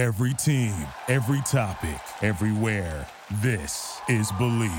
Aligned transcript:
Every 0.00 0.32
team, 0.32 0.72
every 1.08 1.42
topic, 1.42 2.00
everywhere. 2.22 3.06
This 3.42 4.00
is 4.08 4.32
Believe. 4.32 4.72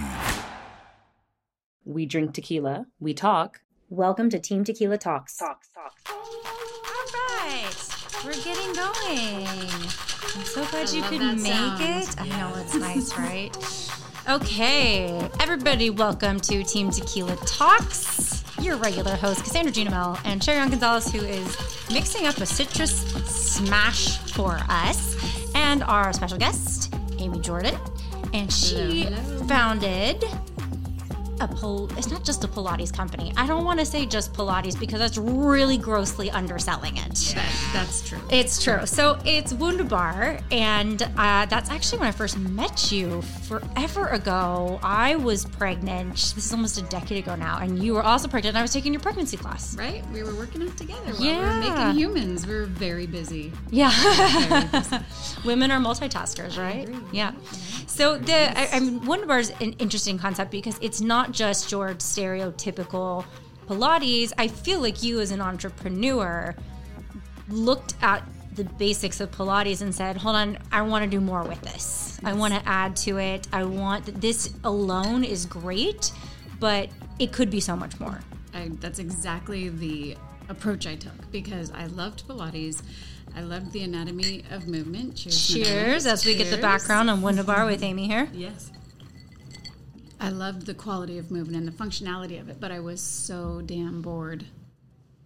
We 1.85 2.07
drink 2.07 2.33
tequila, 2.33 2.87
we 2.99 3.13
talk. 3.13 3.61
Welcome 3.91 4.31
to 4.31 4.39
Team 4.39 4.63
Tequila 4.63 4.97
Talks. 4.97 5.37
Talks, 5.37 5.69
talks. 5.75 6.01
All 6.09 6.15
right, 7.37 7.69
we're 8.25 8.33
getting 8.33 8.73
going. 8.73 9.47
I'm 10.23 10.43
so 10.43 10.65
glad 10.65 10.89
you 10.89 11.03
could 11.03 11.21
make 11.21 11.53
sound. 11.53 11.83
it. 11.83 12.19
I 12.19 12.27
know 12.39 12.53
it's 12.59 12.73
nice, 12.73 13.15
right? 13.15 13.55
Okay, 14.27 15.29
everybody, 15.39 15.91
welcome 15.91 16.39
to 16.39 16.63
Team 16.63 16.89
Tequila 16.89 17.35
Talks. 17.45 18.40
Your 18.61 18.77
regular 18.77 19.15
host, 19.15 19.43
Cassandra 19.43 19.71
Junamel, 19.73 20.19
and 20.23 20.43
Sharon 20.43 20.69
Gonzalez, 20.69 21.11
who 21.11 21.19
is 21.19 21.57
mixing 21.91 22.27
up 22.27 22.37
a 22.37 22.45
citrus 22.45 23.01
smash 23.25 24.19
for 24.33 24.59
us, 24.69 25.17
and 25.55 25.83
our 25.83 26.13
special 26.13 26.37
guest, 26.37 26.93
Amy 27.17 27.39
Jordan. 27.39 27.75
And 28.33 28.53
she 28.53 29.03
Hello, 29.03 29.17
hello. 29.17 29.47
founded 29.47 30.23
a 31.49 31.87
it's 31.97 32.09
not 32.11 32.23
just 32.23 32.43
a 32.43 32.47
Pilates 32.47 32.93
company. 32.93 33.33
I 33.37 33.47
don't 33.47 33.63
want 33.65 33.79
to 33.79 33.85
say 33.85 34.05
just 34.05 34.33
Pilates 34.33 34.79
because 34.79 34.99
that's 34.99 35.17
really 35.17 35.77
grossly 35.77 36.29
underselling 36.31 36.97
it. 36.97 37.15
That, 37.35 37.69
that's 37.73 38.07
true. 38.07 38.19
It's 38.29 38.63
true. 38.63 38.85
So 38.85 39.17
it's 39.25 39.53
Wundabar, 39.53 40.39
and 40.51 41.01
uh, 41.17 41.45
that's 41.47 41.69
actually 41.69 41.99
when 41.99 42.07
I 42.09 42.11
first 42.11 42.37
met 42.37 42.91
you 42.91 43.21
forever 43.21 44.07
ago. 44.07 44.79
I 44.83 45.15
was 45.15 45.45
pregnant. 45.45 46.13
This 46.15 46.37
is 46.45 46.53
almost 46.53 46.77
a 46.77 46.83
decade 46.83 47.17
ago 47.23 47.35
now, 47.35 47.57
and 47.59 47.81
you 47.83 47.93
were 47.93 48.03
also 48.03 48.27
pregnant. 48.27 48.51
And 48.55 48.59
I 48.59 48.61
was 48.61 48.73
taking 48.73 48.93
your 48.93 49.01
pregnancy 49.01 49.37
class. 49.37 49.75
Right? 49.77 50.03
We 50.11 50.23
were 50.23 50.35
working 50.35 50.61
out 50.63 50.75
together 50.77 51.11
while 51.13 51.19
we 51.21 51.27
Yeah. 51.27 51.55
were 51.69 51.69
making 51.75 51.99
humans. 51.99 52.45
We 52.45 52.53
were 52.55 52.65
very 52.65 53.07
busy. 53.07 53.51
Yeah, 53.69 53.91
women 55.45 55.71
are 55.71 55.79
multitaskers, 55.79 56.57
right? 56.57 56.89
Yeah. 57.11 57.31
So 57.87 58.17
the 58.17 58.57
I, 58.57 58.77
I 58.77 58.79
mean, 58.79 59.05
Wundabar 59.05 59.39
is 59.39 59.49
an 59.61 59.73
interesting 59.73 60.17
concept 60.17 60.51
because 60.51 60.77
it's 60.81 61.01
not 61.01 61.30
just 61.31 61.71
your 61.71 61.89
stereotypical 61.95 63.25
Pilates. 63.67 64.33
I 64.37 64.47
feel 64.47 64.81
like 64.81 65.01
you, 65.03 65.19
as 65.19 65.31
an 65.31 65.41
entrepreneur, 65.41 66.55
looked 67.49 67.95
at 68.01 68.23
the 68.55 68.65
basics 68.65 69.21
of 69.21 69.31
Pilates 69.31 69.81
and 69.81 69.95
said, 69.95 70.17
"Hold 70.17 70.35
on, 70.35 70.57
I 70.71 70.81
want 70.81 71.03
to 71.03 71.09
do 71.09 71.21
more 71.21 71.43
with 71.43 71.61
this. 71.61 72.19
I 72.23 72.33
want 72.33 72.53
to 72.53 72.61
add 72.67 72.95
to 72.97 73.17
it. 73.17 73.47
I 73.53 73.63
want 73.63 74.19
this 74.19 74.53
alone 74.63 75.23
is 75.23 75.45
great, 75.45 76.11
but 76.59 76.89
it 77.17 77.31
could 77.31 77.49
be 77.49 77.59
so 77.59 77.75
much 77.75 77.99
more." 77.99 78.19
I, 78.53 78.69
that's 78.79 78.99
exactly 78.99 79.69
the 79.69 80.17
approach 80.49 80.85
I 80.85 80.95
took 80.95 81.31
because 81.31 81.71
I 81.71 81.85
loved 81.85 82.27
Pilates. 82.27 82.81
I 83.33 83.41
loved 83.41 83.71
the 83.71 83.83
anatomy 83.83 84.43
of 84.51 84.67
movement. 84.67 85.15
Cheers. 85.15 85.47
Cheers, 85.47 86.05
as 86.05 86.25
we 86.25 86.35
get 86.35 86.51
the 86.51 86.57
background 86.57 87.09
on 87.09 87.21
Wundabar 87.21 87.65
with 87.65 87.81
Amy 87.81 88.07
here. 88.07 88.27
Yes. 88.33 88.71
I 90.21 90.29
loved 90.29 90.67
the 90.67 90.75
quality 90.75 91.17
of 91.17 91.31
movement 91.31 91.57
and 91.57 91.67
the 91.67 91.83
functionality 91.83 92.39
of 92.39 92.47
it, 92.47 92.59
but 92.59 92.71
I 92.71 92.79
was 92.79 93.01
so 93.01 93.61
damn 93.65 94.03
bored. 94.03 94.45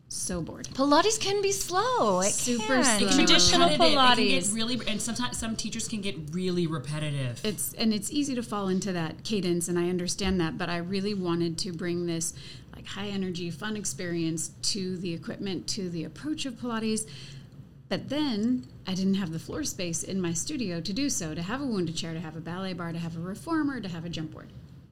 So 0.08 0.42
bored. 0.42 0.70
Pilates 0.74 1.20
can 1.20 1.42
be 1.42 1.52
slow. 1.52 2.22
It 2.22 2.32
Super 2.32 2.82
can. 2.82 3.00
slow. 3.00 3.10
Traditional 3.10 3.70
repetitive. 3.70 3.73
It 3.73 3.78
can 3.78 4.16
get 4.16 4.44
Pilates. 4.44 4.56
really, 4.56 4.80
and 4.88 5.02
sometimes 5.02 5.38
some 5.38 5.58
teachers 5.58 5.90
can 5.90 6.00
get 6.00 6.16
really 6.32 6.66
repetitive. 6.66 7.42
It's 7.44 7.73
and 7.73 7.94
it's 7.94 8.10
easy 8.10 8.36
to 8.36 8.44
fall 8.44 8.70
into 8.70 8.94
that 8.94 9.26
cadence, 9.26 9.68
and 9.68 9.78
I 9.78 9.90
understand 9.90 10.40
that. 10.40 10.58
But 10.58 10.70
I 10.70 10.78
really 10.78 11.14
wanted 11.14 11.58
to 11.60 11.73
bring 11.73 12.06
this 12.06 12.34
like 12.73 12.86
high 12.86 13.08
energy, 13.08 13.50
fun 13.52 13.76
experience 13.76 14.50
to 14.62 14.96
the 14.98 15.14
equipment, 15.14 15.68
to 15.70 15.90
the 15.90 16.06
approach 16.06 16.46
of 16.46 16.54
Pilates. 16.54 17.06
But 17.90 18.08
then 18.10 18.68
I 18.88 18.94
didn't 18.94 19.16
have 19.16 19.34
the 19.34 19.40
floor 19.40 19.64
space 19.64 20.04
in 20.04 20.22
my 20.22 20.32
studio 20.32 20.80
to 20.80 20.94
do 20.94 21.10
so. 21.10 21.36
To 21.36 21.42
have 21.42 21.62
a 21.62 21.66
Wunda 21.66 21.94
chair, 21.96 22.14
to 22.14 22.20
have 22.22 22.38
a 22.38 22.42
ballet 22.42 22.73
bar, 22.73 22.94
to 22.94 23.00
have 23.00 23.18
a 23.18 23.20
reformer, 23.20 23.82
to 23.82 23.90
have 23.90 24.06
a 24.06 24.10
jump 24.10 24.32
board. 24.32 24.48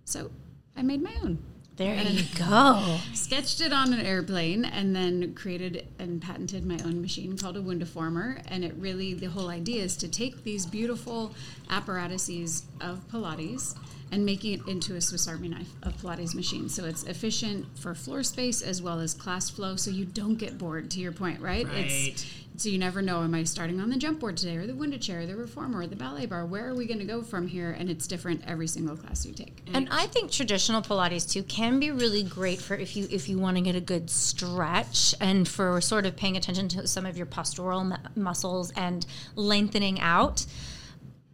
So 0.06 0.32
I 0.76 0.82
made 0.82 1.02
my 1.02 1.16
own. 1.23 1.40
There 1.76 1.96
you 1.96 2.23
go. 2.38 3.00
sketched 3.14 3.59
it 3.59 3.74
on 3.74 3.94
an 3.94 4.00
airplane 4.00 4.64
and 4.64 4.96
then 4.96 5.34
created 5.34 5.88
and 5.97 6.22
patented 6.22 6.66
my 6.66 6.78
own 6.86 7.02
machine 7.02 7.36
called 7.36 7.58
a 7.58 7.62
Wundaformer. 7.62 8.44
And 8.47 8.63
it 8.63 8.75
really, 8.78 9.16
the 9.16 9.25
whole 9.25 9.50
idea 9.50 9.81
is 9.81 9.97
to 9.97 10.08
take 10.08 10.44
these 10.44 10.68
beautiful 10.68 11.34
apparatuses 11.72 12.63
of 12.80 13.08
Pilates 13.09 13.75
and 14.13 14.24
making 14.24 14.59
it 14.59 14.68
into 14.68 14.96
a 14.96 15.01
Swiss 15.01 15.28
Army 15.28 15.50
knife 15.50 15.72
of 15.81 15.97
Pilates 15.97 16.35
machine. 16.35 16.69
So 16.69 16.85
it's 16.85 17.03
efficient 17.03 17.66
for 17.79 17.96
floor 17.96 18.22
space 18.22 18.62
as 18.62 18.79
well 18.79 19.00
as 19.00 19.16
class 19.16 19.50
flow 19.50 19.75
so 19.75 19.90
you 19.90 20.06
don't 20.06 20.35
get 20.35 20.59
bored, 20.59 20.91
to 20.91 21.00
your 21.00 21.12
point, 21.12 21.41
right? 21.41 21.66
Right. 21.66 21.85
It's, 21.88 22.25
so 22.56 22.69
you 22.69 22.78
never 22.78 23.01
know, 23.01 23.24
am 23.24 23.34
I 23.34 23.44
starting 23.44 23.81
on 23.81 23.90
the 23.90 23.97
jump 23.97 24.19
board 24.19 24.38
today 24.38 24.57
or 24.57 24.68
the 24.68 24.74
Wunda 24.74 25.01
chair, 25.01 25.22
or 25.22 25.25
the 25.25 25.35
reformer, 25.35 25.79
or 25.79 25.88
the 25.88 25.96
ballet 25.96 26.28
bar? 26.28 26.46
Where 26.46 26.68
are 26.69 26.75
we 26.75 26.85
going 26.85 27.00
to 27.00 27.06
go 27.06 27.24
from 27.24 27.47
here? 27.47 27.72
And 27.72 27.90
it's 27.90 28.06
different 28.06 28.44
every 28.46 28.68
single 28.68 28.96
class 28.96 29.25
you 29.25 29.34
take. 29.34 29.68
And 29.74 29.90
I 29.90 30.06
think 30.06 30.30
traditional 30.30 30.84
Pilates 30.84 31.28
too 31.28 31.41
can 31.41 31.80
be 31.80 31.90
really 31.90 32.22
great 32.22 32.62
for 32.62 32.75
if 32.75 32.95
you 32.95 33.07
if 33.09 33.28
you 33.28 33.40
want 33.40 33.57
to 33.57 33.63
get 33.63 33.75
a 33.75 33.81
good 33.81 34.12
stretch 34.12 35.16
and 35.19 35.47
for 35.47 35.81
sort 35.81 36.06
of 36.06 36.16
paying 36.16 36.38
attention 36.38 36.68
to 36.69 36.88
some 36.88 37.07
of 37.07 37.18
your 37.18 37.25
postural 37.25 37.84
mu- 37.84 38.22
muscles 38.22 38.72
and 38.75 39.07
lengthening 39.34 40.00
out. 40.00 40.45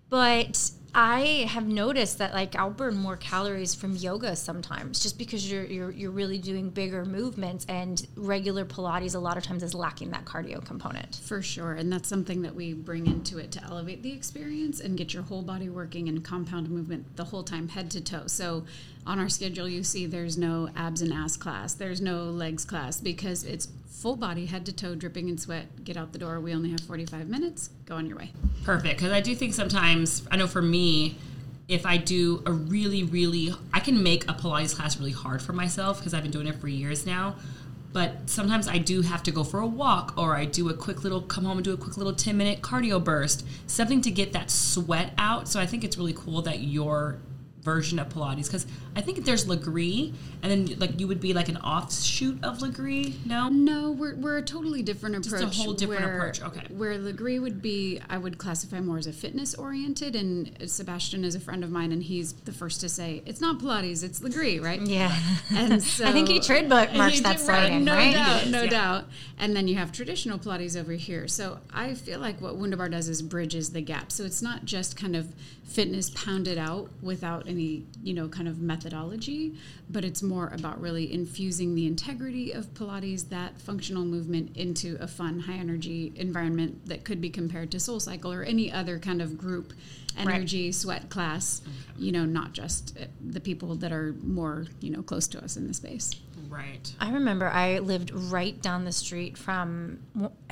But 0.07 0.71
I 1.01 1.47
have 1.47 1.65
noticed 1.65 2.17
that 2.17 2.33
like 2.33 2.57
I'll 2.57 2.71
burn 2.71 2.97
more 2.97 3.15
calories 3.15 3.73
from 3.73 3.95
yoga 3.95 4.35
sometimes 4.35 4.99
just 4.99 5.17
because 5.17 5.49
you're 5.49 5.63
you're 5.63 5.91
you're 5.91 6.11
really 6.11 6.37
doing 6.37 6.69
bigger 6.69 7.05
movements 7.05 7.65
and 7.69 8.05
regular 8.17 8.65
Pilates 8.65 9.15
a 9.15 9.19
lot 9.19 9.37
of 9.37 9.43
times 9.43 9.63
is 9.63 9.73
lacking 9.73 10.11
that 10.11 10.25
cardio 10.25 10.63
component. 10.65 11.15
For 11.23 11.41
sure. 11.41 11.71
And 11.71 11.89
that's 11.89 12.09
something 12.09 12.41
that 12.41 12.53
we 12.53 12.73
bring 12.73 13.07
into 13.07 13.37
it 13.37 13.49
to 13.53 13.63
elevate 13.63 14.03
the 14.03 14.11
experience 14.11 14.81
and 14.81 14.97
get 14.97 15.13
your 15.13 15.23
whole 15.23 15.41
body 15.41 15.69
working 15.69 16.09
in 16.09 16.19
compound 16.19 16.69
movement 16.69 17.15
the 17.15 17.23
whole 17.23 17.43
time, 17.43 17.69
head 17.69 17.89
to 17.91 18.01
toe. 18.01 18.23
So 18.27 18.65
on 19.07 19.19
our 19.19 19.29
schedule, 19.29 19.69
you 19.69 19.85
see 19.85 20.05
there's 20.05 20.37
no 20.37 20.67
abs 20.75 21.01
and 21.01 21.13
ass 21.13 21.37
class, 21.37 21.73
there's 21.75 22.01
no 22.01 22.25
legs 22.25 22.65
class 22.65 22.99
because 22.99 23.45
it's 23.45 23.69
full 23.99 24.15
body, 24.15 24.45
head 24.45 24.65
to 24.65 24.73
toe, 24.73 24.95
dripping 24.95 25.27
in 25.27 25.37
sweat. 25.37 25.83
Get 25.83 25.97
out 25.97 26.13
the 26.13 26.19
door. 26.19 26.39
We 26.39 26.53
only 26.53 26.71
have 26.71 26.79
45 26.81 27.27
minutes. 27.27 27.69
Go 27.85 27.95
on 27.95 28.05
your 28.05 28.17
way. 28.17 28.31
Perfect. 28.63 28.97
Because 28.97 29.11
I 29.11 29.19
do 29.19 29.35
think 29.35 29.53
sometimes, 29.53 30.25
I 30.31 30.37
know 30.37 30.47
for 30.47 30.61
me, 30.61 30.88
if 31.67 31.85
I 31.85 31.97
do 31.97 32.41
a 32.45 32.51
really, 32.51 33.03
really, 33.03 33.53
I 33.73 33.79
can 33.79 34.01
make 34.01 34.23
a 34.29 34.33
Pilates 34.33 34.75
class 34.75 34.97
really 34.97 35.11
hard 35.11 35.41
for 35.41 35.53
myself 35.53 35.99
because 35.99 36.13
I've 36.13 36.23
been 36.23 36.31
doing 36.31 36.47
it 36.47 36.55
for 36.55 36.67
years 36.67 37.05
now. 37.05 37.35
But 37.91 38.29
sometimes 38.29 38.67
I 38.67 38.77
do 38.77 39.01
have 39.01 39.23
to 39.23 39.31
go 39.31 39.43
for 39.43 39.59
a 39.59 39.67
walk 39.67 40.13
or 40.17 40.35
I 40.35 40.45
do 40.45 40.69
a 40.69 40.73
quick 40.73 41.03
little, 41.03 41.21
come 41.21 41.45
home 41.45 41.57
and 41.57 41.65
do 41.65 41.73
a 41.73 41.77
quick 41.77 41.97
little 41.97 42.13
10 42.13 42.37
minute 42.37 42.61
cardio 42.61 43.03
burst, 43.03 43.45
something 43.67 44.01
to 44.01 44.11
get 44.11 44.33
that 44.33 44.51
sweat 44.51 45.13
out. 45.17 45.47
So 45.47 45.59
I 45.59 45.65
think 45.65 45.83
it's 45.83 45.97
really 45.97 46.13
cool 46.13 46.41
that 46.43 46.59
your 46.61 47.19
version 47.63 47.99
of 47.99 48.07
Pilates 48.09 48.45
because 48.45 48.65
I 48.95 49.01
think 49.01 49.25
there's 49.25 49.45
Lagree 49.45 50.13
and 50.41 50.51
then 50.69 50.79
like 50.79 50.99
you 50.99 51.07
would 51.07 51.19
be 51.19 51.33
like 51.33 51.49
an 51.49 51.57
offshoot 51.57 52.41
of 52.43 52.59
Lagree. 52.59 53.13
No? 53.25 53.49
No, 53.49 53.91
we're, 53.91 54.15
we're 54.15 54.37
a 54.37 54.41
totally 54.41 54.81
different 54.81 55.15
approach. 55.17 55.41
Just 55.41 55.59
a 55.59 55.63
whole 55.63 55.73
different 55.73 56.05
where- 56.05 56.17
approach, 56.17 56.41
okay. 56.41 56.65
Where 56.73 56.97
Lagree 56.97 57.41
would 57.41 57.61
be, 57.61 57.99
I 58.09 58.17
would 58.17 58.37
classify 58.37 58.79
more 58.79 58.97
as 58.97 59.07
a 59.07 59.11
fitness 59.13 59.53
oriented, 59.55 60.15
and 60.15 60.55
Sebastian 60.69 61.25
is 61.25 61.35
a 61.35 61.39
friend 61.39 61.63
of 61.63 61.69
mine, 61.71 61.91
and 61.91 62.01
he's 62.03 62.31
the 62.33 62.53
first 62.53 62.79
to 62.81 62.89
say 62.89 63.21
it's 63.25 63.41
not 63.41 63.59
Pilates, 63.59 64.03
it's 64.03 64.21
Lagree, 64.21 64.61
right? 64.63 64.81
Yeah. 64.81 65.13
And 65.53 65.83
so 65.83 66.05
I 66.05 66.11
think 66.13 66.29
he 66.29 66.39
trademarked 66.39 66.95
marks 66.95 67.15
He 67.15 67.21
that 67.21 67.37
did, 67.39 67.47
right, 67.47 67.81
no 67.81 67.93
right? 67.93 68.13
doubt, 68.13 68.47
no 68.47 68.63
Yeah. 68.63 68.69
doubt. 68.69 69.05
And 69.37 69.55
then 69.55 69.67
you 69.67 69.75
have 69.75 69.91
traditional 69.91 70.39
Pilates 70.39 70.79
over 70.79 70.93
here. 70.93 71.27
So 71.27 71.59
I 71.73 71.93
feel 71.93 72.19
like 72.19 72.39
what 72.41 72.55
Wundabar 72.55 72.87
does 72.89 73.09
is 73.09 73.21
bridges 73.21 73.71
the 73.71 73.81
gap. 73.81 74.11
So 74.11 74.23
it's 74.23 74.41
not 74.41 74.63
just 74.65 74.95
kind 74.95 75.15
of 75.15 75.33
fitness 75.65 76.09
pounded 76.09 76.57
out 76.57 76.89
without 77.01 77.47
any, 77.49 77.85
you 78.03 78.13
know, 78.13 78.29
kind 78.29 78.47
of 78.47 78.61
methodology, 78.61 79.55
but 79.89 80.05
it's 80.05 80.21
more 80.21 80.47
about 80.53 80.79
really 80.79 81.11
infusing 81.11 81.75
the 81.75 81.87
integrity 81.87 82.51
of 82.51 82.73
Pilates, 82.73 83.29
that 83.29 83.59
functional 83.59 84.05
movement, 84.05 84.55
into 84.55 84.97
a 85.01 85.07
fun, 85.07 85.39
high 85.41 85.55
energy 85.55 86.13
environment 86.15 86.85
that 86.85 87.03
could 87.03 87.19
be 87.19 87.29
compared 87.29 87.71
to 87.71 87.79
Soul 87.79 87.99
Cycle 87.99 88.31
or 88.31 88.43
any 88.43 88.71
other 88.71 88.99
kind 88.99 89.21
of 89.21 89.37
group 89.37 89.73
energy 90.19 90.71
sweat 90.71 91.09
class. 91.09 91.61
You 91.97 92.11
know, 92.13 92.25
not 92.25 92.53
just 92.53 92.97
uh, 92.99 93.05
the 93.25 93.39
people 93.41 93.75
that 93.75 93.91
are 93.91 94.15
more, 94.23 94.65
you 94.79 94.89
know, 94.91 95.01
close 95.01 95.27
to 95.29 95.43
us 95.43 95.57
in 95.57 95.67
the 95.67 95.73
space. 95.73 96.11
Right. 96.47 96.91
I 96.99 97.11
remember 97.11 97.47
I 97.47 97.77
lived 97.79 98.09
right 98.11 98.59
down 98.59 98.83
the 98.85 98.91
street 98.91 99.37
from. 99.37 99.99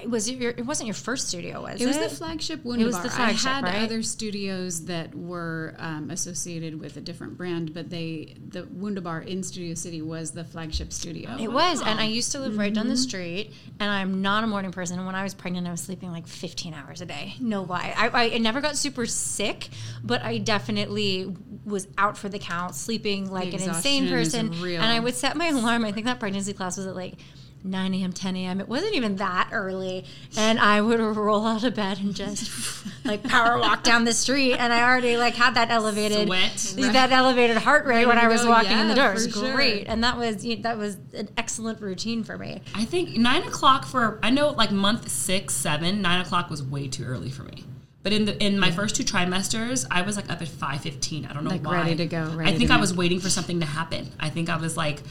Was 0.07 0.27
it 0.27 0.35
your? 0.35 0.51
It 0.51 0.65
wasn't 0.65 0.87
your 0.87 0.93
first 0.93 1.29
studio, 1.29 1.61
was 1.63 1.81
it? 1.81 1.85
It 1.85 1.87
was 1.87 1.97
the 1.97 2.09
flagship 2.09 2.63
Wundabar. 2.63 2.87
was 3.01 3.01
the 3.01 3.09
flagship, 3.09 3.47
I 3.47 3.53
had 3.55 3.63
right? 3.63 3.81
other 3.81 4.03
studios 4.03 4.85
that 4.85 5.15
were 5.15 5.73
um, 5.79 6.11
associated 6.11 6.79
with 6.79 6.97
a 6.97 7.01
different 7.01 7.35
brand, 7.37 7.73
but 7.73 7.89
they 7.89 8.35
the 8.49 8.65
Wundabar 8.65 9.21
in 9.21 9.41
Studio 9.41 9.73
City 9.73 10.01
was 10.03 10.31
the 10.31 10.43
flagship 10.43 10.93
studio. 10.93 11.35
It 11.39 11.51
was, 11.51 11.81
and 11.81 11.99
I 11.99 12.05
used 12.05 12.31
to 12.33 12.39
live 12.39 12.57
right 12.57 12.73
down 12.73 12.87
the 12.89 12.93
Mm-hmm. 12.93 13.01
street. 13.01 13.53
And 13.79 13.89
I'm 13.89 14.21
not 14.21 14.43
a 14.43 14.47
morning 14.47 14.71
person. 14.71 14.97
And 14.97 15.05
when 15.05 15.15
I 15.15 15.23
was 15.23 15.33
pregnant, 15.33 15.67
I 15.67 15.71
was 15.71 15.81
sleeping 15.81 16.11
like 16.11 16.25
15 16.27 16.73
hours 16.73 16.99
a 17.01 17.05
day. 17.05 17.35
No 17.39 17.61
lie. 17.63 17.93
I, 17.95 18.33
I 18.33 18.37
never 18.39 18.59
got 18.59 18.75
super 18.75 19.05
sick, 19.05 19.56
but 20.03 20.23
I 20.23 20.37
definitely 20.37 21.35
was 21.65 21.87
out 21.97 22.17
for 22.17 22.29
the 22.29 22.39
count, 22.39 22.75
sleeping 22.75 23.29
like 23.31 23.53
an 23.53 23.61
insane 23.61 24.07
person. 24.09 24.53
And 24.53 24.83
I 24.83 24.99
would 24.99 25.15
set 25.15 25.35
my 25.35 25.47
alarm. 25.47 25.85
I 25.85 25.91
think 25.91 26.05
that 26.05 26.19
pregnancy 26.19 26.53
class 26.53 26.77
was 26.77 26.87
at 26.87 26.95
like 26.95 27.15
9 27.63 27.93
a.m., 27.93 28.13
10 28.13 28.35
a.m. 28.35 28.59
It 28.59 28.67
wasn't 28.67 28.95
even 28.95 29.17
that 29.17 29.49
early. 29.51 30.05
And 30.37 30.59
I 30.59 30.81
would 30.81 30.99
roll 31.17 31.45
out 31.45 31.63
of 31.63 31.75
bed 31.75 31.99
and 31.99 32.15
just 32.15 32.85
like 33.05 33.23
power 33.23 33.59
walk 33.59 33.83
down 33.83 34.05
the 34.05 34.13
street. 34.13 34.53
And 34.53 34.71
I 34.71 34.87
already 34.87 35.17
like 35.17 35.35
had 35.35 35.55
that 35.55 35.69
elevated 35.69 36.27
Sweat. 36.27 36.93
that 36.93 37.11
elevated 37.11 37.57
heart 37.57 37.85
rate 37.85 38.05
when 38.05 38.17
I 38.17 38.27
was 38.27 38.43
go. 38.43 38.49
walking 38.49 38.77
in 38.77 38.87
the 38.87 38.95
door. 38.95 39.11
It 39.11 39.13
was 39.13 39.31
sure. 39.31 39.53
great. 39.53 39.87
And 39.87 40.03
that 40.03 40.17
was 40.17 40.43
that 40.61 40.77
was 40.77 40.97
an 41.13 41.29
excellent 41.37 41.81
routine 41.81 42.23
for 42.23 42.37
me. 42.37 42.61
I 42.73 42.85
think 42.85 43.15
nine 43.17 43.43
o'clock 43.43 43.85
for 43.85 44.19
I 44.23 44.29
know 44.29 44.51
like 44.51 44.71
month 44.71 45.09
six, 45.09 45.53
seven, 45.53 46.01
nine 46.01 46.21
o'clock 46.21 46.49
was 46.49 46.63
way 46.63 46.87
too 46.87 47.03
early 47.05 47.29
for 47.29 47.43
me. 47.43 47.65
But 48.07 48.13
in 48.13 48.23
the 48.23 48.41
in 48.41 48.57
my 48.57 48.71
first 48.71 48.95
two 48.95 49.03
trimesters, 49.03 49.85
I 49.91 50.01
was 50.01 50.15
like 50.15 50.29
up 50.31 50.41
at 50.41 50.47
five 50.47 50.79
fifteen. 50.79 51.25
I 51.25 51.33
don't 51.33 51.43
know 51.43 51.49
Like, 51.49 51.65
why. 51.65 51.79
ready 51.79 51.95
to 51.97 52.05
go, 52.05 52.31
Ready 52.33 52.53
I 52.53 52.57
think 52.57 52.71
I 52.71 52.79
was 52.79 52.95
waiting 52.95 53.19
for 53.19 53.29
something 53.29 53.59
to 53.59 53.65
happen. 53.65 54.09
I 54.17 54.29
think 54.29 54.47
I 54.47 54.55
was 54.55 54.77
like, 54.77 55.01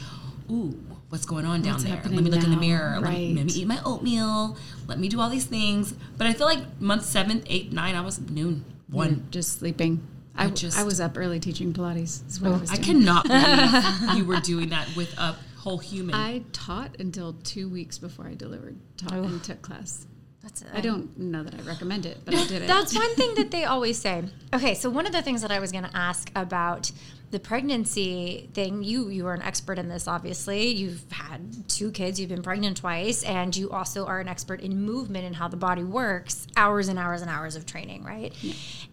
ooh, 0.49 0.75
what's 1.09 1.23
going 1.23 1.45
on 1.45 1.61
down 1.61 1.79
there? 1.83 2.01
Let 2.03 2.11
me 2.11 2.21
look 2.21 2.43
in 2.43 2.49
the 2.49 2.55
now? 2.55 2.59
mirror. 2.59 2.99
Let, 2.99 3.13
me, 3.13 3.35
let 3.35 3.45
me 3.45 3.53
eat 3.53 3.67
my 3.67 3.79
oatmeal. 3.85 4.57
Let 4.87 4.97
me 4.97 5.09
do 5.09 5.21
all 5.21 5.29
these 5.29 5.45
things. 5.45 5.93
But 6.17 6.25
I 6.25 6.33
feel 6.33 6.47
like 6.47 6.81
month 6.81 7.05
seven, 7.05 7.43
eight, 7.45 7.71
nine, 7.71 7.93
I 7.93 8.01
was 8.01 8.19
noon, 8.19 8.65
one. 8.87 9.09
You're 9.09 9.19
just 9.29 9.59
sleeping. 9.59 10.01
I, 10.35 10.49
just- 10.49 10.79
I 10.79 10.81
was 10.81 10.99
up 10.99 11.19
early 11.19 11.39
teaching 11.39 11.73
Pilates. 11.73 12.41
What 12.41 12.51
I, 12.51 12.55
oh, 12.55 12.61
I 12.71 12.77
cannot 12.77 13.27
believe 13.27 14.15
you 14.17 14.25
were 14.25 14.39
doing 14.39 14.69
that 14.69 14.87
with 14.95 15.15
a 15.19 15.35
whole 15.57 15.77
human. 15.77 16.15
I 16.15 16.41
taught 16.51 16.99
until 16.99 17.33
two 17.43 17.69
weeks 17.69 17.99
before 17.99 18.25
I 18.25 18.33
delivered. 18.33 18.75
Taught 18.97 19.13
oh. 19.13 19.23
and 19.23 19.43
took 19.43 19.61
class. 19.61 20.07
That's 20.47 20.63
I 20.73 20.81
don't 20.81 21.17
know 21.17 21.43
that 21.43 21.53
I 21.53 21.61
recommend 21.63 22.05
it, 22.05 22.19
but 22.23 22.33
I 22.33 22.45
did 22.47 22.61
it. 22.61 22.67
That's 22.67 22.95
one 22.95 23.13
thing 23.15 23.35
that 23.35 23.51
they 23.55 23.65
always 23.65 23.97
say. 23.97 24.23
Okay, 24.53 24.75
so 24.75 24.89
one 24.89 25.05
of 25.05 25.11
the 25.11 25.21
things 25.21 25.41
that 25.41 25.51
I 25.51 25.59
was 25.59 25.71
going 25.71 25.83
to 25.83 25.95
ask 25.95 26.31
about 26.35 26.91
the 27.31 27.39
pregnancy 27.39 28.49
thing, 28.53 28.81
you 28.81 29.09
you 29.09 29.27
are 29.27 29.33
an 29.33 29.41
expert 29.41 29.77
in 29.77 29.89
this 29.89 30.07
obviously. 30.07 30.67
You've 30.67 31.03
had 31.11 31.67
two 31.67 31.91
kids, 31.91 32.19
you've 32.19 32.29
been 32.29 32.43
pregnant 32.43 32.77
twice, 32.77 33.23
and 33.23 33.55
you 33.55 33.69
also 33.71 34.05
are 34.05 34.21
an 34.21 34.29
expert 34.29 34.61
in 34.61 34.81
movement 34.81 35.25
and 35.25 35.35
how 35.35 35.49
the 35.49 35.57
body 35.57 35.83
works, 35.83 36.47
hours 36.55 36.87
and 36.87 36.97
hours 36.97 37.21
and 37.21 37.29
hours 37.29 37.57
of 37.57 37.65
training, 37.65 38.03
right? 38.03 38.33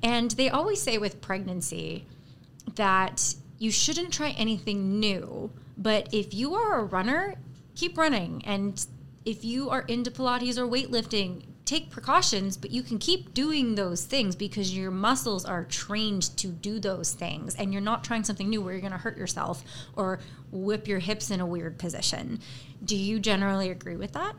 And 0.03 0.33
they 0.33 0.49
always 0.49 0.83
say 0.83 0.99
with 0.99 1.21
pregnancy 1.21 2.07
that 2.75 3.35
you 3.59 3.71
shouldn't 3.71 4.13
try 4.13 4.31
anything 4.31 4.99
new, 4.99 5.53
but 5.79 6.13
if 6.13 6.35
you 6.35 6.55
are 6.55 6.81
a 6.81 6.85
runner, 6.85 7.37
keep 7.77 7.97
running 7.97 8.43
and 8.45 8.85
if 9.25 9.45
you 9.45 9.71
are 9.71 9.83
into 9.83 10.11
Pilates 10.11 10.59
or 10.59 10.67
weightlifting, 10.67 11.45
take 11.65 11.91
precautions, 11.91 12.57
but 12.57 12.71
you 12.71 12.83
can 12.83 12.99
keep 12.99 13.33
doing 13.33 13.75
those 13.75 14.05
things 14.05 14.37
because 14.37 14.77
your 14.77 14.91
muscles 14.91 15.45
are 15.45 15.65
trained 15.65 16.23
to 16.37 16.49
do 16.49 16.79
those 16.79 17.13
things. 17.13 17.55
And 17.55 17.73
you're 17.73 17.83
not 17.83 18.05
trying 18.05 18.25
something 18.25 18.49
new 18.49 18.61
where 18.61 18.75
you're 18.75 18.81
going 18.81 18.93
to 18.93 18.99
hurt 18.99 19.17
yourself 19.17 19.65
or 19.97 20.21
whip 20.53 20.87
your 20.87 20.99
hips 20.99 21.31
in 21.31 21.41
a 21.41 21.47
weird 21.47 21.79
position. 21.79 22.41
Do 22.85 22.97
you 22.97 23.19
generally 23.19 23.71
agree 23.71 23.97
with 23.97 24.13
that? 24.13 24.35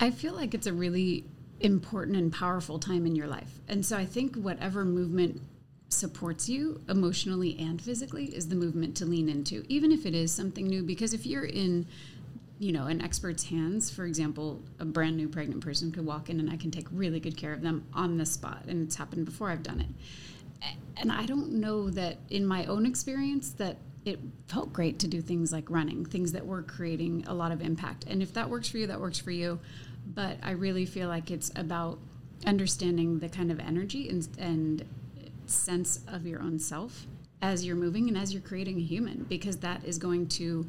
I 0.00 0.10
feel 0.10 0.34
like 0.34 0.54
it's 0.54 0.68
a 0.68 0.72
really 0.72 1.24
important 1.60 2.16
and 2.16 2.32
powerful 2.32 2.78
time 2.78 3.04
in 3.04 3.16
your 3.16 3.26
life. 3.26 3.58
And 3.68 3.84
so 3.84 3.96
I 3.96 4.06
think 4.06 4.36
whatever 4.36 4.84
movement 4.84 5.42
supports 5.88 6.48
you 6.48 6.80
emotionally 6.88 7.58
and 7.58 7.80
physically 7.80 8.26
is 8.26 8.48
the 8.48 8.54
movement 8.54 8.96
to 8.98 9.06
lean 9.06 9.28
into, 9.28 9.64
even 9.68 9.90
if 9.90 10.06
it 10.06 10.14
is 10.14 10.30
something 10.30 10.68
new. 10.68 10.82
Because 10.82 11.12
if 11.12 11.26
you're 11.26 11.44
in, 11.44 11.86
you 12.58 12.72
know, 12.72 12.86
an 12.86 13.00
expert's 13.00 13.44
hands, 13.44 13.90
for 13.90 14.04
example, 14.04 14.60
a 14.80 14.84
brand 14.84 15.16
new 15.16 15.28
pregnant 15.28 15.62
person 15.62 15.92
could 15.92 16.04
walk 16.04 16.28
in 16.28 16.40
and 16.40 16.50
I 16.50 16.56
can 16.56 16.70
take 16.70 16.86
really 16.90 17.20
good 17.20 17.36
care 17.36 17.52
of 17.52 17.62
them 17.62 17.86
on 17.94 18.18
the 18.18 18.26
spot. 18.26 18.64
And 18.66 18.82
it's 18.84 18.96
happened 18.96 19.26
before 19.26 19.50
I've 19.50 19.62
done 19.62 19.80
it. 19.80 19.88
And 20.96 21.12
I 21.12 21.24
don't 21.26 21.52
know 21.52 21.88
that 21.90 22.18
in 22.30 22.44
my 22.44 22.66
own 22.66 22.84
experience 22.84 23.50
that 23.52 23.76
it 24.04 24.18
felt 24.48 24.72
great 24.72 24.98
to 25.00 25.06
do 25.06 25.20
things 25.20 25.52
like 25.52 25.70
running, 25.70 26.04
things 26.04 26.32
that 26.32 26.46
were 26.46 26.62
creating 26.62 27.24
a 27.28 27.34
lot 27.34 27.52
of 27.52 27.60
impact. 27.60 28.04
And 28.08 28.22
if 28.22 28.32
that 28.34 28.50
works 28.50 28.68
for 28.68 28.78
you, 28.78 28.88
that 28.88 29.00
works 29.00 29.18
for 29.18 29.30
you. 29.30 29.60
But 30.06 30.38
I 30.42 30.52
really 30.52 30.86
feel 30.86 31.08
like 31.08 31.30
it's 31.30 31.52
about 31.54 31.98
understanding 32.46 33.20
the 33.20 33.28
kind 33.28 33.52
of 33.52 33.60
energy 33.60 34.08
and, 34.08 34.28
and 34.38 34.84
sense 35.46 36.00
of 36.08 36.26
your 36.26 36.40
own 36.40 36.58
self 36.58 37.06
as 37.40 37.64
you're 37.64 37.76
moving 37.76 38.08
and 38.08 38.18
as 38.18 38.32
you're 38.32 38.42
creating 38.42 38.78
a 38.78 38.82
human, 38.82 39.24
because 39.28 39.58
that 39.58 39.84
is 39.84 39.98
going 39.98 40.26
to 40.26 40.68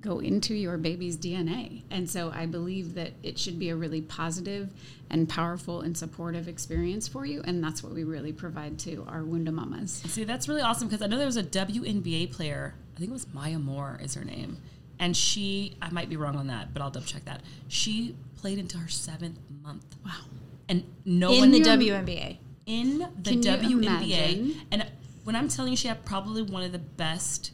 go 0.00 0.18
into 0.18 0.54
your 0.54 0.78
baby's 0.78 1.16
DNA. 1.16 1.82
And 1.90 2.08
so 2.08 2.30
I 2.34 2.46
believe 2.46 2.94
that 2.94 3.12
it 3.22 3.38
should 3.38 3.58
be 3.58 3.68
a 3.68 3.76
really 3.76 4.00
positive 4.00 4.70
and 5.10 5.28
powerful 5.28 5.80
and 5.82 5.96
supportive 5.96 6.48
experience 6.48 7.06
for 7.06 7.26
you. 7.26 7.42
And 7.44 7.62
that's 7.62 7.82
what 7.82 7.92
we 7.92 8.04
really 8.04 8.32
provide 8.32 8.78
to 8.80 9.04
our 9.08 9.20
Wunda 9.20 9.52
mamas. 9.52 9.92
See, 10.06 10.24
that's 10.24 10.48
really 10.48 10.62
awesome 10.62 10.88
because 10.88 11.02
I 11.02 11.06
know 11.06 11.16
there 11.18 11.26
was 11.26 11.36
a 11.36 11.42
WNBA 11.42 12.32
player. 12.32 12.74
I 12.96 12.98
think 12.98 13.10
it 13.10 13.12
was 13.12 13.26
Maya 13.34 13.58
Moore 13.58 13.98
is 14.02 14.14
her 14.14 14.24
name, 14.24 14.58
and 14.98 15.16
she. 15.16 15.76
I 15.80 15.90
might 15.90 16.08
be 16.08 16.16
wrong 16.16 16.36
on 16.36 16.46
that, 16.48 16.72
but 16.74 16.82
I'll 16.82 16.90
double 16.90 17.06
check 17.06 17.24
that. 17.24 17.40
She 17.68 18.14
played 18.36 18.58
into 18.58 18.76
her 18.78 18.88
seventh 18.88 19.38
month. 19.62 19.84
Wow. 20.04 20.12
And 20.68 20.84
no 21.04 21.32
In 21.32 21.40
one 21.40 21.50
the 21.50 21.58
you- 21.58 21.64
WNBA. 21.64 22.38
in 22.66 22.98
the 22.98 23.30
Can 23.30 23.42
you 23.42 23.78
WNBA. 23.78 23.82
imagine? 23.82 24.60
And 24.70 24.86
when 25.24 25.34
I'm 25.36 25.48
telling 25.48 25.72
you, 25.72 25.76
she 25.76 25.88
had 25.88 26.04
probably 26.04 26.42
one 26.42 26.62
of 26.62 26.72
the 26.72 26.78
best 26.78 27.52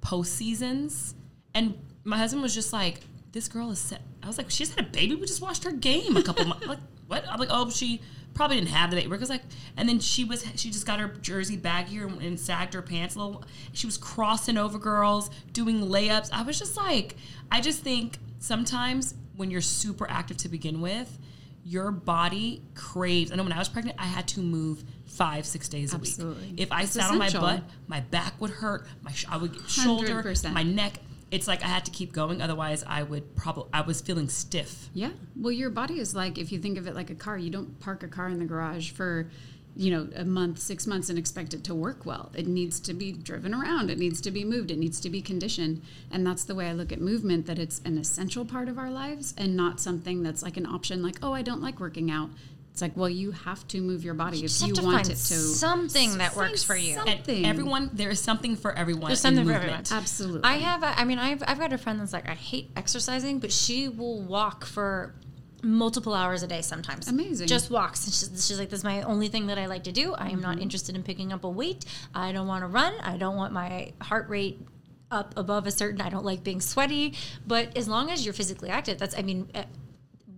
postseasons. 0.00 1.14
And 1.54 1.78
my 2.04 2.18
husband 2.18 2.42
was 2.42 2.54
just 2.54 2.72
like, 2.72 3.00
"This 3.32 3.48
girl 3.48 3.70
is 3.70 3.78
set." 3.78 4.02
I 4.22 4.26
was 4.26 4.38
like, 4.38 4.50
"She's 4.50 4.74
had 4.74 4.84
a 4.86 4.88
baby. 4.88 5.14
We 5.14 5.26
just 5.26 5.40
watched 5.42 5.64
her 5.64 5.72
game 5.72 6.16
a 6.16 6.22
couple 6.22 6.44
months." 6.44 6.66
Like, 6.66 6.78
what? 7.06 7.24
I'm 7.28 7.38
like, 7.38 7.50
"Oh, 7.52 7.68
she 7.70 8.00
probably 8.34 8.56
didn't 8.56 8.70
have 8.70 8.90
the 8.90 8.96
baby." 8.96 9.08
Because 9.08 9.30
like, 9.30 9.42
and 9.76 9.88
then 9.88 10.00
she 10.00 10.24
was 10.24 10.44
she 10.56 10.70
just 10.70 10.86
got 10.86 10.98
her 11.00 11.08
jersey 11.08 11.56
baggier 11.56 12.06
and, 12.06 12.20
and 12.22 12.40
sagged 12.40 12.74
her 12.74 12.82
pants 12.82 13.14
a 13.14 13.18
little. 13.20 13.44
She 13.72 13.86
was 13.86 13.96
crossing 13.98 14.56
over 14.56 14.78
girls, 14.78 15.30
doing 15.52 15.80
layups. 15.82 16.30
I 16.32 16.42
was 16.42 16.58
just 16.58 16.76
like, 16.76 17.16
I 17.50 17.60
just 17.60 17.80
think 17.82 18.18
sometimes 18.38 19.14
when 19.36 19.50
you're 19.50 19.60
super 19.60 20.08
active 20.08 20.36
to 20.38 20.48
begin 20.48 20.80
with 20.80 21.18
your 21.66 21.90
body 21.90 22.62
craves. 22.74 23.32
I 23.32 23.36
know 23.36 23.42
when 23.42 23.52
I 23.52 23.58
was 23.58 23.70
pregnant, 23.70 23.96
I 23.98 24.04
had 24.04 24.28
to 24.28 24.40
move 24.40 24.84
five, 25.06 25.46
six 25.46 25.66
days 25.68 25.92
a 25.94 25.96
Absolutely. 25.96 26.48
week. 26.50 26.60
If 26.60 26.70
I 26.70 26.82
It's 26.82 26.92
sat 26.92 27.10
on 27.10 27.16
my 27.18 27.30
butt, 27.30 27.62
my 27.88 28.00
back 28.00 28.38
would 28.40 28.50
hurt. 28.50 28.86
My 29.02 29.12
sh- 29.12 29.24
I 29.30 29.38
would 29.38 29.54
get 29.54 29.68
shoulder, 29.70 30.22
100%. 30.22 30.52
my 30.52 30.62
neck. 30.62 30.98
It's 31.30 31.48
like 31.48 31.64
I 31.64 31.66
had 31.66 31.84
to 31.86 31.90
keep 31.90 32.12
going, 32.12 32.40
otherwise 32.40 32.84
I 32.86 33.02
would 33.02 33.34
probably 33.34 33.70
I 33.72 33.80
was 33.80 34.00
feeling 34.00 34.28
stiff. 34.28 34.88
Yeah. 34.92 35.10
Well, 35.34 35.52
your 35.52 35.70
body 35.70 35.98
is 35.98 36.14
like, 36.14 36.38
if 36.38 36.52
you 36.52 36.58
think 36.58 36.78
of 36.78 36.86
it 36.86 36.94
like 36.94 37.10
a 37.10 37.14
car, 37.14 37.36
you 37.36 37.50
don't 37.50 37.80
park 37.80 38.02
a 38.02 38.08
car 38.08 38.28
in 38.28 38.38
the 38.38 38.44
garage 38.44 38.92
for, 38.92 39.28
you 39.76 39.90
know, 39.90 40.08
a 40.14 40.24
month, 40.24 40.60
six 40.60 40.86
months 40.86 41.08
and 41.08 41.18
expect 41.18 41.52
it 41.52 41.64
to 41.64 41.74
work 41.74 42.06
well. 42.06 42.30
It 42.36 42.46
needs 42.46 42.78
to 42.80 42.94
be 42.94 43.10
driven 43.10 43.52
around. 43.52 43.90
It 43.90 43.98
needs 43.98 44.20
to 44.20 44.30
be 44.30 44.44
moved. 44.44 44.70
It 44.70 44.78
needs 44.78 45.00
to 45.00 45.10
be 45.10 45.20
conditioned. 45.20 45.82
And 46.12 46.24
that's 46.24 46.44
the 46.44 46.54
way 46.54 46.68
I 46.68 46.72
look 46.72 46.92
at 46.92 47.00
movement, 47.00 47.46
that 47.46 47.58
it's 47.58 47.80
an 47.84 47.98
essential 47.98 48.44
part 48.44 48.68
of 48.68 48.78
our 48.78 48.90
lives 48.90 49.34
and 49.36 49.56
not 49.56 49.80
something 49.80 50.22
that's 50.22 50.44
like 50.44 50.56
an 50.56 50.66
option, 50.66 51.02
like, 51.02 51.16
oh, 51.22 51.32
I 51.32 51.42
don't 51.42 51.62
like 51.62 51.80
working 51.80 52.10
out. 52.12 52.30
It's 52.74 52.82
like, 52.82 52.96
well, 52.96 53.08
you 53.08 53.30
have 53.30 53.64
to 53.68 53.80
move 53.80 54.04
your 54.04 54.14
body 54.14 54.44
if 54.44 54.60
you 54.60 54.74
to 54.74 54.82
want 54.82 54.96
find 54.96 55.06
it 55.06 55.14
to. 55.14 55.16
something 55.16 56.18
that 56.18 56.34
works 56.34 56.64
for 56.64 56.74
you. 56.74 56.98
And 57.06 57.46
everyone, 57.46 57.88
there 57.92 58.10
is 58.10 58.18
something 58.18 58.56
for 58.56 58.76
everyone. 58.76 59.10
There's 59.10 59.24
in 59.24 59.36
something 59.36 59.46
for 59.46 59.52
everyone. 59.52 59.84
Absolutely. 59.92 60.40
I 60.42 60.54
have, 60.54 60.82
a, 60.82 60.98
I 60.98 61.04
mean, 61.04 61.20
I've, 61.20 61.44
I've 61.46 61.60
got 61.60 61.72
a 61.72 61.78
friend 61.78 62.00
that's 62.00 62.12
like, 62.12 62.28
I 62.28 62.34
hate 62.34 62.72
exercising, 62.74 63.38
but 63.38 63.52
she 63.52 63.88
will 63.88 64.22
walk 64.22 64.64
for 64.64 65.14
multiple 65.62 66.14
hours 66.14 66.42
a 66.42 66.48
day 66.48 66.62
sometimes. 66.62 67.06
Amazing. 67.06 67.46
Just 67.46 67.70
walks. 67.70 68.06
And 68.06 68.12
she's, 68.12 68.44
she's 68.44 68.58
like, 68.58 68.70
this 68.70 68.80
is 68.80 68.84
my 68.84 69.02
only 69.02 69.28
thing 69.28 69.46
that 69.46 69.56
I 69.56 69.66
like 69.66 69.84
to 69.84 69.92
do. 69.92 70.12
I 70.12 70.30
am 70.30 70.40
not 70.40 70.58
interested 70.58 70.96
in 70.96 71.04
picking 71.04 71.32
up 71.32 71.44
a 71.44 71.48
weight. 71.48 71.84
I 72.12 72.32
don't 72.32 72.48
want 72.48 72.64
to 72.64 72.66
run. 72.66 72.94
I 73.02 73.18
don't 73.18 73.36
want 73.36 73.52
my 73.52 73.92
heart 74.00 74.28
rate 74.28 74.60
up 75.12 75.32
above 75.36 75.68
a 75.68 75.70
certain, 75.70 76.00
I 76.00 76.08
don't 76.08 76.24
like 76.24 76.42
being 76.42 76.60
sweaty. 76.60 77.14
But 77.46 77.76
as 77.78 77.86
long 77.86 78.10
as 78.10 78.24
you're 78.24 78.34
physically 78.34 78.68
active, 78.68 78.98
that's, 78.98 79.16
I 79.16 79.22
mean, 79.22 79.48
eh, 79.54 79.62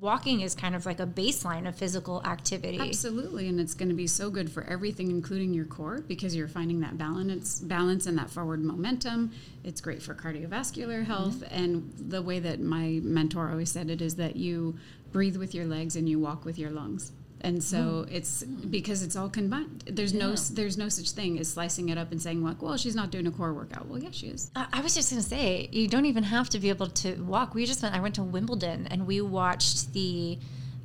walking 0.00 0.40
is 0.40 0.54
kind 0.54 0.74
of 0.74 0.86
like 0.86 1.00
a 1.00 1.06
baseline 1.06 1.66
of 1.66 1.74
physical 1.74 2.24
activity. 2.24 2.78
Absolutely, 2.78 3.48
and 3.48 3.58
it's 3.58 3.74
going 3.74 3.88
to 3.88 3.94
be 3.94 4.06
so 4.06 4.30
good 4.30 4.50
for 4.50 4.62
everything, 4.64 5.10
including 5.10 5.54
your 5.54 5.64
core, 5.64 6.02
because 6.06 6.34
you're 6.34 6.48
finding 6.48 6.80
that 6.80 6.98
balance, 6.98 7.60
balance 7.60 8.06
and 8.06 8.18
that 8.18 8.30
forward 8.30 8.62
momentum. 8.62 9.32
It's 9.64 9.80
great 9.80 10.02
for 10.02 10.14
cardiovascular 10.14 11.04
health, 11.04 11.36
mm-hmm. 11.36 11.54
and 11.54 11.92
the 11.98 12.22
way 12.22 12.38
that 12.40 12.60
my 12.60 13.00
mentor 13.02 13.50
always 13.50 13.70
said 13.70 13.90
it 13.90 14.02
is 14.02 14.16
that 14.16 14.36
you 14.36 14.76
breathe 15.12 15.36
with 15.36 15.54
your 15.54 15.64
legs 15.64 15.96
and 15.96 16.08
you 16.08 16.18
walk 16.18 16.44
with 16.44 16.58
your 16.58 16.70
lungs. 16.70 17.12
And 17.42 17.62
so 17.62 18.06
it's 18.10 18.42
because 18.42 19.02
it's 19.02 19.14
all 19.14 19.28
combined. 19.28 19.84
There's 19.86 20.14
no 20.14 20.34
there's 20.34 20.78
no 20.78 20.88
such 20.88 21.10
thing 21.10 21.38
as 21.38 21.48
slicing 21.48 21.90
it 21.90 21.98
up 21.98 22.10
and 22.10 22.20
saying 22.20 22.42
like, 22.42 22.62
well, 22.62 22.76
she's 22.76 22.96
not 22.96 23.10
doing 23.10 23.26
a 23.26 23.30
core 23.30 23.52
workout. 23.52 23.86
Well, 23.88 23.98
yeah, 24.02 24.10
she 24.10 24.28
is. 24.28 24.50
I 24.56 24.66
I 24.72 24.80
was 24.80 24.94
just 24.94 25.10
gonna 25.10 25.22
say 25.22 25.68
you 25.70 25.86
don't 25.86 26.06
even 26.06 26.24
have 26.24 26.48
to 26.50 26.58
be 26.58 26.70
able 26.70 26.88
to 26.88 27.14
walk. 27.22 27.54
We 27.54 27.66
just 27.66 27.82
went. 27.82 27.94
I 27.94 28.00
went 28.00 28.14
to 28.16 28.22
Wimbledon 28.22 28.88
and 28.90 29.06
we 29.06 29.20
watched 29.20 29.92
the. 29.92 30.38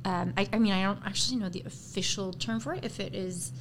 Um, 0.04 0.34
I, 0.36 0.48
I 0.52 0.58
mean, 0.58 0.72
I 0.72 0.82
don't 0.82 1.00
actually 1.06 1.38
know 1.38 1.48
the 1.48 1.62
official 1.64 2.32
term 2.32 2.60
for 2.60 2.74
it. 2.74 2.84
If 2.84 3.00
it 3.00 3.14
is 3.14 3.52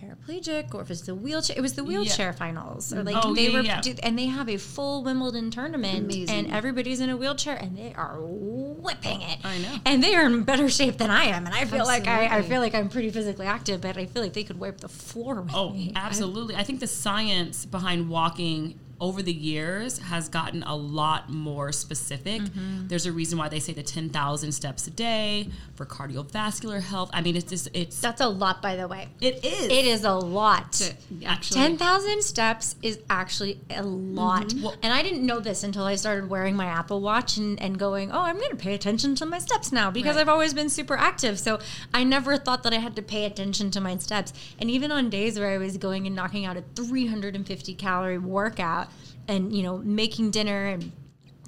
paraplegic 0.00 0.74
or 0.74 0.82
if 0.82 0.90
it's 0.90 1.02
the 1.02 1.14
wheelchair, 1.14 1.56
it 1.56 1.60
was 1.60 1.74
the 1.74 1.84
wheelchair 1.84 2.32
finals. 2.32 2.92
Or 2.92 3.02
like 3.02 3.16
Oh, 3.24 3.34
they 3.34 3.48
yeah, 3.48 3.58
were, 3.58 3.64
yeah. 3.64 3.80
and 4.02 4.18
they 4.18 4.26
have 4.26 4.48
a 4.48 4.56
full 4.56 5.02
Wimbledon 5.02 5.50
tournament, 5.50 6.04
Amazing. 6.04 6.30
and 6.30 6.52
everybody's 6.52 7.00
in 7.00 7.10
a 7.10 7.16
wheelchair 7.16 7.56
and 7.56 7.76
they 7.76 7.92
are 7.94 8.16
whipping 8.20 9.22
it. 9.22 9.38
I 9.44 9.58
know. 9.58 9.76
and 9.84 10.02
they 10.02 10.14
are 10.14 10.26
in 10.26 10.42
better 10.44 10.68
shape 10.68 10.98
than 10.98 11.10
I 11.10 11.24
am. 11.24 11.46
And 11.46 11.54
I 11.54 11.64
feel 11.64 11.84
like 11.84 12.06
I, 12.06 12.38
I 12.38 12.42
feel 12.42 12.60
like 12.60 12.74
I'm 12.74 12.88
pretty 12.88 13.10
physically 13.10 13.46
active, 13.46 13.80
but 13.80 13.96
I 13.96 14.06
feel 14.06 14.22
like 14.22 14.32
they 14.32 14.44
could 14.44 14.58
wipe 14.60 14.80
the 14.80 14.88
floor 14.88 15.40
with 15.40 15.54
Oh, 15.54 15.70
me. 15.70 15.92
I- 15.96 16.00
absolutely. 16.00 16.54
I 16.56 16.62
think 16.64 16.80
the 16.80 16.86
science 16.86 17.64
behind 17.66 18.08
walking 18.08 18.78
over 19.00 19.22
the 19.22 19.32
years 19.32 19.98
has 19.98 20.28
gotten 20.28 20.62
a 20.62 20.74
lot 20.74 21.28
more 21.28 21.70
specific. 21.72 22.40
Mm-hmm. 22.42 22.86
There's 22.88 23.04
a 23.06 23.12
reason 23.12 23.38
why 23.38 23.48
they 23.48 23.60
say 23.60 23.72
the 23.74 23.82
10,000 23.82 24.52
steps 24.52 24.86
a 24.86 24.90
day 24.90 25.48
for 25.74 25.84
cardiovascular 25.84 26.80
health. 26.80 27.10
I 27.12 27.20
mean, 27.20 27.36
it's 27.36 27.50
just, 27.50 27.68
it's, 27.74 28.00
That's 28.00 28.20
a 28.22 28.28
lot, 28.28 28.62
by 28.62 28.76
the 28.76 28.88
way. 28.88 29.08
it 29.20 29.44
is. 29.44 29.64
It 29.66 29.84
is 29.84 30.04
a 30.04 30.14
lot. 30.14 30.94
Actually, 31.26 31.60
10,000 31.60 32.22
steps 32.22 32.76
is 32.82 32.98
actually 33.10 33.60
a 33.70 33.82
lot. 33.82 34.54
Well- 34.62 34.74
and 34.82 34.92
I 34.92 35.02
didn't 35.02 35.24
know 35.26 35.40
this 35.40 35.62
until 35.62 35.84
I 35.84 35.96
started 35.96 36.30
wearing 36.30 36.56
my 36.56 36.66
Apple 36.66 37.00
Watch 37.00 37.36
and, 37.36 37.60
and 37.60 37.78
going, 37.78 38.10
oh, 38.12 38.20
I'm 38.20 38.36
going 38.38 38.50
to 38.50 38.56
pay 38.56 38.74
attention 38.74 39.14
to 39.16 39.26
my 39.26 39.38
steps 39.38 39.72
now 39.72 39.90
because 39.90 40.16
Right. 40.16 40.22
I've 40.22 40.28
always 40.30 40.54
been 40.54 40.68
super 40.70 40.96
active. 40.96 41.38
So 41.38 41.58
I 41.92 42.02
never 42.04 42.36
thought 42.38 42.62
that 42.62 42.72
I 42.72 42.78
had 42.78 42.96
to 42.96 43.02
pay 43.02 43.24
attention 43.26 43.70
to 43.72 43.80
my 43.80 43.96
steps. 43.98 44.32
And 44.58 44.70
even 44.70 44.90
on 44.90 45.10
days 45.10 45.38
where 45.38 45.50
I 45.50 45.58
was 45.58 45.76
going 45.76 46.06
and 46.06 46.16
knocking 46.16 46.46
out 46.46 46.56
a 46.56 46.62
350 46.74 47.74
calorie 47.74 48.18
workout 48.18 48.85
and, 49.28 49.54
you 49.54 49.62
know, 49.62 49.78
making 49.78 50.30
dinner 50.30 50.66
and 50.66 50.92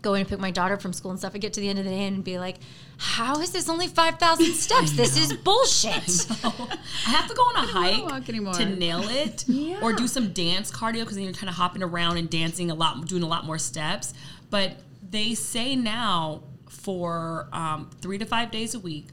going 0.02 0.24
to 0.24 0.30
pick 0.30 0.38
my 0.38 0.50
daughter 0.50 0.76
from 0.76 0.92
school 0.92 1.10
and 1.10 1.18
stuff, 1.18 1.32
I 1.34 1.38
get 1.38 1.52
to 1.54 1.60
the 1.60 1.68
end 1.68 1.78
of 1.78 1.84
the 1.84 1.90
day 1.90 2.06
and 2.06 2.22
be 2.22 2.38
like, 2.38 2.56
how 2.98 3.40
is 3.40 3.50
this 3.50 3.68
only 3.68 3.86
5,000 3.88 4.46
steps? 4.54 4.92
This 4.92 5.16
is 5.16 5.32
bullshit. 5.32 6.26
I 6.44 7.10
have 7.10 7.28
to 7.28 7.34
go 7.34 7.42
on 7.42 7.56
a 7.56 7.66
hike 7.66 8.24
to 8.54 8.64
nail 8.78 9.02
it, 9.04 9.44
or 9.82 9.92
do 9.92 10.06
some 10.08 10.32
dance 10.32 10.70
cardio 10.70 11.00
because 11.00 11.14
then 11.16 11.24
you're 11.24 11.32
kind 11.32 11.48
of 11.48 11.56
hopping 11.56 11.82
around 11.82 12.16
and 12.16 12.28
dancing 12.28 12.70
a 12.70 12.74
lot, 12.74 13.06
doing 13.06 13.22
a 13.22 13.28
lot 13.28 13.44
more 13.44 13.58
steps. 13.58 14.14
But 14.50 14.78
they 15.08 15.34
say 15.34 15.76
now 15.76 16.42
for 16.68 17.48
um, 17.52 17.90
three 18.00 18.18
to 18.18 18.24
five 18.24 18.50
days 18.50 18.74
a 18.74 18.78
week, 18.78 19.08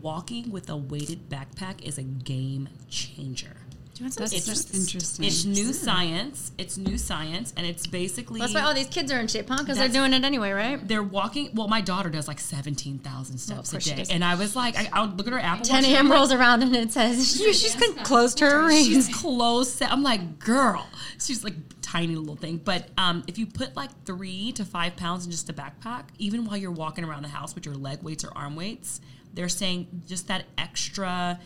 walking 0.00 0.50
with 0.50 0.68
a 0.70 0.76
weighted 0.76 1.28
backpack 1.28 1.82
is 1.82 1.98
a 1.98 2.02
game 2.02 2.68
changer. 2.88 3.56
That's 4.00 4.32
It's 4.32 4.46
just 4.46 4.74
interesting. 4.74 5.24
It's 5.24 5.44
new 5.44 5.72
science. 5.72 6.52
It's 6.58 6.76
new 6.78 6.96
science, 6.98 7.52
and 7.56 7.66
it's 7.66 7.86
basically 7.86 8.40
That's 8.40 8.54
why 8.54 8.62
all 8.62 8.74
these 8.74 8.86
kids 8.88 9.12
are 9.12 9.20
in 9.20 9.26
shape, 9.28 9.48
huh? 9.48 9.58
Because 9.58 9.78
they're 9.78 9.88
doing 9.88 10.12
it 10.14 10.24
anyway, 10.24 10.50
right? 10.52 10.86
they're 10.86 11.02
walking. 11.02 11.50
Well, 11.54 11.68
my 11.68 11.80
daughter 11.80 12.08
does 12.10 12.26
like 12.28 12.40
seventeen 12.40 12.98
thousand 12.98 13.38
steps 13.38 13.72
a 13.72 13.78
day, 13.78 14.04
and 14.10 14.24
I 14.24 14.34
was 14.34 14.56
like, 14.56 14.76
I, 14.76 14.88
I 14.92 15.00
would 15.02 15.16
look 15.18 15.26
at 15.26 15.32
her 15.32 15.38
Apple 15.38 15.64
10 15.64 15.82
Watch, 15.82 15.84
a.m. 15.92 15.98
I'm 15.98 16.08
like, 16.08 16.18
rolls 16.18 16.32
around 16.32 16.62
and 16.62 16.74
it 16.74 16.92
says 16.92 17.36
she's 17.36 17.76
closed 18.02 18.40
her 18.40 18.70
She's 18.70 19.06
rings. 19.06 19.16
close. 19.16 19.72
set. 19.74 19.90
I'm 19.92 20.02
like, 20.02 20.38
girl. 20.38 20.86
She's 21.18 21.44
like 21.44 21.54
tiny 21.82 22.16
little 22.16 22.36
thing. 22.36 22.56
But 22.58 22.88
um, 22.96 23.24
if 23.26 23.38
you 23.38 23.46
put 23.46 23.76
like 23.76 23.90
three 24.04 24.52
to 24.52 24.64
five 24.64 24.96
pounds 24.96 25.24
in 25.26 25.30
just 25.30 25.48
a 25.50 25.52
backpack, 25.52 26.04
even 26.18 26.44
while 26.46 26.56
you're 26.56 26.70
walking 26.70 27.04
around 27.04 27.22
the 27.22 27.28
house 27.28 27.54
with 27.54 27.66
your 27.66 27.74
leg 27.74 28.02
weights 28.02 28.24
or 28.24 28.32
arm 28.36 28.56
weights, 28.56 29.00
they're 29.34 29.48
saying 29.48 30.02
just 30.08 30.28
that 30.28 30.44
extra 30.56 31.38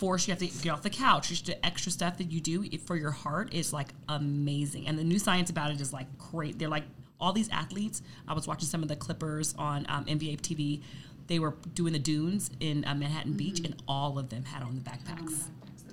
force 0.00 0.26
you 0.26 0.32
have 0.32 0.38
to 0.40 0.46
get 0.62 0.72
off 0.72 0.82
the 0.82 0.90
couch, 0.90 1.28
just 1.28 1.46
the 1.46 1.64
extra 1.64 1.92
stuff 1.92 2.16
that 2.16 2.32
you 2.32 2.40
do 2.40 2.66
for 2.78 2.96
your 2.96 3.10
heart 3.10 3.52
is 3.52 3.70
like 3.72 3.88
amazing. 4.08 4.88
And 4.88 4.98
the 4.98 5.04
new 5.04 5.18
science 5.18 5.50
about 5.50 5.70
it 5.70 5.80
is 5.80 5.92
like 5.92 6.06
great. 6.18 6.58
They're 6.58 6.70
like 6.70 6.84
all 7.20 7.34
these 7.34 7.50
athletes. 7.50 8.00
I 8.26 8.32
was 8.32 8.48
watching 8.48 8.66
some 8.66 8.82
of 8.82 8.88
the 8.88 8.96
Clippers 8.96 9.54
on 9.58 9.84
um, 9.90 10.06
NBA 10.06 10.40
TV. 10.40 10.82
They 11.26 11.38
were 11.38 11.54
doing 11.74 11.92
the 11.92 11.98
dunes 11.98 12.50
in 12.60 12.84
uh, 12.86 12.94
Manhattan 12.94 13.34
Beach, 13.34 13.60
and 13.60 13.76
all 13.86 14.18
of 14.18 14.30
them 14.30 14.44
had 14.44 14.62
on 14.62 14.74
the 14.74 14.80
backpacks. 14.80 15.44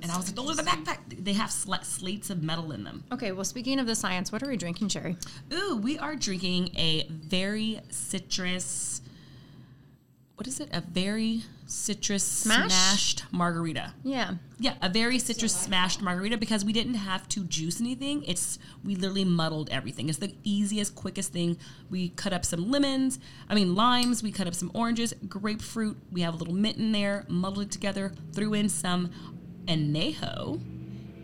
And 0.01 0.09
I 0.09 0.15
was 0.17 0.27
like, 0.27 0.35
those 0.35 0.51
are 0.51 0.63
the 0.63 0.69
backpack. 0.69 0.99
They 1.23 1.33
have 1.33 1.51
sl- 1.51 1.73
slates 1.83 2.29
of 2.29 2.41
metal 2.41 2.71
in 2.71 2.85
them. 2.85 3.03
Okay, 3.11 3.33
well, 3.33 3.43
speaking 3.43 3.77
of 3.77 3.87
the 3.87 3.95
science, 3.95 4.31
what 4.31 4.41
are 4.41 4.47
we 4.47 4.55
drinking, 4.55 4.87
Sherry? 4.87 5.17
Ooh, 5.53 5.75
we 5.75 5.99
are 5.99 6.15
drinking 6.15 6.69
a 6.77 7.05
very 7.09 7.81
citrus. 7.89 9.01
What 10.35 10.47
is 10.47 10.59
it? 10.59 10.69
A 10.71 10.81
very 10.81 11.43
citrus 11.67 12.24
Smash? 12.24 12.71
smashed 12.71 13.24
margarita. 13.31 13.93
Yeah. 14.03 14.36
Yeah, 14.57 14.75
a 14.81 14.89
very 14.89 15.19
citrus 15.19 15.55
smashed 15.55 16.01
margarita 16.01 16.38
because 16.38 16.65
we 16.65 16.74
didn't 16.74 16.95
have 16.95 17.27
to 17.29 17.43
juice 17.43 17.79
anything. 17.79 18.24
It's 18.24 18.57
we 18.83 18.95
literally 18.95 19.25
muddled 19.25 19.69
everything. 19.69 20.09
It's 20.09 20.17
the 20.17 20.33
easiest, 20.43 20.95
quickest 20.95 21.33
thing. 21.33 21.57
We 21.89 22.09
cut 22.09 22.33
up 22.33 22.45
some 22.45 22.71
lemons, 22.71 23.19
I 23.50 23.55
mean 23.55 23.75
limes, 23.75 24.24
we 24.24 24.31
cut 24.31 24.47
up 24.47 24.55
some 24.55 24.71
oranges, 24.74 25.13
grapefruit, 25.27 25.97
we 26.12 26.21
have 26.21 26.33
a 26.33 26.38
little 26.38 26.53
mint 26.55 26.77
in 26.77 26.91
there, 26.93 27.25
muddled 27.27 27.65
it 27.67 27.71
together, 27.71 28.13
threw 28.33 28.53
in 28.53 28.69
some 28.69 29.12
anejo, 29.65 30.62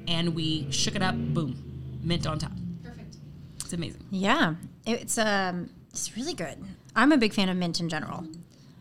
and 0.08 0.36
we 0.36 0.70
shook 0.72 0.96
it 0.96 1.02
up, 1.02 1.16
boom, 1.16 2.00
mint 2.04 2.28
on 2.28 2.38
top. 2.38 2.52
Perfect. 2.84 3.16
It's 3.62 3.74
amazing. 3.74 4.06
Yeah. 4.12 4.56
It's 4.86 5.18
um 5.18 5.70
it's 5.90 6.16
really 6.18 6.34
good. 6.34 6.58
I'm 6.96 7.12
a 7.12 7.18
big 7.18 7.34
fan 7.34 7.50
of 7.50 7.58
mint 7.58 7.80
in 7.80 7.90
general. 7.90 8.28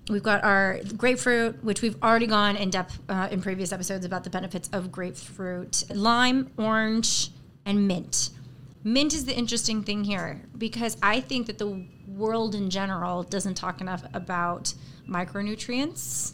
We've 0.08 0.22
got 0.22 0.42
our 0.42 0.80
grapefruit, 0.96 1.62
which 1.62 1.80
we've 1.80 2.00
already 2.02 2.26
gone 2.26 2.56
in 2.56 2.70
depth 2.70 2.98
uh, 3.08 3.28
in 3.30 3.40
previous 3.40 3.72
episodes 3.72 4.04
about 4.04 4.24
the 4.24 4.30
benefits 4.30 4.68
of 4.72 4.90
grapefruit, 4.90 5.84
lime, 5.94 6.50
orange, 6.56 7.30
and 7.64 7.86
mint. 7.86 8.30
Mint 8.82 9.14
is 9.14 9.26
the 9.26 9.36
interesting 9.36 9.84
thing 9.84 10.02
here 10.02 10.42
because 10.58 10.96
I 11.02 11.20
think 11.20 11.46
that 11.46 11.58
the 11.58 11.86
world 12.08 12.56
in 12.56 12.68
general 12.68 13.22
doesn't 13.22 13.54
talk 13.54 13.80
enough 13.80 14.02
about 14.12 14.74
micronutrients, 15.08 16.32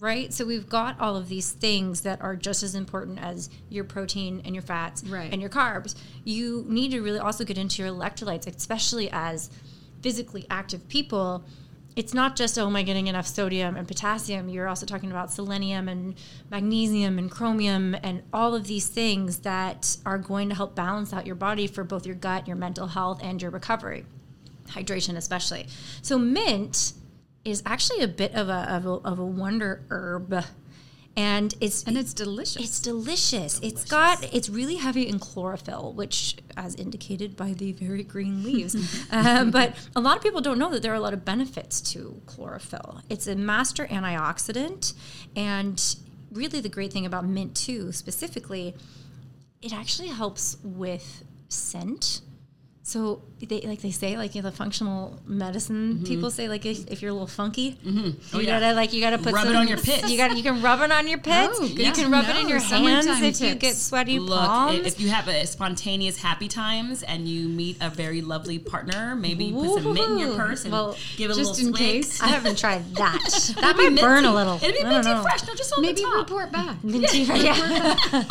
right? 0.00 0.32
So 0.32 0.44
we've 0.44 0.68
got 0.68 0.98
all 0.98 1.14
of 1.14 1.28
these 1.28 1.52
things 1.52 2.00
that 2.00 2.20
are 2.20 2.34
just 2.34 2.64
as 2.64 2.74
important 2.74 3.20
as 3.20 3.48
your 3.68 3.84
protein 3.84 4.42
and 4.44 4.52
your 4.52 4.62
fats 4.62 5.04
Right. 5.04 5.32
and 5.32 5.40
your 5.40 5.50
carbs. 5.50 5.94
You 6.24 6.64
need 6.68 6.90
to 6.90 7.00
really 7.00 7.20
also 7.20 7.44
get 7.44 7.56
into 7.56 7.82
your 7.82 7.92
electrolytes, 7.92 8.48
especially 8.48 9.08
as 9.12 9.48
physically 10.02 10.44
active 10.50 10.88
people. 10.88 11.44
It's 11.96 12.12
not 12.12 12.36
just, 12.36 12.58
oh, 12.58 12.66
am 12.66 12.76
I 12.76 12.82
getting 12.82 13.06
enough 13.06 13.26
sodium 13.26 13.74
and 13.74 13.88
potassium? 13.88 14.50
You're 14.50 14.68
also 14.68 14.84
talking 14.84 15.10
about 15.10 15.32
selenium 15.32 15.88
and 15.88 16.14
magnesium 16.50 17.18
and 17.18 17.30
chromium 17.30 17.96
and 18.02 18.22
all 18.34 18.54
of 18.54 18.66
these 18.66 18.86
things 18.86 19.38
that 19.38 19.96
are 20.04 20.18
going 20.18 20.50
to 20.50 20.54
help 20.54 20.74
balance 20.74 21.14
out 21.14 21.26
your 21.26 21.36
body 21.36 21.66
for 21.66 21.84
both 21.84 22.04
your 22.04 22.14
gut, 22.14 22.46
your 22.46 22.56
mental 22.56 22.86
health, 22.88 23.20
and 23.22 23.40
your 23.40 23.50
recovery. 23.50 24.04
Hydration, 24.68 25.16
especially. 25.16 25.68
So, 26.02 26.18
mint 26.18 26.92
is 27.46 27.62
actually 27.64 28.02
a 28.02 28.08
bit 28.08 28.34
of 28.34 28.50
a, 28.50 28.70
of 28.70 28.84
a, 28.84 28.90
of 28.90 29.18
a 29.18 29.24
wonder 29.24 29.86
herb. 29.88 30.44
And 31.16 31.54
it's 31.62 31.82
and 31.84 31.96
it's 31.96 32.12
delicious. 32.12 32.62
it's 32.62 32.78
delicious. 32.78 33.58
It's 33.62 33.86
got 33.86 34.22
it's 34.34 34.50
really 34.50 34.76
heavy 34.76 35.08
in 35.08 35.18
chlorophyll, 35.18 35.94
which, 35.94 36.36
as 36.58 36.74
indicated 36.74 37.36
by 37.36 37.54
the 37.54 37.72
very 37.72 38.02
green 38.02 38.42
leaves. 38.42 38.74
um, 39.10 39.50
but 39.58 39.74
a 39.96 40.00
lot 40.00 40.18
of 40.18 40.22
people 40.22 40.42
don't 40.42 40.58
know 40.58 40.70
that 40.70 40.82
there 40.82 40.92
are 40.92 40.96
a 40.96 41.00
lot 41.00 41.14
of 41.14 41.24
benefits 41.24 41.80
to 41.92 42.20
chlorophyll. 42.26 43.00
It's 43.08 43.26
a 43.26 43.34
master 43.34 43.86
antioxidant, 43.86 44.92
and 45.34 45.82
really 46.30 46.60
the 46.60 46.68
great 46.68 46.92
thing 46.92 47.06
about 47.06 47.24
mint 47.24 47.56
too, 47.56 47.92
specifically, 47.92 48.74
it 49.62 49.72
actually 49.72 50.08
helps 50.08 50.58
with 50.62 51.24
scent. 51.48 52.20
So 52.86 53.20
they 53.40 53.62
like 53.62 53.80
they 53.80 53.90
say 53.90 54.16
like 54.16 54.36
you 54.36 54.42
know, 54.42 54.48
the 54.48 54.56
functional 54.56 55.18
medicine 55.26 55.94
mm-hmm. 55.94 56.04
people 56.04 56.30
say 56.30 56.48
like 56.48 56.64
if, 56.64 56.86
if 56.86 57.02
you're 57.02 57.10
a 57.10 57.14
little 57.14 57.26
funky, 57.26 57.72
mm-hmm. 57.72 58.10
Oh, 58.32 58.38
you 58.38 58.46
yeah. 58.46 58.60
gotta 58.60 58.74
like 58.74 58.92
you 58.92 59.00
gotta 59.00 59.18
put 59.18 59.34
Rub 59.34 59.48
it 59.48 59.56
on 59.56 59.66
your 59.66 59.76
pits. 59.76 60.08
You 60.08 60.16
got 60.16 60.36
you 60.36 60.42
can 60.44 60.62
rub 60.62 60.80
it 60.80 60.92
on 60.92 61.08
your 61.08 61.18
oh, 61.18 61.22
pits. 61.22 61.58
Oh, 61.60 61.64
you 61.64 61.90
can 61.90 62.12
rub 62.12 62.28
it 62.28 62.36
in 62.36 62.48
your 62.48 62.60
Summertime 62.60 63.04
hands 63.06 63.40
if 63.40 63.48
you 63.48 63.56
get 63.56 63.74
sweaty 63.74 64.20
Look, 64.20 64.38
palms. 64.38 64.86
if 64.86 65.00
you 65.00 65.08
have 65.08 65.26
a 65.26 65.44
spontaneous 65.46 66.16
happy 66.16 66.46
times 66.46 67.02
and 67.02 67.28
you 67.28 67.48
meet 67.48 67.76
a 67.80 67.90
very 67.90 68.22
lovely 68.22 68.60
partner, 68.60 69.16
maybe 69.16 69.46
you 69.46 69.54
put 69.54 69.82
some 69.82 69.92
mint 69.92 70.12
in 70.12 70.18
your 70.18 70.36
purse 70.36 70.62
and 70.62 70.72
Well, 70.72 70.96
give 71.16 71.32
it 71.32 71.34
a 71.34 71.40
just 71.40 71.56
little 71.56 71.70
in 71.70 71.74
case. 71.74 72.22
I 72.22 72.28
haven't 72.28 72.56
tried 72.56 72.84
that. 72.94 73.54
that 73.60 73.76
might 73.76 74.00
burn 74.00 74.26
a 74.26 74.32
little. 74.32 74.58
It'd 74.62 74.76
be 74.76 74.84
minty 74.84 75.10
know. 75.10 75.22
fresh, 75.22 75.44
no, 75.44 75.56
just 75.56 75.76
on 75.76 75.82
Maybe 75.82 76.02
the 76.02 76.06
top. 76.06 76.18
report 76.18 76.52
back. 76.52 76.84
Minty, 76.84 77.22
yeah. 77.22 78.24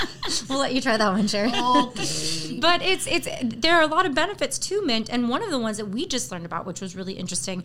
we'll 0.48 0.60
let 0.60 0.74
you 0.74 0.80
try 0.80 0.96
that 0.96 1.12
one, 1.12 1.28
Sherry. 1.28 1.50
Okay. 1.50 2.58
But 2.62 2.82
it's 2.82 3.06
it's 3.06 3.28
there 3.44 3.76
are 3.76 3.82
a 3.82 3.88
lot 3.88 4.06
of 4.06 4.16
benefits 4.16 4.45
to 4.52 4.86
mint, 4.86 5.10
and 5.10 5.30
one 5.30 5.44
of 5.44 5.50
the 5.50 5.60
ones 5.60 5.78
that 5.78 5.88
we 5.88 6.06
just 6.06 6.32
learned 6.32 6.46
about, 6.46 6.66
which 6.66 6.82
was 6.82 6.96
really 6.96 7.14
interesting, 7.14 7.64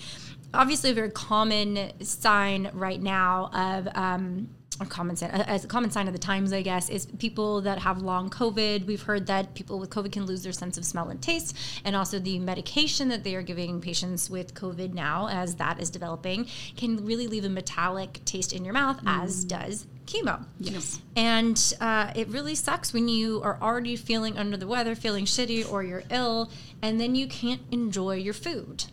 obviously 0.55 0.91
a 0.91 0.95
very 0.95 1.11
common 1.11 1.93
sign 2.03 2.71
right 2.75 3.01
now 3.01 3.51
of. 3.53 3.89
Um, 3.95 4.49
a 4.81 4.87
common 4.87 5.15
sign, 5.15 5.31
as 5.31 5.63
a 5.63 5.69
common 5.69 5.91
sign 5.91 6.07
of 6.07 6.15
the 6.15 6.19
times, 6.19 6.55
I 6.55 6.63
guess, 6.63 6.89
is 6.89 7.05
people 7.19 7.61
that 7.63 7.81
have 7.81 8.01
long 8.01 8.31
COVID. 8.31 8.87
We've 8.87 9.03
heard 9.03 9.27
that 9.27 9.55
people 9.55 9.79
with 9.79 9.91
COVID 9.91 10.11
can 10.11 10.25
lose 10.25 10.43
their 10.43 10.53
sense 10.53 10.79
of 10.79 10.87
smell 10.87 11.11
and 11.11 11.21
taste, 11.21 11.55
and 11.85 11.95
also 11.95 12.19
the 12.19 12.39
medication 12.39 13.09
that 13.09 13.23
they 13.23 13.35
are 13.35 13.43
giving 13.43 13.83
patients 13.83 14.31
with 14.31 14.55
COVID 14.55 14.95
now, 14.95 15.29
as 15.29 15.57
that 15.57 15.81
is 15.81 15.91
developing, 15.91 16.47
can 16.77 17.05
really 17.05 17.27
leave 17.27 17.45
a 17.45 17.51
metallic 17.51 18.25
taste 18.25 18.55
in 18.55 18.65
your 18.65 18.73
mouth, 18.73 19.01
as 19.05 19.45
does 19.45 19.87
chemo. 20.11 20.45
Yes. 20.59 21.01
And 21.17 21.75
uh, 21.81 22.13
it 22.15 22.29
really 22.29 22.55
sucks 22.55 22.93
when 22.93 23.09
you 23.09 23.41
are 23.43 23.59
already 23.61 23.97
feeling 23.97 24.37
under 24.37 24.57
the 24.57 24.67
weather, 24.67 24.95
feeling 24.95 25.25
shitty, 25.25 25.71
or 25.71 25.83
you're 25.83 26.05
ill, 26.11 26.51
and 26.83 27.01
then 27.01 27.15
you 27.15 27.27
can't 27.29 27.63
enjoy 27.71 28.17
your 28.17 28.35
food. 28.35 28.85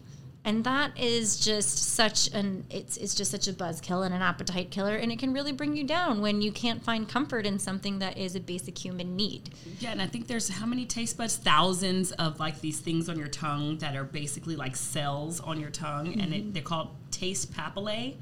And 0.46 0.64
that 0.64 0.98
is 0.98 1.42
just 1.42 1.78
such 1.94 2.34
an 2.34 2.66
it's 2.70 2.96
it's 2.96 3.14
just 3.14 3.32
such 3.32 3.50
a 3.50 3.54
buzzkill 3.54 4.06
and 4.06 4.16
an 4.16 4.22
appetite 4.22 4.72
killer, 4.72 4.96
and 4.96 5.12
it 5.12 5.20
can 5.20 5.34
really 5.34 5.52
bring 5.52 5.76
you 5.76 5.84
down 5.84 6.22
when 6.22 6.42
you 6.42 6.54
can't 6.54 6.82
find 6.82 7.10
comfort 7.10 7.46
in 7.46 7.60
something 7.60 8.00
that 8.00 8.18
is 8.18 8.34
a 8.34 8.40
basic 8.40 8.78
human 8.78 9.18
need. 9.18 9.50
Yeah, 9.80 9.92
and 9.92 10.02
I 10.02 10.08
think 10.08 10.28
there's 10.28 10.48
how 10.48 10.66
many 10.66 10.86
taste 10.86 11.18
buds? 11.18 11.36
Thousands 11.36 12.14
of 12.14 12.40
like 12.40 12.62
these 12.62 12.80
things 12.80 13.10
on 13.10 13.20
your 13.20 13.28
tongue 13.28 13.80
that 13.80 13.98
are 13.98 14.06
basically 14.06 14.56
like 14.56 14.78
cells 14.78 15.42
on 15.42 15.60
your 15.60 15.70
tongue, 15.70 16.18
and 16.22 16.34
it, 16.34 16.54
they're 16.54 16.64
called 16.64 16.92
taste 17.12 17.52
papillae. 17.54 18.16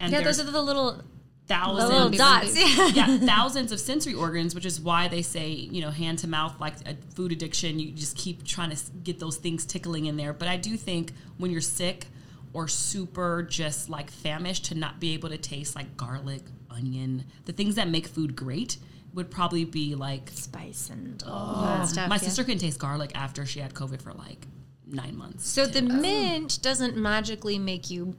And 0.00 0.12
Yeah, 0.12 0.22
those 0.22 0.40
are 0.40 0.44
the 0.44 0.62
little 0.62 1.02
thousands 1.46 2.16
dots. 2.16 2.56
Yeah. 2.56 2.88
yeah, 2.88 3.18
thousands 3.26 3.72
of 3.72 3.80
sensory 3.80 4.14
organs, 4.14 4.54
which 4.54 4.66
is 4.66 4.80
why 4.80 5.08
they 5.08 5.22
say, 5.22 5.48
you 5.50 5.80
know, 5.80 5.90
hand 5.90 6.18
to 6.20 6.28
mouth, 6.28 6.60
like 6.60 6.74
a 6.86 6.96
food 7.14 7.32
addiction, 7.32 7.78
you 7.78 7.92
just 7.92 8.16
keep 8.16 8.44
trying 8.44 8.70
to 8.70 8.76
get 9.02 9.18
those 9.18 9.36
things 9.36 9.64
tickling 9.64 10.06
in 10.06 10.16
there. 10.16 10.32
But 10.32 10.48
I 10.48 10.56
do 10.56 10.76
think 10.76 11.12
when 11.38 11.50
you're 11.50 11.60
sick 11.60 12.06
or 12.52 12.68
super 12.68 13.42
just 13.42 13.88
like 13.88 14.10
famished 14.10 14.66
to 14.66 14.74
not 14.74 15.00
be 15.00 15.14
able 15.14 15.28
to 15.28 15.38
taste 15.38 15.76
like 15.76 15.96
garlic, 15.96 16.42
onion, 16.70 17.24
the 17.44 17.52
things 17.52 17.74
that 17.76 17.88
make 17.88 18.06
food 18.06 18.36
great 18.36 18.78
would 19.14 19.30
probably 19.30 19.64
be 19.64 19.94
like, 19.94 20.30
Spice 20.30 20.90
and 20.90 21.22
uh, 21.26 21.30
all 21.30 21.62
that 21.62 21.88
stuff. 21.88 22.08
my 22.08 22.16
yeah. 22.16 22.20
sister 22.20 22.44
couldn't 22.44 22.60
taste 22.60 22.78
garlic 22.78 23.12
after 23.14 23.46
she 23.46 23.60
had 23.60 23.72
COVID 23.72 24.02
for 24.02 24.12
like 24.12 24.46
nine 24.86 25.16
months. 25.16 25.48
So 25.48 25.66
the 25.66 25.82
mint 25.82 26.60
doesn't 26.62 26.96
magically 26.96 27.58
make 27.58 27.90
you 27.90 28.14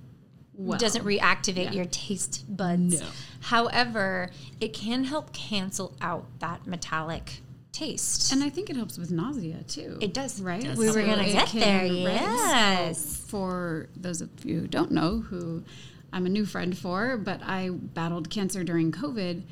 doesn't 0.77 1.05
reactivate 1.05 1.65
yeah. 1.65 1.71
your 1.71 1.85
taste 1.85 2.45
buds. 2.55 3.01
No. 3.01 3.07
However, 3.41 4.31
it 4.59 4.73
can 4.73 5.03
help 5.03 5.33
cancel 5.33 5.95
out 6.01 6.25
that 6.39 6.65
metallic 6.65 7.41
taste. 7.71 8.31
And 8.31 8.43
I 8.43 8.49
think 8.49 8.69
it 8.69 8.75
helps 8.75 8.97
with 8.97 9.11
nausea 9.11 9.63
too. 9.67 9.97
It 10.01 10.13
does. 10.13 10.41
right? 10.41 10.63
Does 10.63 10.77
we 10.77 10.87
were 10.89 11.03
gonna 11.03 11.25
get 11.25 11.49
there. 11.49 11.81
right? 11.81 11.91
Yes. 11.91 13.23
For 13.27 13.89
those 13.95 14.21
of 14.21 14.29
you 14.43 14.61
who 14.61 14.67
don't 14.67 14.91
know, 14.91 15.19
who 15.19 15.63
I'm 16.11 16.25
a 16.25 16.29
new 16.29 16.45
friend 16.45 16.77
for, 16.77 17.17
but 17.17 17.41
I 17.43 17.69
battled 17.69 18.29
cancer 18.29 18.63
during 18.63 18.91
COVID 18.91 19.43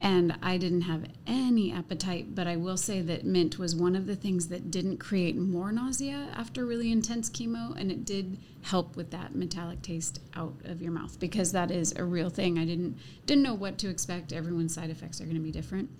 and 0.00 0.36
I 0.42 0.56
didn't 0.56 0.82
have 0.82 1.06
any 1.26 1.72
appetite. 1.72 2.34
But 2.34 2.46
I 2.46 2.56
will 2.56 2.76
say 2.76 3.00
that 3.02 3.24
mint 3.24 3.58
was 3.58 3.76
one 3.76 3.94
of 3.94 4.06
the 4.06 4.16
things 4.16 4.48
that 4.48 4.70
didn't 4.70 4.98
create 4.98 5.36
more 5.36 5.72
nausea 5.72 6.28
after 6.34 6.64
really 6.64 6.90
intense 6.90 7.28
chemo. 7.28 7.78
And 7.78 7.90
it 7.90 8.04
did 8.04 8.38
help 8.62 8.96
with 8.96 9.10
that 9.10 9.34
metallic 9.34 9.82
taste 9.82 10.20
out 10.34 10.54
of 10.64 10.80
your 10.80 10.92
mouth 10.92 11.18
because 11.20 11.52
that 11.52 11.70
is 11.70 11.94
a 11.96 12.04
real 12.04 12.30
thing. 12.30 12.58
I 12.58 12.64
didn't 12.64 12.98
didn't 13.26 13.42
know 13.42 13.54
what 13.54 13.78
to 13.78 13.88
expect. 13.88 14.32
Everyone's 14.32 14.74
side 14.74 14.90
effects 14.90 15.20
are 15.20 15.24
going 15.24 15.36
to 15.36 15.42
be 15.42 15.52
different 15.52 15.90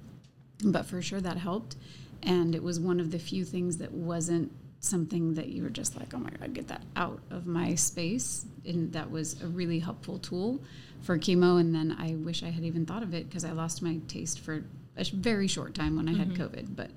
but 0.65 0.87
for 0.87 1.01
sure 1.01 1.21
that 1.21 1.37
helped 1.37 1.77
and 2.23 2.55
it 2.55 2.63
was 2.63 2.79
one 2.79 3.01
of 3.01 3.11
the 3.11 3.19
few 3.19 3.45
things 3.45 3.79
that 3.79 3.93
wasn't 3.93 4.53
something 4.81 5.35
that 5.35 5.49
you 5.49 5.63
were 5.63 5.71
just 5.71 5.97
like 5.99 6.13
oh 6.15 6.19
my 6.19 6.31
god 6.31 6.53
get 6.55 6.67
that 6.69 6.83
out 6.97 7.21
of 7.31 7.47
my 7.47 7.75
space 7.75 8.47
and 8.65 8.93
that 8.93 9.11
was 9.11 9.41
a 9.43 9.47
really 9.47 9.79
helpful 9.79 10.19
tool 10.19 10.59
for 11.03 11.19
chemo 11.19 11.61
and 11.61 11.75
then 11.75 11.95
i 11.99 12.15
wish 12.15 12.43
i 12.43 12.49
had 12.49 12.65
even 12.65 12.87
thought 12.87 13.03
of 13.03 13.13
it 13.15 13.29
because 13.29 13.45
i 13.45 13.51
lost 13.53 13.83
my 13.83 13.99
taste 14.09 14.41
for 14.41 14.65
a 14.97 15.05
very 15.13 15.47
short 15.47 15.75
time 15.75 15.97
when 15.97 16.09
i 16.09 16.13
had 16.15 16.31
covid 16.31 16.75
but 16.75 16.91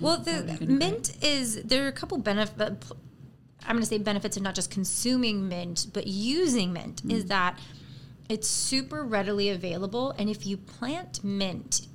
Well, 0.00 0.18
the 0.18 0.58
mint 0.66 1.16
is 1.22 1.62
there 1.62 1.84
are 1.84 1.88
a 1.88 1.92
couple 1.92 2.16
benefits. 2.18 2.92
I'm 3.66 3.76
going 3.76 3.80
to 3.82 3.86
say 3.86 3.98
benefits 3.98 4.36
of 4.38 4.42
not 4.42 4.54
just 4.54 4.70
consuming 4.70 5.46
mint, 5.48 5.88
but 5.92 6.06
using 6.06 6.72
mint 6.72 7.02
Mm. 7.04 7.12
is 7.12 7.26
that 7.26 7.58
it's 8.30 8.48
super 8.48 9.04
readily 9.04 9.50
available, 9.50 10.12
and 10.18 10.30
if 10.30 10.46
you 10.46 10.56
plant 10.56 11.22
mint 11.22 11.86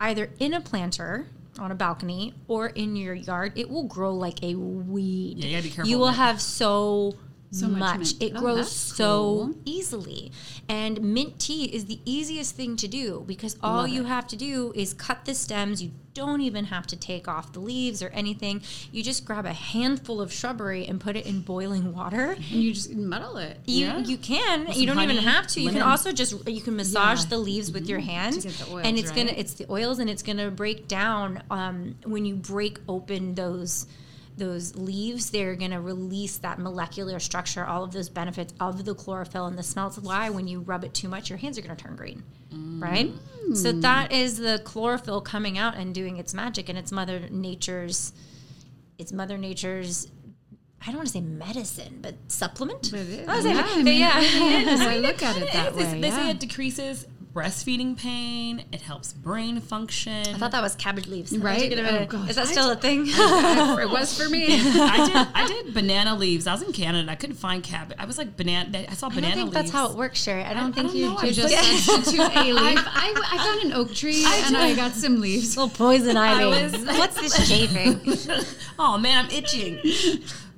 either 0.00 0.30
in 0.40 0.52
a 0.54 0.60
planter 0.60 1.28
on 1.58 1.70
a 1.70 1.74
balcony 1.74 2.34
or 2.48 2.68
in 2.68 2.96
your 2.96 3.14
yard, 3.14 3.52
it 3.56 3.68
will 3.68 3.84
grow 3.84 4.14
like 4.14 4.42
a 4.42 4.54
weed. 4.54 5.38
Yeah, 5.38 5.46
you 5.46 5.50
gotta 5.56 5.62
be 5.64 5.70
careful 5.70 5.90
You 5.90 5.98
will 5.98 6.08
have 6.08 6.40
so. 6.40 7.14
So 7.54 7.68
much 7.68 7.80
much. 7.80 7.98
mint. 7.98 8.22
It 8.22 8.32
Oh, 8.34 8.40
grows 8.40 8.72
so 8.72 9.04
cool. 9.06 9.54
easily. 9.66 10.32
And 10.70 11.02
mint 11.02 11.38
tea 11.38 11.64
is 11.66 11.84
the 11.84 12.00
easiest 12.06 12.54
thing 12.56 12.76
to 12.76 12.88
do 12.88 13.24
because 13.26 13.58
all 13.62 13.82
Love 13.82 13.90
you 13.90 14.04
it. 14.04 14.06
have 14.06 14.26
to 14.28 14.36
do 14.36 14.72
is 14.74 14.94
cut 14.94 15.26
the 15.26 15.34
stems. 15.34 15.82
You 15.82 15.90
don't 16.14 16.40
even 16.42 16.66
have 16.66 16.86
to 16.88 16.96
take 16.96 17.26
off 17.26 17.52
the 17.52 17.60
leaves 17.60 18.02
or 18.02 18.08
anything. 18.08 18.62
You 18.90 19.02
just 19.02 19.24
grab 19.24 19.46
a 19.46 19.52
handful 19.52 20.20
of 20.20 20.32
shrubbery 20.32 20.86
and 20.86 21.00
put 21.00 21.16
it 21.16 21.26
in 21.26 21.40
boiling 21.40 21.94
water. 21.94 22.32
and 22.32 22.42
you 22.44 22.72
just 22.74 22.92
muddle 22.94 23.36
it 23.38 23.58
You 23.66 23.86
Yeah. 23.86 23.98
you 23.98 24.16
can. 24.18 24.66
With 24.66 24.76
you 24.76 24.86
don't 24.86 25.00
even 25.00 25.16
have 25.18 25.46
to. 25.48 25.60
You 25.60 25.70
can 25.70 25.82
also 25.82 26.12
just 26.12 26.46
you 26.48 26.60
can 26.60 26.76
massage 26.76 27.20
Yeah. 27.22 27.30
the 27.30 27.38
leaves 27.38 27.70
with 27.72 27.88
your 27.88 28.00
hands, 28.00 28.44
get 28.44 28.68
and 28.84 28.98
it's 28.98 29.10
gonna 29.10 29.32
it's 29.36 29.54
the 29.54 29.70
oils, 29.70 29.98
and 29.98 30.10
it's 30.10 30.22
gonna 30.22 30.50
break 30.50 30.88
down 30.88 31.42
um, 31.50 31.96
when 32.04 32.24
you 32.24 32.34
break 32.34 32.78
open 32.88 33.34
those 33.34 33.86
those 34.36 34.74
leaves. 34.76 35.30
They're 35.30 35.54
gonna 35.56 35.80
release 35.80 36.38
that 36.38 36.58
molecular 36.58 37.18
structure, 37.18 37.64
all 37.64 37.84
of 37.84 37.92
those 37.92 38.08
benefits 38.08 38.52
of 38.60 38.84
the 38.84 38.94
chlorophyll 38.94 39.46
and 39.46 39.58
the 39.58 39.62
smell. 39.62 39.88
It's 39.88 39.98
why 39.98 40.30
when 40.30 40.48
you 40.48 40.60
rub 40.60 40.84
it 40.84 40.94
too 40.94 41.08
much, 41.08 41.30
your 41.30 41.38
hands 41.38 41.58
are 41.58 41.62
gonna 41.62 41.76
turn 41.76 41.96
green, 41.96 42.22
right? 42.78 43.10
So 43.54 43.72
mm. 43.72 43.82
that 43.82 44.12
is 44.12 44.38
the 44.38 44.60
chlorophyll 44.64 45.20
coming 45.20 45.58
out 45.58 45.76
and 45.76 45.94
doing 45.94 46.16
its 46.16 46.32
magic, 46.32 46.68
and 46.68 46.78
it's 46.78 46.92
Mother 46.92 47.28
Nature's. 47.30 48.12
It's 48.98 49.12
Mother 49.12 49.38
Nature's. 49.38 50.08
I 50.80 50.86
don't 50.86 50.96
want 50.96 51.08
to 51.08 51.12
say 51.12 51.20
medicine, 51.20 52.00
but 52.02 52.14
supplement. 52.26 52.90
But 52.90 53.00
it 53.00 53.08
is. 53.08 53.28
I 53.28 53.36
was 53.36 53.44
like, 53.44 53.54
Yeah, 53.54 53.66
I 53.68 53.82
mean, 53.82 54.00
yeah. 54.00 54.20
it 54.20 54.68
is. 54.68 54.80
I 54.80 54.96
look 54.96 55.22
at 55.22 55.36
it 55.36 55.52
that 55.52 55.74
They- 55.76 55.84
way 55.84 56.00
They 56.00 56.10
say 56.10 56.30
it 56.30 56.40
decreases 56.40 57.06
breastfeeding 57.34 57.96
pain. 57.96 58.64
It 58.72 58.82
helps 58.82 59.12
brain 59.12 59.60
function. 59.60 60.26
I 60.28 60.34
thought 60.38 60.52
that 60.52 60.62
was 60.62 60.74
cabbage 60.74 61.06
leaves. 61.06 61.36
Right? 61.36 61.56
I 61.56 61.68
took 61.68 61.72
it 61.72 61.78
a 61.78 62.00
Oh, 62.02 62.06
gosh. 62.06 62.30
Is 62.30 62.36
that 62.36 62.46
I 62.48 62.50
still 62.50 62.70
a 62.70 62.76
thing? 62.76 63.04
it 63.06 63.90
was 63.90 64.16
for 64.20 64.28
me 64.28 64.46
I 64.50 65.06
did. 65.06 65.28
I 65.34 65.46
did 65.62 65.72
banana 65.74 66.14
leaves. 66.14 66.46
I 66.46 66.52
was 66.52 66.62
in 66.62 66.72
Canada. 66.72 67.10
I 67.10 67.14
couldn't 67.14 67.36
find 67.36 67.62
cabbage. 67.62 67.96
I 67.98 68.04
was 68.04 68.18
like 68.18 68.36
banana. 68.36 68.84
I 68.88 68.92
saw 68.94 69.06
I 69.06 69.14
banana 69.14 69.34
don't 69.36 69.44
think 69.44 69.54
leaves. 69.54 69.54
that's 69.54 69.70
how 69.70 69.90
it 69.90 69.96
works, 69.96 70.22
Sherry. 70.22 70.42
I 70.44 70.52
don't 70.52 70.74
think 70.74 70.88
don't 70.88 70.96
you 70.96 71.06
know. 71.08 71.16
do 71.16 71.22
I 71.22 71.26
you 71.28 71.32
just 71.32 71.54
just- 71.54 71.84
substitute 71.86 72.20
a 72.36 72.52
leaf 72.52 72.78
I, 72.86 73.14
I 73.32 73.38
found 73.38 73.60
an 73.62 73.72
oak 73.72 73.94
tree 73.94 74.24
and 74.26 74.56
i 74.56 74.74
got 74.74 74.92
some 74.92 75.20
leaves 75.20 75.56
little 75.56 75.70
poison 75.74 76.16
ivy. 76.16 76.44
was- 76.44 76.84
What's 76.84 77.20
this 77.20 77.48
chafing? 77.48 78.00
oh 78.78 78.98
man, 78.98 79.24
I'm 79.24 79.30
itching. 79.30 79.78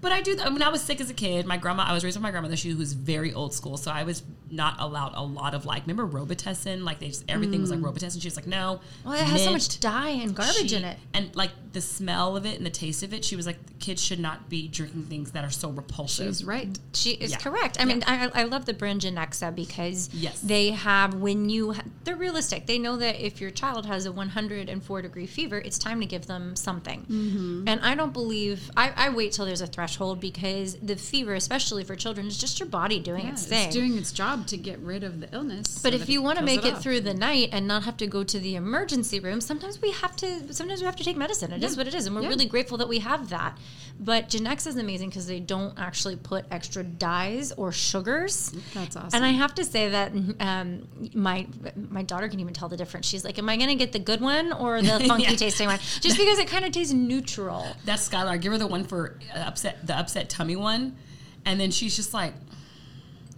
But 0.04 0.12
I 0.12 0.20
do. 0.20 0.36
When 0.36 0.62
I 0.62 0.68
was 0.68 0.82
sick 0.82 1.00
as 1.00 1.08
a 1.08 1.14
kid, 1.14 1.46
my 1.46 1.56
grandma. 1.56 1.84
I 1.84 1.94
was 1.94 2.04
raised 2.04 2.16
with 2.16 2.22
my 2.22 2.30
grandmother. 2.30 2.56
She 2.56 2.74
was 2.74 2.92
very 2.92 3.32
old 3.32 3.54
school, 3.54 3.78
so 3.78 3.90
I 3.90 4.02
was 4.04 4.22
not 4.50 4.76
allowed 4.78 5.14
a 5.14 5.22
lot 5.22 5.54
of 5.54 5.64
like. 5.64 5.86
Remember 5.86 6.06
Robitussin? 6.06 6.84
Like 6.84 6.98
they 7.00 7.08
just 7.08 7.24
everything 7.28 7.60
was 7.62 7.70
like 7.70 7.80
Robitussin. 7.80 8.20
She 8.20 8.26
was 8.28 8.36
like, 8.36 8.46
no. 8.46 8.80
Well, 9.04 9.14
it 9.14 9.20
has 9.20 9.42
so 9.42 9.52
much 9.52 9.80
dye 9.80 10.10
and 10.10 10.34
garbage 10.36 10.70
She- 10.70 10.76
in 10.76 10.84
it. 10.84 10.98
and 11.14 11.34
like 11.34 11.50
the 11.72 11.80
smell 11.80 12.36
of 12.36 12.44
it 12.46 12.56
and 12.58 12.66
the 12.66 12.70
taste 12.70 13.02
of 13.02 13.14
it. 13.14 13.24
She 13.24 13.34
was 13.34 13.46
like, 13.46 13.56
kids 13.80 14.00
should 14.04 14.20
not 14.20 14.48
be 14.50 14.68
drinking 14.68 15.04
things 15.04 15.32
that 15.32 15.42
are 15.42 15.50
so 15.50 15.70
repulsive. 15.70 16.26
she's 16.28 16.44
right 16.44 16.78
She 16.92 17.12
is 17.12 17.30
Yeah. 17.32 17.38
correct. 17.38 17.80
I 17.80 17.84
mean, 17.86 18.04
I, 18.06 18.30
I 18.32 18.42
love 18.44 18.66
the 18.66 18.74
brand 18.74 19.00
Genexa 19.00 19.52
because 19.54 20.08
Yes. 20.12 20.40
they 20.40 20.70
have 20.70 21.14
when 21.14 21.48
you 21.48 21.72
ha- 21.72 21.82
they're 22.04 22.14
realistic. 22.14 22.66
They 22.66 22.78
know 22.78 22.96
that 22.98 23.18
if 23.24 23.40
your 23.40 23.50
child 23.50 23.86
has 23.86 24.04
a 24.06 24.12
104 24.12 25.02
degree 25.02 25.26
fever, 25.26 25.58
it's 25.58 25.78
time 25.78 25.98
to 26.00 26.06
give 26.06 26.26
them 26.26 26.54
something. 26.54 27.00
Mm-hmm. 27.10 27.64
And 27.68 27.80
I 27.80 27.94
don't 27.96 28.12
believe 28.12 28.70
I, 28.76 28.92
I 28.94 29.08
wait 29.08 29.32
till 29.32 29.46
there's 29.46 29.62
a 29.62 29.66
threshold 29.66 29.93
because 30.20 30.74
the 30.83 30.96
fever, 30.96 31.35
especially 31.35 31.85
for 31.85 31.94
children, 31.96 32.26
is 32.26 32.37
just 32.38 32.59
your 32.59 32.68
body 32.68 32.98
doing 32.98 33.24
Yeah, 33.26 33.33
its 33.33 33.46
thing. 33.46 33.66
it's 33.66 33.74
doing 33.76 33.96
its 33.96 34.12
job 34.12 34.46
to 34.48 34.57
get 34.57 34.78
rid 34.80 35.04
of 35.04 35.20
the 35.20 35.28
illness 35.33 35.78
But 35.83 35.92
so 35.92 35.98
if 36.00 36.09
you 36.09 36.20
want 36.22 36.38
to 36.38 36.44
make 36.44 36.64
it 36.64 36.74
off. 36.74 36.83
through 36.83 37.00
the 37.02 37.14
night 37.14 37.50
and 37.52 37.66
not 37.68 37.85
have 37.85 37.96
to 37.98 38.07
go 38.07 38.24
to 38.24 38.38
the 38.38 38.54
emergency 38.57 39.20
room, 39.20 39.40
sometimes 39.40 39.80
we 39.80 39.90
have 39.92 40.16
to. 40.16 40.52
Sometimes 40.52 40.80
we 40.80 40.87
have 40.87 40.96
to 40.96 41.04
take 41.04 41.16
medicine. 41.16 41.52
It 41.52 41.62
is 41.62 41.76
what 41.76 41.87
it 41.87 41.94
is, 41.94 42.07
and 42.07 42.14
we're 42.16 42.22
Yeah. 42.22 42.28
really 42.28 42.46
grateful 42.46 42.76
that 42.78 42.88
we 42.88 42.98
have 43.00 43.28
that. 43.30 43.57
But 44.00 44.28
Genex 44.28 44.66
is 44.66 44.76
amazing 44.76 45.09
because 45.11 45.26
they 45.26 45.38
don't 45.40 45.78
actually 45.78 46.16
put 46.16 46.44
extra 46.50 46.83
dyes 46.83 47.52
or 47.52 47.70
sugars. 47.70 48.52
That's 48.74 48.96
awesome. 48.96 49.11
And 49.14 49.24
I 49.24 49.30
have 49.30 49.54
to 49.54 49.64
say 49.64 49.90
that 49.90 50.12
um, 50.40 50.88
my 51.14 51.46
my 51.90 52.02
daughter 52.02 52.28
can 52.28 52.40
even 52.40 52.52
tell 52.52 52.68
the 52.68 52.76
difference. 52.76 53.07
She's 53.07 53.24
like, 53.24 53.38
"Am 53.38 53.48
I 53.48 53.57
going 53.57 53.68
to 53.68 53.76
get 53.76 53.92
the 53.92 54.00
good 54.00 54.20
one 54.20 54.52
or 54.52 54.83
the 54.83 54.98
funky 55.07 55.22
Yeah. 55.24 55.37
tasting 55.37 55.68
one?" 55.68 55.78
Just 56.00 56.18
because 56.18 56.38
it 56.40 56.48
kind 56.48 56.64
of 56.64 56.72
tastes 56.72 56.92
neutral. 56.92 57.64
That's 57.85 58.07
Skylar. 58.09 58.40
Give 58.40 58.52
her 58.52 58.59
the 58.59 58.66
one 58.66 58.85
for 58.85 59.18
uh, 59.35 59.38
upset, 59.38 59.87
the 59.87 59.96
upset 59.96 60.28
tummy 60.28 60.57
one, 60.57 60.96
and 61.44 61.59
then 61.61 61.70
she's 61.70 61.94
just 61.94 62.12
like, 62.12 62.35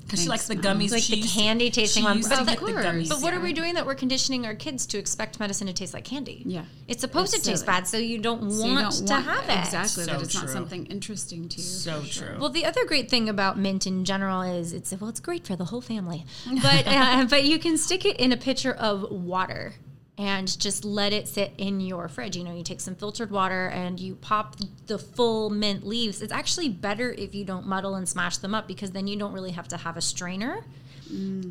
because 0.07 0.23
she 0.23 0.29
likes 0.29 0.47
the 0.47 0.55
gummies, 0.57 0.93
Like 0.93 1.03
she 1.03 1.21
the 1.21 1.27
candy 1.29 1.69
tasting 1.71 2.03
she 2.03 2.05
one. 2.05 2.21
But 2.23 2.31
to 2.39 2.45
the- 2.45 2.51
get 2.53 2.61
the 2.61 2.67
Of 2.67 2.73
course. 2.75 2.87
gummies. 2.87 3.09
But 3.09 3.21
what 3.23 3.35
are 3.35 3.41
we 3.41 3.53
doing 3.53 3.75
that 3.75 3.85
we're 3.87 3.97
conditioning 3.97 4.47
our 4.47 4.55
kids 4.55 4.87
to 4.87 4.99
expect 4.99 5.41
medicine 5.41 5.67
to 5.67 5.73
taste 5.73 5.93
like 5.95 6.05
candy? 6.05 6.43
Yeah. 6.47 6.65
It's 6.87 7.01
supposed 7.01 7.35
It's 7.35 7.43
to 7.45 7.51
taste 7.51 7.67
bad, 7.67 7.87
so 7.89 7.97
you 7.99 8.19
don't 8.19 8.51
So 8.51 8.65
you 8.67 8.73
want 8.75 8.97
don't 8.97 9.07
to 9.09 9.13
want- 9.15 9.25
have 9.25 9.49
it. 9.49 9.59
exactly 9.65 10.05
So 10.05 10.11
that 10.13 10.23
it's 10.23 10.35
not 10.35 10.49
something 10.51 10.87
interesting 10.87 11.49
to 11.49 11.57
you 11.57 11.63
So 11.63 12.03
sure. 12.05 12.29
true. 12.29 12.37
Well, 12.39 12.51
the 12.51 12.65
other 12.65 12.85
great 12.87 13.11
thing 13.11 13.29
about 13.29 13.59
mint 13.59 13.87
in 13.87 14.05
general 14.05 14.43
is 14.43 14.73
it's 14.73 14.93
well, 14.99 15.11
it's 15.11 15.21
great 15.21 15.47
for 15.47 15.57
the 15.57 15.65
whole 15.67 15.81
family, 15.81 16.25
but 16.63 16.87
uh, 16.87 17.27
but 17.29 17.45
you 17.45 17.59
can 17.59 17.77
stick 17.77 18.05
it 18.05 18.17
in 18.19 18.33
a 18.33 18.37
pitcher 18.37 18.73
of 18.73 19.11
water 19.11 19.75
and 20.19 20.59
just 20.59 20.85
let 20.85 21.13
it 21.13 21.29
sit 21.29 21.53
in 21.59 21.81
your 21.81 22.09
fridge. 22.09 22.37
You 22.37 22.45
know, 22.45 22.55
you 22.55 22.63
take 22.63 22.81
some 22.81 22.95
filtered 22.95 23.31
water 23.31 23.67
and 23.69 24.01
you 24.01 24.15
pop 24.17 24.57
the 24.87 24.99
full 24.99 25.51
mint 25.51 25.87
leaves. 25.87 26.23
It's 26.23 26.33
actually 26.33 26.71
better 26.71 27.13
if 27.13 27.35
you 27.35 27.45
don't 27.45 27.67
muddle 27.67 27.95
and 27.97 28.09
smash 28.09 28.39
them 28.39 28.55
up 28.55 28.67
because 28.67 28.93
then 28.93 29.07
you 29.07 29.19
don't 29.19 29.33
really 29.33 29.53
have 29.53 29.69
to 29.69 29.77
have 29.77 29.97
a 29.97 30.01
strainer. 30.01 30.65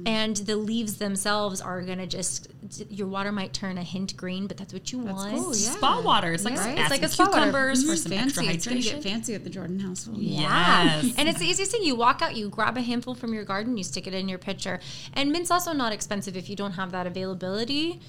And 0.05 0.35
the 0.35 0.57
leaves 0.57 0.97
themselves 0.97 1.61
are 1.61 1.81
gonna 1.81 2.05
just 2.07 2.49
your 2.89 3.07
water 3.07 3.31
might 3.31 3.53
turn 3.53 3.77
a 3.77 3.83
hint 3.83 4.17
green, 4.17 4.47
but 4.47 4.57
that's 4.57 4.73
what 4.73 4.91
you 4.91 4.99
want. 4.99 5.33
cool, 5.33 5.55
yeah. 5.55 5.71
Spa 5.71 6.01
water. 6.01 6.33
It's 6.33 6.43
like 6.43 6.55
Yeah. 6.55 6.63
some 6.63 6.77
It's 6.77 6.89
like 6.89 7.03
a 7.03 7.07
spa 7.07 7.23
water. 7.23 7.35
cucumbers 7.37 7.83
for 7.85 7.93
Mhm, 7.93 7.97
some 7.97 8.11
fancy. 8.11 8.25
extra 8.25 8.43
It's 8.53 8.65
gonna 8.67 8.77
hydration. 8.81 8.83
get 8.95 9.03
fancy 9.03 9.33
at 9.33 9.43
the 9.45 9.49
Jordan 9.49 9.79
household. 9.79 10.17
Yeah. 10.17 11.01
Yes. 11.01 11.13
And 11.17 11.29
it's 11.29 11.39
the 11.39 11.45
easiest 11.45 11.71
thing. 11.71 11.83
You 11.83 11.95
walk 11.95 12.21
out, 12.21 12.35
you 12.35 12.49
grab 12.49 12.75
a 12.75 12.81
handful 12.81 13.15
from 13.15 13.33
your 13.33 13.45
garden, 13.45 13.77
you 13.77 13.85
stick 13.85 14.07
it 14.07 14.13
in 14.13 14.27
your 14.27 14.39
pitcher. 14.39 14.81
And 15.13 15.31
mint's 15.31 15.51
also 15.51 15.71
not 15.71 15.93
expensive 15.93 16.35
if 16.35 16.49
you 16.49 16.57
don't 16.57 16.73
have 16.73 16.91
that 16.91 17.07
availability. 17.07 18.01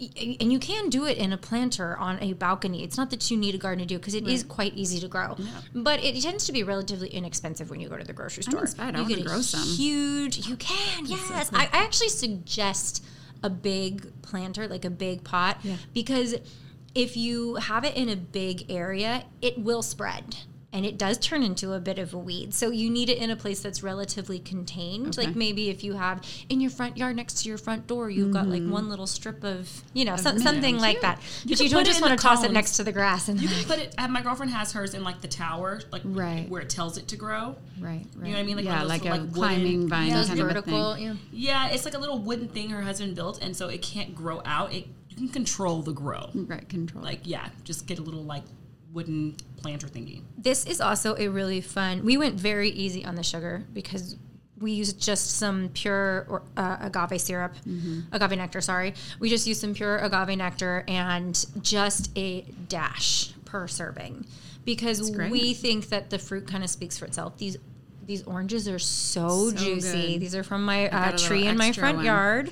And 0.00 0.52
you 0.52 0.58
can 0.58 0.88
do 0.88 1.06
it 1.06 1.16
in 1.16 1.32
a 1.32 1.36
planter 1.36 1.96
on 1.96 2.20
a 2.20 2.32
balcony. 2.32 2.82
It's 2.82 2.96
not 2.96 3.10
that 3.10 3.30
you 3.30 3.36
need 3.36 3.54
a 3.54 3.58
garden 3.58 3.80
to 3.80 3.86
do 3.86 3.98
because 3.98 4.14
it 4.14 4.26
is 4.26 4.42
quite 4.42 4.74
easy 4.74 4.98
to 5.00 5.06
grow. 5.06 5.36
But 5.74 6.02
it 6.02 6.20
tends 6.20 6.46
to 6.46 6.52
be 6.52 6.64
relatively 6.64 7.08
inexpensive 7.08 7.70
when 7.70 7.78
you 7.78 7.88
go 7.88 7.96
to 7.96 8.04
the 8.04 8.12
grocery 8.12 8.42
store. 8.42 8.62
inspired. 8.62 8.96
I 8.96 8.98
you 8.98 9.04
wanna 9.04 9.14
get 9.14 9.24
a 9.24 9.28
grow 9.28 9.40
some. 9.42 9.62
huge. 9.62 10.46
You 10.48 10.56
can, 10.56 11.06
yes. 11.06 11.50
I, 11.52 11.64
I 11.64 11.68
actually 11.84 12.08
suggest 12.08 13.04
a 13.44 13.50
big 13.50 14.22
planter, 14.22 14.66
like 14.66 14.84
a 14.84 14.90
big 14.90 15.22
pot, 15.24 15.58
because 15.94 16.34
if 16.94 17.16
you 17.16 17.56
have 17.56 17.84
it 17.84 17.96
in 17.96 18.08
a 18.08 18.16
big 18.16 18.70
area, 18.70 19.24
it 19.40 19.58
will 19.58 19.82
spread. 19.82 20.36
And 20.74 20.86
it 20.86 20.96
does 20.96 21.18
turn 21.18 21.42
into 21.42 21.74
a 21.74 21.80
bit 21.80 21.98
of 21.98 22.14
a 22.14 22.18
weed. 22.18 22.54
So 22.54 22.70
you 22.70 22.88
need 22.88 23.10
it 23.10 23.18
in 23.18 23.28
a 23.30 23.36
place 23.36 23.60
that's 23.60 23.82
relatively 23.82 24.38
contained. 24.38 25.18
Like 25.18 25.36
maybe 25.36 25.68
if 25.68 25.84
you 25.84 25.92
have 25.92 26.24
in 26.48 26.62
your 26.62 26.70
front 26.70 26.96
yard 26.96 27.14
next 27.14 27.42
to 27.42 27.48
your 27.48 27.58
front 27.58 27.86
door, 27.86 28.08
you've 28.08 28.32
got 28.32 28.48
like 28.48 28.66
one 28.66 28.88
little 28.88 29.06
strip 29.06 29.44
of, 29.44 29.68
you 29.92 30.06
know, 30.06 30.16
some, 30.16 30.38
something 30.38 30.78
like 30.78 31.02
that. 31.02 31.20
But 31.46 31.60
you 31.60 31.68
don't 31.68 31.84
just 31.84 32.00
want 32.00 32.18
to 32.18 32.22
toss 32.22 32.42
it 32.42 32.52
next 32.52 32.76
to 32.76 32.84
the 32.84 32.92
grass. 32.92 33.28
And 33.28 33.38
You 33.40 33.48
can 33.48 33.64
put 33.66 33.78
it. 33.80 33.94
uh, 33.98 34.08
My 34.08 34.22
girlfriend 34.22 34.52
has 34.52 34.72
hers 34.72 34.94
in 34.94 35.04
like 35.04 35.20
the 35.20 35.28
tower, 35.28 35.80
like 35.90 36.02
Right. 36.04 36.48
where 36.48 36.62
it 36.62 36.70
tells 36.70 36.96
it 36.96 37.06
to 37.08 37.16
grow. 37.16 37.56
Right, 37.78 38.06
right. 38.16 38.26
You 38.28 38.32
know 38.32 38.38
what 38.38 38.38
I 38.38 38.42
mean? 38.42 38.56
Like 38.56 38.64
yeah, 38.64 38.80
those 38.80 38.88
like 38.88 39.02
a 39.02 39.10
little, 39.10 39.24
like, 39.26 39.34
climbing 39.34 39.64
wooden- 39.64 39.88
vine 39.88 40.08
Yeah, 40.08 40.24
kind 40.24 40.30
of 40.32 40.38
a 40.38 40.48
vertical, 40.54 40.94
thing. 40.94 41.04
yeah. 41.04 41.14
Yeah, 41.32 41.68
it's 41.68 41.84
like 41.84 41.94
a 41.94 41.98
little 41.98 42.18
wooden 42.18 42.48
thing 42.48 42.70
her 42.70 42.80
husband 42.82 43.14
built, 43.14 43.42
and 43.42 43.54
so 43.54 43.68
it 43.68 43.82
can't 43.82 44.14
grow 44.14 44.40
out. 44.46 44.72
It 44.72 44.86
you 45.10 45.16
can 45.18 45.28
control 45.28 45.82
the 45.82 45.92
grow. 45.92 46.30
Right, 46.34 46.66
control. 46.66 47.04
Like 47.04 47.20
yeah, 47.24 47.48
just 47.64 47.86
get 47.86 47.98
a 47.98 48.02
little 48.02 48.24
like 48.24 48.44
wooden 48.92 49.36
planter 49.56 49.86
thingy. 49.88 50.22
This 50.36 50.64
is 50.66 50.80
also 50.80 51.14
a 51.18 51.28
really 51.28 51.60
fun. 51.60 52.04
We 52.04 52.16
went 52.16 52.34
very 52.34 52.68
easy 52.70 53.04
on 53.04 53.14
the 53.14 53.22
sugar 53.22 53.64
because 53.72 54.16
we 54.60 54.72
used 54.72 55.00
just 55.00 55.32
some 55.38 55.70
pure 55.70 56.26
or, 56.28 56.42
uh, 56.56 56.76
agave 56.80 57.20
syrup, 57.20 57.54
agave 58.12 58.36
nectar. 58.38 58.60
Sorry, 58.60 58.94
we 59.18 59.28
just 59.28 59.46
used 59.46 59.60
some 59.60 59.74
pure 59.74 59.98
agave 59.98 60.36
nectar 60.38 60.84
and 60.86 61.44
just 61.62 62.16
a 62.16 62.42
dash 62.68 63.32
per 63.44 63.66
serving 63.66 64.24
because 64.64 65.10
we 65.10 65.52
think 65.54 65.88
that 65.88 66.10
the 66.10 66.18
fruit 66.18 66.46
kind 66.46 66.62
of 66.62 66.70
speaks 66.70 66.96
for 66.98 67.06
itself. 67.06 67.36
These 67.38 67.56
these 68.04 68.24
oranges 68.24 68.68
are 68.68 68.78
so, 68.80 69.50
So 69.50 69.56
juicy. 69.56 70.12
good. 70.14 70.20
These 70.20 70.34
are 70.34 70.42
from 70.42 70.64
my 70.64 70.88
uh, 70.90 71.16
tree 71.16 71.46
in 71.46 71.56
my 71.56 71.70
front 71.72 71.98
one. 71.98 72.04
yard. 72.06 72.50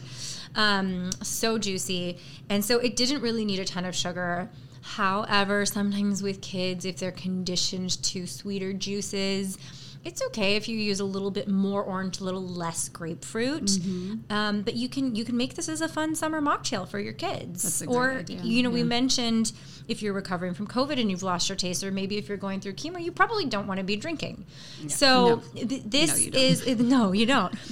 Um, 0.55 1.11
so 1.22 1.59
juicy. 1.59 2.18
And 2.48 2.64
so 2.64 2.79
it 2.79 2.94
didn't 2.96 3.20
really 3.20 3.44
need 3.44 3.59
a 3.59 3.64
ton 3.64 3.85
of 3.85 3.94
sugar. 3.94 4.48
However, 4.96 5.64
sometimes 5.66 6.20
with 6.20 6.40
kids, 6.40 6.85
if 6.85 6.96
they're 6.96 7.12
conditioned 7.12 8.03
to 8.03 8.26
sweeter 8.26 8.72
juices, 8.72 9.57
it's 10.05 10.20
okay 10.26 10.57
if 10.57 10.68
you 10.68 10.76
use 10.76 10.98
a 10.98 11.05
little 11.05 11.31
bit 11.31 11.46
more 11.46 11.83
orange, 11.83 12.18
a 12.20 12.24
little 12.24 12.44
less 12.44 12.88
grapefruit. 12.88 13.66
Mm-hmm. 13.66 14.33
Um, 14.33 14.62
but 14.62 14.74
you 14.74 14.88
can 14.88 15.14
you 15.14 15.24
can 15.24 15.37
make 15.37 15.55
this 15.55 15.68
as 15.68 15.81
a 15.81 15.88
fun 15.88 16.16
summer 16.16 16.40
mocktail 16.40 16.88
for 16.88 16.98
your 16.98 17.12
kids. 17.12 17.62
That's 17.62 17.83
a 17.83 17.87
great 17.87 17.96
or 17.96 18.12
idea, 18.12 18.40
you 18.42 18.64
know, 18.64 18.70
we 18.70 18.83
mentioned 18.83 19.53
if 19.87 20.03
you're 20.03 20.12
recovering 20.12 20.55
from 20.55 20.66
COVID 20.66 21.00
and 21.00 21.09
you've 21.09 21.22
lost 21.22 21.48
your 21.48 21.57
taste, 21.57 21.85
or 21.85 21.92
maybe 21.92 22.16
if 22.16 22.29
you're 22.29 22.38
going 22.38 22.61
through 22.61 22.72
chemo, 22.72 23.00
you 23.00 23.12
probably 23.12 23.44
don't 23.44 23.68
want 23.68 23.79
to 23.79 23.85
be 23.85 23.94
drinking. 23.94 24.44
So 24.88 25.42
th- 25.55 25.83
this 25.85 26.24
don't. 26.26 26.35
is 26.35 26.66
no, 26.81 27.12
you 27.12 27.26
don't. 27.26 27.55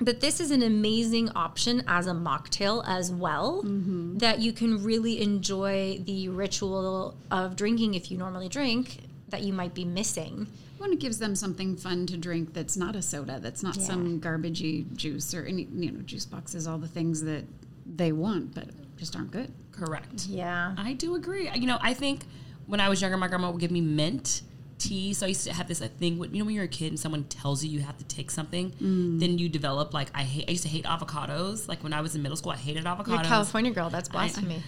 But 0.00 0.20
this 0.20 0.40
is 0.40 0.50
an 0.50 0.62
amazing 0.62 1.30
option 1.30 1.82
as 1.86 2.06
a 2.06 2.12
mocktail 2.12 2.84
as 2.86 3.10
well, 3.10 3.62
Mm-hmm. 3.64 4.18
that 4.18 4.40
you 4.40 4.52
can 4.52 4.82
really 4.82 5.22
enjoy 5.22 5.98
the 6.04 6.28
ritual 6.28 7.16
of 7.30 7.56
drinking 7.56 7.94
if 7.94 8.10
you 8.10 8.18
normally 8.18 8.48
drink 8.48 8.98
that 9.28 9.42
you 9.42 9.52
might 9.52 9.74
be 9.74 9.84
missing. 9.84 10.46
When 10.78 10.92
it 10.92 10.98
gives 10.98 11.18
them 11.18 11.34
something 11.34 11.76
fun 11.76 12.06
to 12.06 12.16
drink 12.16 12.52
that's 12.52 12.76
not 12.76 12.94
a 12.96 13.00
soda, 13.02 13.38
that's 13.40 13.62
not 13.62 13.76
some 13.76 14.20
garbagey 14.20 14.94
juice 14.96 15.32
or 15.32 15.44
any 15.46 15.66
you 15.74 15.92
know 15.92 16.00
juice 16.02 16.26
boxes, 16.26 16.66
all 16.66 16.78
the 16.78 16.88
things 16.88 17.22
that 17.22 17.44
they 17.86 18.12
want 18.12 18.54
but 18.54 18.68
just 18.98 19.16
aren't 19.16 19.30
good. 19.30 19.52
Correct. 19.72 20.26
Yeah. 20.26 20.74
I 20.76 20.92
do 20.94 21.14
agree. 21.14 21.50
You 21.54 21.66
know, 21.66 21.78
I 21.80 21.94
think 21.94 22.24
when 22.66 22.80
I 22.80 22.88
was 22.88 23.00
younger, 23.00 23.16
my 23.16 23.28
grandma 23.28 23.50
would 23.50 23.60
give 23.60 23.70
me 23.70 23.80
mint 23.80 24.42
tea. 24.78 25.14
So 25.14 25.26
I 25.26 25.30
used 25.30 25.44
to 25.46 25.52
have 25.52 25.68
this 25.68 25.80
a 25.80 25.88
thing. 25.88 26.18
With, 26.18 26.32
you 26.34 26.40
know, 26.40 26.46
when 26.46 26.54
you're 26.54 26.64
a 26.64 26.68
kid 26.68 26.88
and 26.88 26.98
someone 26.98 27.24
tells 27.24 27.64
you 27.64 27.70
you 27.70 27.80
have 27.80 27.96
to 27.98 28.04
take 28.04 28.30
something, 28.30 28.70
Mm. 28.72 29.20
then 29.20 29.38
you 29.38 29.48
develop 29.48 29.94
like 29.94 30.08
I 30.14 30.22
hate. 30.22 30.46
I 30.48 30.52
used 30.52 30.62
to 30.64 30.68
hate 30.68 30.84
avocados. 30.84 31.68
Like 31.68 31.82
when 31.82 31.92
I 31.92 32.00
was 32.00 32.14
in 32.14 32.22
middle 32.22 32.36
school, 32.36 32.52
I 32.52 32.56
hated 32.56 32.84
avocados. 32.84 33.08
You're 33.08 33.20
a 33.20 33.24
California 33.24 33.70
girl. 33.72 33.90
That's 33.90 34.08
I- 34.10 34.12
blasphemy. 34.12 34.62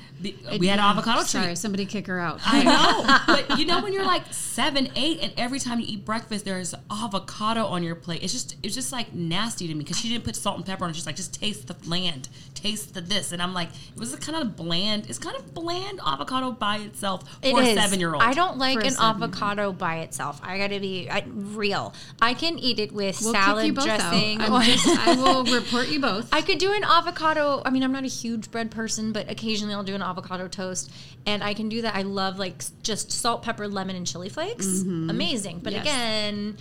we 0.58 0.66
had 0.66 0.78
avocado 0.80 1.18
tree. 1.20 1.26
Sorry, 1.28 1.56
somebody 1.56 1.86
kick 1.86 2.06
her 2.06 2.18
out. 2.20 2.40
I 2.44 2.62
know, 2.62 3.18
but 3.48 3.58
you 3.58 3.66
know 3.66 3.82
when 3.82 3.92
you're 3.92 4.04
like 4.06 4.22
seven, 4.32 4.88
eight, 4.96 5.20
and 5.22 5.32
every 5.36 5.58
time 5.58 5.80
you 5.80 5.86
eat 5.88 6.04
breakfast, 6.04 6.44
there's 6.44 6.74
avocado 6.90 7.66
on 7.66 7.82
your 7.82 7.94
plate. 7.94 8.22
It's 8.22 8.32
just, 8.32 8.56
it's 8.62 8.74
just 8.74 8.92
like 8.92 9.12
nasty 9.14 9.66
to 9.68 9.74
me 9.74 9.80
because 9.84 9.98
she 9.98 10.08
didn't 10.08 10.24
put 10.24 10.36
salt 10.36 10.56
and 10.56 10.64
pepper 10.66 10.84
on. 10.84 10.90
it. 10.90 10.96
She's 10.96 11.06
like, 11.06 11.16
just 11.16 11.34
taste 11.38 11.66
the 11.68 11.76
land, 11.88 12.28
taste 12.54 12.94
the 12.94 13.00
this, 13.00 13.32
and 13.32 13.42
I'm 13.42 13.54
like, 13.54 13.68
it 13.68 13.98
was 13.98 14.12
a 14.14 14.16
kind 14.18 14.38
of 14.42 14.56
bland. 14.56 15.06
It's 15.08 15.18
kind 15.18 15.36
of 15.36 15.52
bland 15.54 16.00
avocado 16.04 16.52
by 16.52 16.78
itself 16.78 17.22
It 17.42 17.52
for 17.52 17.62
is. 17.62 17.68
a 17.76 17.80
seven 17.80 18.00
year 18.00 18.14
old. 18.14 18.22
I 18.22 18.32
don't 18.32 18.58
like 18.58 18.84
an 18.84 18.94
avocado 18.98 19.72
by 19.72 19.95
itself. 19.98 20.40
I 20.42 20.58
got 20.58 20.68
to 20.68 20.80
be 20.80 21.08
I, 21.10 21.24
real. 21.26 21.94
I 22.20 22.34
can 22.34 22.58
eat 22.58 22.78
it 22.78 22.92
with 22.92 23.20
We'll 23.22 23.32
salad 23.32 23.62
kick 23.62 23.66
you 23.68 23.72
both 23.74 23.84
dressing. 23.84 24.38
just, 24.40 24.86
I 24.98 25.14
will 25.16 25.44
report 25.44 25.88
you 25.88 26.00
both. 26.00 26.28
I 26.32 26.42
could 26.42 26.58
do 26.58 26.72
an 26.72 26.84
avocado. 26.84 27.62
I 27.64 27.70
mean, 27.70 27.82
I'm 27.82 27.92
not 27.92 28.04
a 28.04 28.08
huge 28.08 28.50
bread 28.50 28.70
person, 28.70 29.12
but 29.12 29.30
occasionally 29.30 29.74
I'll 29.74 29.82
do 29.84 29.94
an 29.94 30.02
avocado 30.02 30.48
toast, 30.48 30.90
and 31.26 31.42
I 31.42 31.54
can 31.54 31.68
do 31.68 31.82
that. 31.82 31.94
I 31.94 32.02
love 32.02 32.38
like 32.38 32.62
just 32.82 33.10
salt, 33.12 33.42
pepper, 33.42 33.68
lemon, 33.68 33.96
and 33.96 34.06
chili 34.06 34.28
flakes. 34.28 34.66
Mm-hmm. 34.66 35.10
Amazing. 35.10 35.60
But 35.62 35.72
Yes. 35.72 35.82
again, 35.82 36.56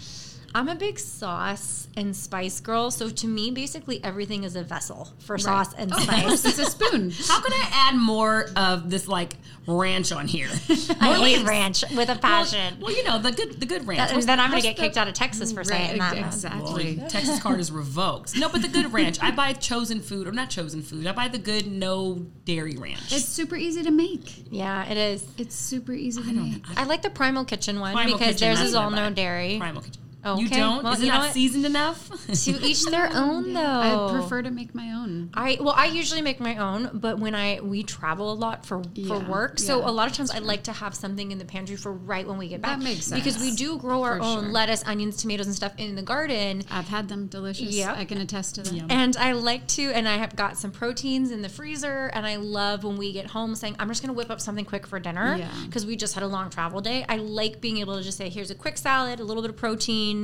I'm 0.55 0.69
a 0.69 0.75
big 0.75 0.97
sauce 0.97 1.89
and 1.97 2.15
spice 2.15 2.61
girl, 2.61 2.89
so 2.89 3.09
to 3.09 3.27
me, 3.27 3.51
basically 3.51 4.01
everything 4.05 4.45
is 4.45 4.55
a 4.55 4.63
vessel 4.63 5.09
for 5.19 5.37
sauce 5.37 5.73
and 5.73 5.91
oh, 5.93 5.99
spice. 5.99 6.45
it's 6.45 6.57
a 6.57 6.65
spoon. 6.71 7.11
How 7.27 7.41
can 7.41 7.51
I 7.51 7.69
add 7.73 7.97
more 7.97 8.47
of 8.55 8.89
this 8.89 9.05
like 9.09 9.33
ranch 9.67 10.13
on 10.13 10.29
here? 10.29 10.47
I 11.01 11.17
More 11.17 11.25
hate 11.25 11.39
like- 11.39 11.47
ranch 11.47 11.83
with 11.93 12.07
a 12.07 12.15
passion. 12.15 12.77
Well, 12.79 12.95
you 12.95 13.03
know 13.03 13.19
the 13.19 13.33
good, 13.33 13.59
the 13.59 13.65
good 13.65 13.85
ranch. 13.85 13.97
That- 13.97 14.15
What's 14.15 14.25
then 14.25 14.39
I'm 14.39 14.49
going 14.49 14.61
to 14.61 14.69
what's 14.69 14.79
get 14.79 14.85
kicked 14.85 14.97
out 14.97 15.09
of 15.09 15.13
Texas 15.13 15.51
for 15.51 15.65
saying 15.65 15.99
that. 15.99 16.17
exactly. 16.17 16.99
Well, 16.99 17.09
Texas 17.09 17.41
card 17.41 17.59
is 17.59 17.69
revoked. 17.69 18.37
No, 18.37 18.47
but 18.47 18.61
the 18.61 18.69
good 18.69 18.93
ranch. 18.93 19.21
I 19.21 19.31
buy 19.31 19.51
chosen 19.51 19.99
food, 19.99 20.25
or 20.25 20.31
not 20.31 20.49
chosen 20.49 20.81
food. 20.81 21.05
I 21.05 21.11
buy 21.11 21.27
the 21.27 21.37
good 21.37 21.67
no 21.67 22.25
dairy 22.45 22.77
ranch. 22.77 23.11
It's 23.11 23.25
super 23.25 23.57
easy 23.57 23.83
to 23.83 23.91
make. 23.91 24.45
Yeah, 24.53 24.89
it 24.89 24.95
is. 24.95 25.27
It's 25.37 25.55
super 25.55 25.91
easy 25.91 26.23
to 26.23 26.31
make. 26.31 26.63
I 26.77 26.85
like 26.85 27.01
the 27.01 27.09
Primal 27.09 27.43
Kitchen 27.43 27.81
one 27.81 27.93
Primal 27.93 28.13
because 28.17 28.35
Kitchen, 28.35 28.55
theirs 28.55 28.61
is 28.61 28.73
all 28.73 28.89
no 28.89 29.09
dairy. 29.09 29.57
Primal 29.59 29.81
Kitchen. 29.81 30.04
Oh, 30.25 30.39
You 30.39 30.49
don't? 30.49 30.83
Well, 30.83 30.93
is 30.93 30.99
it 30.99 31.03
you 31.05 31.09
know 31.11 31.17
not 31.19 31.23
what? 31.25 31.33
seasoned 31.33 31.65
enough? 31.65 32.09
To 32.27 32.51
each 32.65 32.83
their 32.85 33.09
own, 33.13 33.53
though. 33.53 33.61
I 34.09 34.11
prefer 34.19 34.41
to 34.41 34.51
make 34.51 34.73
my 34.73 34.91
own. 34.91 35.29
I 35.33 35.57
well, 35.61 35.73
I 35.77 35.85
usually 35.85 36.21
make 36.21 36.39
my 36.39 36.57
own, 36.57 36.89
but 36.93 37.19
when 37.19 37.35
I 37.35 37.59
we 37.61 37.83
travel 37.83 38.31
a 38.31 38.33
lot 38.33 38.65
for 38.65 38.81
for 38.83 38.89
Yeah, 38.95 39.29
work, 39.29 39.59
so 39.59 39.79
yeah, 39.81 39.89
a 39.89 39.91
lot 39.91 40.07
of 40.09 40.13
times 40.17 40.31
I 40.31 40.39
like 40.39 40.63
to 40.63 40.73
have 40.73 40.95
something 40.95 41.31
in 41.31 41.38
the 41.38 41.45
pantry 41.45 41.75
for 41.75 41.91
right 41.93 42.27
when 42.27 42.38
we 42.38 42.47
get 42.47 42.61
back. 42.61 42.79
That 42.79 42.83
makes 42.83 43.09
because 43.11 43.38
we 43.38 43.47
sense. 43.49 43.57
do 43.59 43.77
grow 43.77 44.03
our 44.03 44.17
For 44.17 44.23
own 44.23 44.43
sure. 44.45 44.51
lettuce, 44.51 44.83
onions, 44.85 45.17
tomatoes, 45.17 45.45
and 45.45 45.55
stuff 45.55 45.73
in 45.77 45.95
the 45.95 46.01
garden. 46.01 46.63
I've 46.71 46.88
had 46.88 47.07
them 47.07 47.27
delicious. 47.27 47.75
Yep. 47.75 47.95
I 47.97 48.05
can 48.05 48.17
attest 48.19 48.55
to 48.55 48.63
them. 48.63 48.88
And 48.89 49.15
I 49.17 49.33
like 49.33 49.67
to, 49.69 49.91
and 49.91 50.07
I 50.07 50.17
have 50.17 50.35
got 50.35 50.57
some 50.57 50.71
proteins 50.71 51.31
in 51.31 51.41
the 51.43 51.49
freezer, 51.49 52.07
and 52.13 52.25
I 52.25 52.38
love 52.38 52.83
when 52.83 52.97
we 52.97 53.11
get 53.13 53.27
home 53.27 53.53
saying, 53.55 53.75
I'm 53.79 53.88
just 53.89 54.01
gonna 54.01 54.13
whip 54.13 54.31
up 54.31 54.41
something 54.41 54.65
quick 54.65 54.88
for 54.88 54.99
dinner 54.99 55.35
Yeah. 55.38 55.49
because 55.65 55.85
we 55.85 55.95
just 55.95 56.13
had 56.15 56.23
a 56.23 56.27
long 56.27 56.49
travel 56.49 56.81
day. 56.81 57.05
I 57.07 57.17
like 57.17 57.61
being 57.61 57.77
able 57.77 57.95
to 57.97 58.03
just 58.03 58.17
say, 58.17 58.29
here's 58.29 58.49
a 58.51 58.55
quick 58.55 58.77
salad, 58.77 59.19
a 59.19 59.23
little 59.23 59.43
bit 59.43 59.49
of 59.51 59.57
protein, 59.57 60.14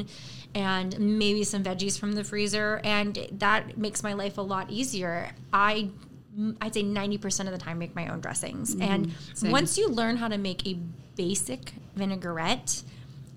and 0.53 0.99
maybe 0.99 1.43
some 1.43 1.63
veggies 1.63 1.99
from 1.99 2.13
the 2.13 2.23
freezer, 2.23 2.81
and 2.83 3.27
that 3.31 3.77
makes 3.77 4.03
my 4.03 4.13
life 4.13 4.37
a 4.37 4.41
lot 4.41 4.69
easier. 4.69 5.31
I 5.53 5.89
I'd 6.61 6.73
say 6.73 6.83
90% 6.83 7.47
of 7.47 7.51
the 7.51 7.57
time 7.57 7.77
make 7.77 7.95
my 7.95 8.07
own 8.07 8.21
dressings. 8.21 8.75
Mm-hmm. 8.75 8.91
and 8.91 9.13
same. 9.33 9.51
once 9.51 9.77
you 9.77 9.89
learn 9.89 10.17
how 10.17 10.29
to 10.29 10.37
make 10.37 10.65
a 10.65 10.77
basic 11.15 11.73
vinaigrette, 11.95 12.83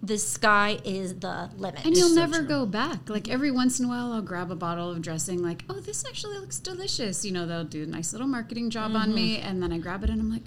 the 0.02 0.18
sky 0.18 0.78
is 0.84 1.14
the 1.16 1.50
limit. 1.56 1.84
And 1.84 1.96
you'll 1.96 2.10
so 2.10 2.14
never 2.14 2.38
true. 2.38 2.46
go 2.46 2.66
back. 2.66 3.08
Like 3.08 3.24
mm-hmm. 3.24 3.32
every 3.32 3.50
once 3.50 3.80
in 3.80 3.86
a 3.86 3.88
while, 3.88 4.12
I'll 4.12 4.22
grab 4.22 4.50
a 4.50 4.54
bottle 4.54 4.90
of 4.90 5.00
dressing. 5.02 5.42
Like, 5.42 5.64
oh, 5.68 5.80
this 5.80 6.04
actually 6.06 6.38
looks 6.38 6.58
delicious. 6.58 7.24
You 7.24 7.32
know, 7.32 7.46
they'll 7.46 7.64
do 7.64 7.84
a 7.84 7.86
nice 7.86 8.12
little 8.12 8.28
marketing 8.28 8.70
job 8.70 8.92
mm-hmm. 8.92 9.02
on 9.02 9.14
me, 9.14 9.38
and 9.38 9.62
then 9.62 9.72
I 9.72 9.78
grab 9.78 10.04
it 10.04 10.10
and 10.10 10.20
I'm 10.20 10.30
like, 10.30 10.42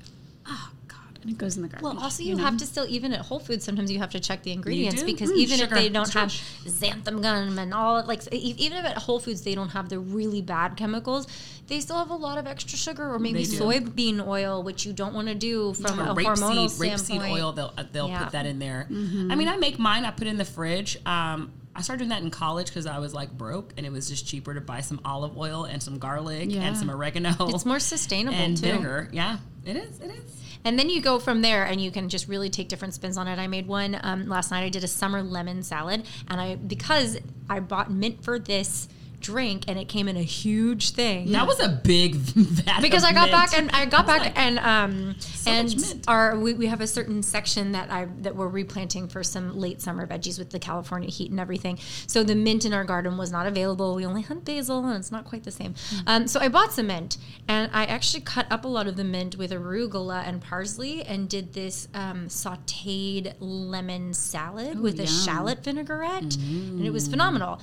oh 0.47 0.69
god, 0.87 0.96
and 0.96 0.96
it 1.27 1.37
goes 1.37 1.55
in 1.57 1.61
the 1.63 1.67
garbage. 1.67 1.83
Well, 1.83 1.99
also 2.01 2.23
you, 2.23 2.35
know? 2.35 2.43
have 2.43 2.57
to 2.57 2.65
still 2.65 2.85
even 2.87 3.13
at 3.13 3.21
Whole 3.21 3.39
Foods 3.39 3.63
sometimes 3.65 3.91
you 3.91 3.99
have 3.99 4.11
to 4.11 4.19
check 4.19 4.43
the 4.43 4.51
ingredients 4.51 5.03
because 5.03 5.29
Mm, 5.31 5.37
even 5.37 5.57
sugar. 5.59 5.75
if 5.75 5.81
they 5.81 5.89
don't 5.89 6.11
have 6.13 6.29
xanthan 6.29 7.21
gum 7.21 7.59
and 7.59 7.73
all 7.73 8.03
like 8.05 8.21
even 8.33 8.77
if 8.77 8.85
at 8.85 8.97
Whole 8.97 9.19
Foods 9.19 9.41
they 9.41 9.55
don't 9.55 9.69
have 9.69 9.89
the 9.89 9.99
really 9.99 10.41
bad 10.41 10.75
chemicals, 10.77 11.27
they 11.67 11.79
still 11.79 11.97
have 11.97 12.09
a 12.09 12.15
lot 12.15 12.37
of 12.37 12.47
extra 12.47 12.77
sugar 12.77 13.11
or 13.13 13.19
maybe 13.19 13.43
soybean 13.45 14.25
oil, 14.25 14.63
which 14.63 14.85
you 14.85 14.93
don't 14.93 15.13
want 15.13 15.27
to 15.27 15.35
do 15.35 15.73
from 15.73 15.99
a 15.99 16.15
hormonal 16.15 16.67
rapeseed, 16.69 16.79
rapeseed 16.79 16.99
standpoint. 16.99 17.31
oil. 17.33 17.51
They'll 17.51 17.73
uh, 17.77 17.83
they'll 17.91 18.07
Yeah. 18.07 18.23
put 18.23 18.31
that 18.33 18.45
in 18.45 18.59
there. 18.59 18.87
I 18.89 19.35
mean, 19.35 19.47
I 19.47 19.57
make 19.57 19.77
mine. 19.79 20.05
I 20.05 20.11
put 20.11 20.27
it 20.27 20.29
in 20.31 20.37
the 20.37 20.45
fridge. 20.45 20.97
Um, 21.05 21.51
I 21.75 21.81
started 21.81 21.99
doing 21.99 22.09
that 22.09 22.23
in 22.23 22.31
college 22.31 22.67
because 22.67 22.87
I 22.87 22.97
was 22.97 23.13
like 23.13 23.31
broke, 23.37 23.73
and 23.77 23.85
it 23.85 23.91
was 23.91 24.09
just 24.09 24.25
cheaper 24.25 24.53
to 24.55 24.61
buy 24.61 24.81
some 24.81 24.99
olive 25.05 25.37
oil 25.37 25.65
and 25.65 25.83
some 25.83 25.99
garlic 25.99 26.49
Yeah. 26.51 26.61
and 26.63 26.75
some 26.75 26.89
oregano. 26.89 27.35
It's 27.49 27.65
more 27.65 27.79
sustainable 27.79 28.35
and 28.35 28.57
too. 28.57 28.63
vinegar. 28.65 29.09
Yeah, 29.11 29.37
it 29.63 29.75
is. 29.75 29.99
It 29.99 30.09
is. 30.09 30.41
And 30.67 30.77
then 30.77 30.89
you 30.89 31.01
go 31.01 31.17
from 31.17 31.41
there 31.43 31.63
and 31.63 31.79
you 31.79 31.91
can 31.91 32.09
just 32.09 32.27
really 32.27 32.49
take 32.49 32.67
different 32.67 32.93
spins 32.93 33.17
on 33.17 33.25
it. 33.29 33.39
I 33.39 33.47
made 33.47 33.67
one 33.67 33.97
um, 34.03 34.27
last 34.27 34.51
night. 34.51 34.65
I 34.65 34.69
did 34.69 34.83
a 34.83 34.87
summer 34.87 35.23
lemon 35.23 35.63
salad. 35.63 36.05
And 36.27 36.41
I, 36.41 36.55
because 36.55 37.17
I 37.49 37.61
bought 37.61 37.89
mint 37.89 38.21
for 38.21 38.37
this 38.37 38.89
drink, 39.19 39.65
and 39.67 39.77
it 39.77 39.87
came 39.87 40.07
in 40.07 40.17
a 40.17 40.23
huge 40.23 40.91
thing. 40.91 41.31
That 41.31 41.47
was 41.47 41.59
a 41.59 41.69
big 41.69 42.15
vat 42.15 42.81
because 42.81 43.03
of 43.03 43.09
I 43.09 43.13
got 43.13 43.29
mint. 43.29 43.31
back 43.31 43.57
and 43.57 43.71
I 43.71 43.85
got 43.85 44.05
back 44.05 44.21
like, 44.21 44.39
and 44.39 44.59
um 44.59 45.15
and 45.45 46.03
our 46.07 46.37
we, 46.37 46.53
we 46.53 46.67
have 46.67 46.81
a 46.81 46.87
certain 46.87 47.23
section 47.23 47.71
that 47.71 47.91
I 47.91 48.05
that 48.19 48.35
we're 48.35 48.47
replanting 48.47 49.07
for 49.07 49.23
some 49.23 49.57
late 49.57 49.81
summer 49.81 50.05
veggies 50.05 50.37
with 50.37 50.51
the 50.51 50.59
California 50.59 51.09
heat 51.09 51.31
and 51.31 51.39
everything. 51.39 51.79
So 52.07 52.23
the 52.23 52.35
mint 52.35 52.65
in 52.65 52.73
our 52.73 52.83
garden 52.83 53.17
was 53.17 53.31
not 53.31 53.47
available. 53.47 53.95
We 53.95 54.05
only 54.05 54.21
had 54.21 54.45
basil 54.45 54.85
and 54.85 54.97
it's 54.97 55.11
not 55.11 55.25
quite 55.25 55.43
the 55.43 55.51
same. 55.51 55.73
Mm. 55.73 56.03
Um, 56.07 56.27
so 56.27 56.39
I 56.39 56.47
bought 56.47 56.73
some 56.73 56.87
mint 56.87 57.17
and 57.47 57.69
I 57.73 57.85
actually 57.85 58.21
cut 58.21 58.47
up 58.51 58.65
a 58.65 58.67
lot 58.67 58.87
of 58.87 58.95
the 58.95 59.03
mint 59.03 59.37
with 59.37 59.51
arugula 59.51 60.27
and 60.27 60.41
parsley 60.41 61.03
and 61.03 61.27
did 61.27 61.53
this 61.53 61.87
um, 61.93 62.27
sautéed 62.27 63.35
lemon 63.39 64.13
salad 64.13 64.79
with 64.79 64.99
a 64.99 65.07
shallot 65.07 65.63
vinaigrette 65.63 66.35
and 66.35 66.85
it 66.85 66.91
was 66.91 67.07
phenomenal 67.07 67.61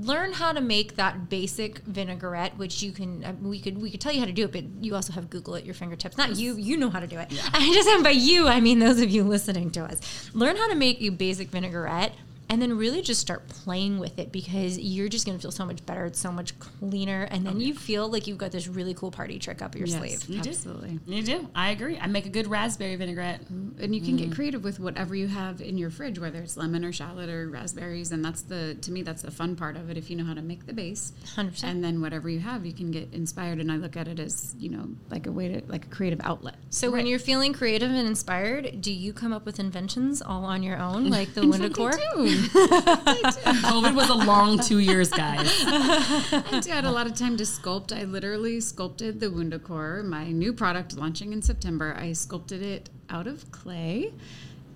learn 0.00 0.32
how 0.32 0.52
to 0.52 0.60
make 0.60 0.96
that 0.96 1.28
basic 1.28 1.78
vinaigrette 1.80 2.56
which 2.56 2.82
you 2.82 2.92
can 2.92 3.24
uh, 3.24 3.32
we 3.42 3.58
could 3.60 3.80
we 3.80 3.90
could 3.90 4.00
tell 4.00 4.12
you 4.12 4.20
how 4.20 4.26
to 4.26 4.32
do 4.32 4.44
it 4.44 4.52
but 4.52 4.64
you 4.80 4.94
also 4.94 5.12
have 5.12 5.28
google 5.30 5.56
at 5.56 5.64
your 5.64 5.74
fingertips. 5.74 6.16
Not 6.16 6.36
you 6.36 6.56
you 6.56 6.76
know 6.76 6.90
how 6.90 7.00
to 7.00 7.06
do 7.06 7.18
it. 7.18 7.28
I 7.52 7.72
just 7.72 7.88
by 8.04 8.10
you 8.10 8.46
i 8.46 8.60
mean 8.60 8.78
those 8.78 9.00
of 9.00 9.10
you 9.10 9.24
listening 9.24 9.70
to 9.72 9.80
us. 9.84 10.30
Learn 10.34 10.56
how 10.56 10.68
to 10.68 10.74
make 10.74 11.00
a 11.02 11.08
basic 11.08 11.48
vinaigrette 11.48 12.12
and 12.48 12.60
then 12.60 12.76
really 12.76 13.02
just 13.02 13.20
start 13.20 13.48
playing 13.48 13.98
with 13.98 14.18
it 14.18 14.32
because 14.32 14.78
you're 14.78 15.08
just 15.08 15.26
going 15.26 15.36
to 15.36 15.42
feel 15.42 15.50
so 15.50 15.64
much 15.64 15.84
better 15.86 16.06
it's 16.06 16.18
so 16.18 16.32
much 16.32 16.58
cleaner 16.58 17.24
and 17.30 17.46
then 17.46 17.56
oh, 17.56 17.60
you 17.60 17.74
feel 17.74 18.08
like 18.08 18.26
you've 18.26 18.38
got 18.38 18.52
this 18.52 18.68
really 18.68 18.94
cool 18.94 19.10
party 19.10 19.38
trick 19.38 19.62
up 19.62 19.74
your 19.74 19.86
sleeve 19.86 20.28
You 20.28 20.40
do. 20.40 20.50
absolutely. 20.50 20.98
You 21.06 21.22
do. 21.22 21.48
I 21.54 21.70
agree. 21.70 21.98
I 21.98 22.06
make 22.06 22.26
a 22.26 22.30
good 22.30 22.46
raspberry 22.46 22.96
vinaigrette. 22.96 23.42
Mm-hmm. 23.44 23.82
And 23.82 23.94
you 23.94 24.00
can 24.00 24.16
get 24.16 24.26
mm-hmm. 24.26 24.34
creative 24.34 24.64
with 24.64 24.78
whatever 24.80 25.14
you 25.14 25.26
have 25.26 25.60
in 25.60 25.78
your 25.78 25.90
fridge, 25.90 26.18
whether 26.18 26.40
it's 26.40 26.56
lemon 26.56 26.84
or 26.84 26.92
shallot 26.92 27.28
or 27.28 27.48
raspberries. 27.48 28.12
And 28.12 28.24
that's 28.24 28.42
the, 28.42 28.76
to 28.82 28.92
me, 28.92 29.02
that's 29.02 29.22
the 29.22 29.30
fun 29.30 29.56
part 29.56 29.76
of 29.76 29.90
it. 29.90 29.96
If 29.96 30.10
you 30.10 30.16
know 30.16 30.24
how 30.24 30.34
to 30.34 30.42
make 30.42 30.66
the 30.66 30.72
base, 30.72 31.12
100%. 31.36 31.64
and 31.64 31.82
then 31.82 32.00
whatever 32.00 32.28
you 32.28 32.40
have, 32.40 32.66
you 32.66 32.72
can 32.72 32.90
get 32.90 33.12
inspired. 33.12 33.58
And 33.58 33.70
I 33.70 33.76
look 33.76 33.96
at 33.96 34.08
it 34.08 34.20
as 34.20 34.54
you 34.58 34.70
know, 34.70 34.88
like 35.10 35.26
a 35.26 35.32
way 35.32 35.48
to, 35.48 35.62
like 35.66 35.86
a 35.86 35.88
creative 35.88 36.20
outlet. 36.24 36.56
so 36.70 36.90
when 36.90 37.06
you're 37.06 37.18
feeling 37.18 37.52
creative 37.52 37.90
and 37.90 38.08
inspired 38.08 38.80
do 38.80 38.92
you 38.92 39.12
come 39.12 39.32
up 39.32 39.44
with 39.44 39.58
inventions 39.58 40.20
all 40.22 40.44
on 40.44 40.62
your 40.62 40.76
own 40.78 41.08
like 41.10 41.32
the 41.34 41.40
Wunda 41.40 41.72
Core 41.72 41.92
COVID 42.48 43.94
was 43.94 44.08
a 44.08 44.14
long 44.14 44.58
two 44.58 44.78
years, 44.78 45.10
guys. 45.10 45.48
I 45.66 46.62
had 46.68 46.84
a 46.84 46.90
lot 46.90 47.06
of 47.06 47.14
time 47.14 47.36
to 47.36 47.44
sculpt. 47.44 47.96
I 47.96 48.04
literally 48.04 48.60
sculpted 48.60 49.20
the 49.20 49.26
Wunda 49.26 49.62
Core, 49.62 50.02
my 50.02 50.30
new 50.30 50.52
product 50.52 50.96
launching 50.96 51.32
in 51.32 51.42
September. 51.42 51.96
I 51.98 52.12
sculpted 52.12 52.62
it 52.62 52.90
out 53.10 53.26
of 53.26 53.50
clay 53.50 54.12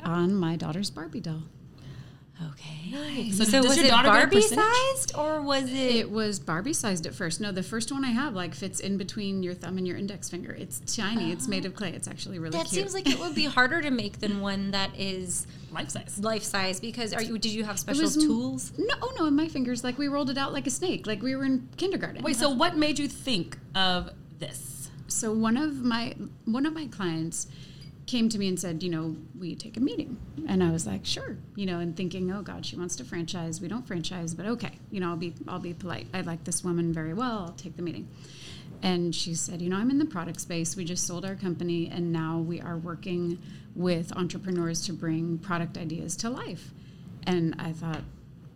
on 0.04 0.34
my 0.34 0.56
daughter's 0.56 0.90
Barbie 0.90 1.20
doll. 1.20 1.42
Okay. 2.50 3.30
So, 3.30 3.44
So, 3.44 3.62
was 3.62 3.76
your 3.76 3.86
it 3.86 3.90
Barbie 3.90 4.40
sized 4.40 5.12
or 5.16 5.42
was 5.42 5.64
it? 5.64 5.96
It 5.96 6.10
was 6.10 6.40
Barbie 6.40 6.72
sized 6.72 7.06
at 7.06 7.14
first. 7.14 7.40
No, 7.40 7.52
the 7.52 7.62
first 7.62 7.92
one 7.92 8.04
I 8.04 8.10
have 8.10 8.34
like 8.34 8.54
fits 8.54 8.80
in 8.80 8.96
between 8.96 9.42
your 9.42 9.54
thumb 9.54 9.78
and 9.78 9.86
your 9.86 9.96
index 9.96 10.28
finger. 10.28 10.52
It's 10.52 10.80
tiny. 10.96 11.30
It's 11.30 11.46
made 11.46 11.64
of 11.66 11.72
oh. 11.72 11.76
clay. 11.76 11.90
It's 11.90 12.08
actually 12.08 12.38
really 12.38 12.56
that 12.58 12.66
cute. 12.66 12.82
seems 12.82 12.94
like 12.94 13.08
it 13.08 13.18
would 13.18 13.34
be 13.34 13.44
harder 13.44 13.80
to 13.80 13.90
make 13.90 14.20
than 14.20 14.40
one 14.40 14.72
that 14.72 14.90
is 14.98 15.46
Life 15.72 15.90
size. 15.90 16.18
life 16.18 16.42
size 16.42 16.80
because 16.80 17.12
are 17.12 17.22
you? 17.22 17.38
Did 17.38 17.52
you 17.52 17.64
have 17.64 17.78
special 17.78 18.02
was- 18.02 18.16
tools? 18.16 18.72
No, 18.78 18.94
oh 19.00 19.14
no, 19.18 19.26
in 19.26 19.34
my 19.34 19.48
fingers, 19.48 19.82
like 19.82 19.98
we 19.98 20.08
rolled 20.08 20.30
it 20.30 20.38
out 20.38 20.52
like 20.52 20.66
a 20.66 20.70
snake, 20.70 21.06
like 21.06 21.22
we 21.22 21.34
were 21.34 21.44
in 21.44 21.68
kindergarten. 21.76 22.22
Wait, 22.22 22.36
so 22.36 22.50
what 22.50 22.76
made 22.76 22.98
you 22.98 23.08
think 23.08 23.58
of 23.74 24.10
this? 24.38 24.72
so 25.12 25.32
one 25.32 25.56
of 25.56 25.82
my 25.82 26.14
one 26.44 26.66
of 26.66 26.72
my 26.72 26.86
clients 26.86 27.46
came 28.06 28.28
to 28.28 28.38
me 28.38 28.48
and 28.48 28.58
said, 28.58 28.82
you 28.82 28.90
know, 28.90 29.16
we 29.38 29.54
take 29.54 29.76
a 29.76 29.80
meeting, 29.80 30.16
and 30.48 30.62
I 30.62 30.70
was 30.70 30.86
like, 30.86 31.06
sure, 31.06 31.36
you 31.54 31.66
know, 31.66 31.78
and 31.78 31.96
thinking, 31.96 32.32
oh 32.32 32.42
God, 32.42 32.66
she 32.66 32.76
wants 32.76 32.96
to 32.96 33.04
franchise. 33.04 33.60
We 33.60 33.68
don't 33.68 33.86
franchise, 33.86 34.34
but 34.34 34.46
okay, 34.46 34.72
you 34.90 35.00
know, 35.00 35.10
I'll 35.10 35.16
be 35.16 35.34
I'll 35.46 35.60
be 35.60 35.74
polite. 35.74 36.08
I 36.12 36.22
like 36.22 36.44
this 36.44 36.64
woman 36.64 36.92
very 36.92 37.14
well. 37.14 37.46
I'll 37.46 37.54
take 37.56 37.76
the 37.76 37.82
meeting. 37.82 38.08
And 38.84 39.14
she 39.14 39.36
said, 39.36 39.62
you 39.62 39.68
know, 39.68 39.76
I'm 39.76 39.90
in 39.90 39.98
the 39.98 40.04
product 40.04 40.40
space. 40.40 40.74
We 40.74 40.84
just 40.84 41.06
sold 41.06 41.24
our 41.24 41.36
company, 41.36 41.88
and 41.88 42.12
now 42.12 42.38
we 42.38 42.60
are 42.60 42.76
working 42.76 43.38
with 43.74 44.12
entrepreneurs 44.16 44.84
to 44.86 44.92
bring 44.92 45.38
product 45.38 45.78
ideas 45.78 46.16
to 46.16 46.30
life. 46.30 46.72
And 47.26 47.54
I 47.58 47.72
thought, 47.72 48.02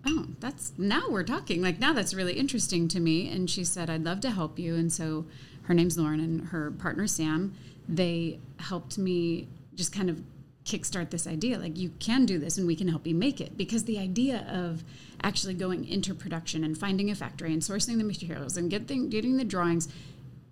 oh, 0.07 0.26
that's 0.40 0.72
now 0.76 1.09
we're 1.09 1.24
talking. 1.24 1.62
Like 1.62 1.79
now 1.79 1.92
that's 1.92 2.14
really 2.14 2.35
interesting 2.35 2.88
to 2.88 3.00
me. 3.00 3.31
And 3.31 3.48
she 3.48 3.64
said, 3.64 3.90
I'd 3.90 4.05
love 4.05 4.20
to 4.20 4.31
help 4.31 4.59
you. 4.59 4.74
And 4.74 4.92
so 4.92 5.26
her 5.62 5.74
name's 5.74 5.98
Lauren 5.98 6.20
and 6.20 6.48
her 6.48 6.70
partner 6.70 7.07
Sam, 7.07 7.55
they 7.88 8.38
helped 8.59 8.98
me 8.98 9.48
just 9.74 9.92
kind 9.92 10.11
of 10.11 10.22
kickstart 10.64 11.11
this 11.11 11.26
idea. 11.26 11.59
Like 11.59 11.79
you 11.79 11.90
can 12.00 12.26
do 12.26 12.38
this 12.38 12.59
and 12.59 12.66
we 12.66 12.76
can 12.76 12.88
help 12.88 13.07
you 13.07 13.14
make 13.14 13.40
it. 13.40 13.57
Because 13.57 13.85
the 13.85 13.98
idea 13.98 14.46
of 14.50 14.85
actually 15.22 15.55
going 15.55 15.87
into 15.88 16.14
production 16.14 16.64
and 16.64 16.76
finding 16.76 17.11
a 17.11 17.14
factory 17.14 17.52
and 17.52 17.62
sourcing 17.62 17.98
the 17.98 18.05
materials 18.05 18.57
and 18.57 18.70
getting 18.70 19.09
getting 19.09 19.37
the 19.37 19.44
drawings, 19.44 19.88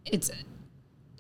it's 0.05 0.31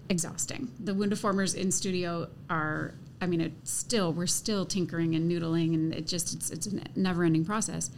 exhausting. 0.08 0.70
The 0.78 0.92
Wundaformers 0.92 1.54
in 1.54 1.72
studio 1.72 2.28
are, 2.50 2.94
I 3.24 3.26
mean, 3.26 3.40
it's 3.40 3.70
still 3.72 4.12
we're 4.12 4.26
still 4.26 4.66
tinkering 4.66 5.14
and 5.14 5.30
noodling, 5.30 5.72
and 5.74 5.94
it 5.94 6.06
just 6.06 6.34
it's 6.34 6.50
it's 6.50 6.66
a 6.66 6.80
never 6.94 7.24
ending 7.24 7.44
process. 7.44 7.90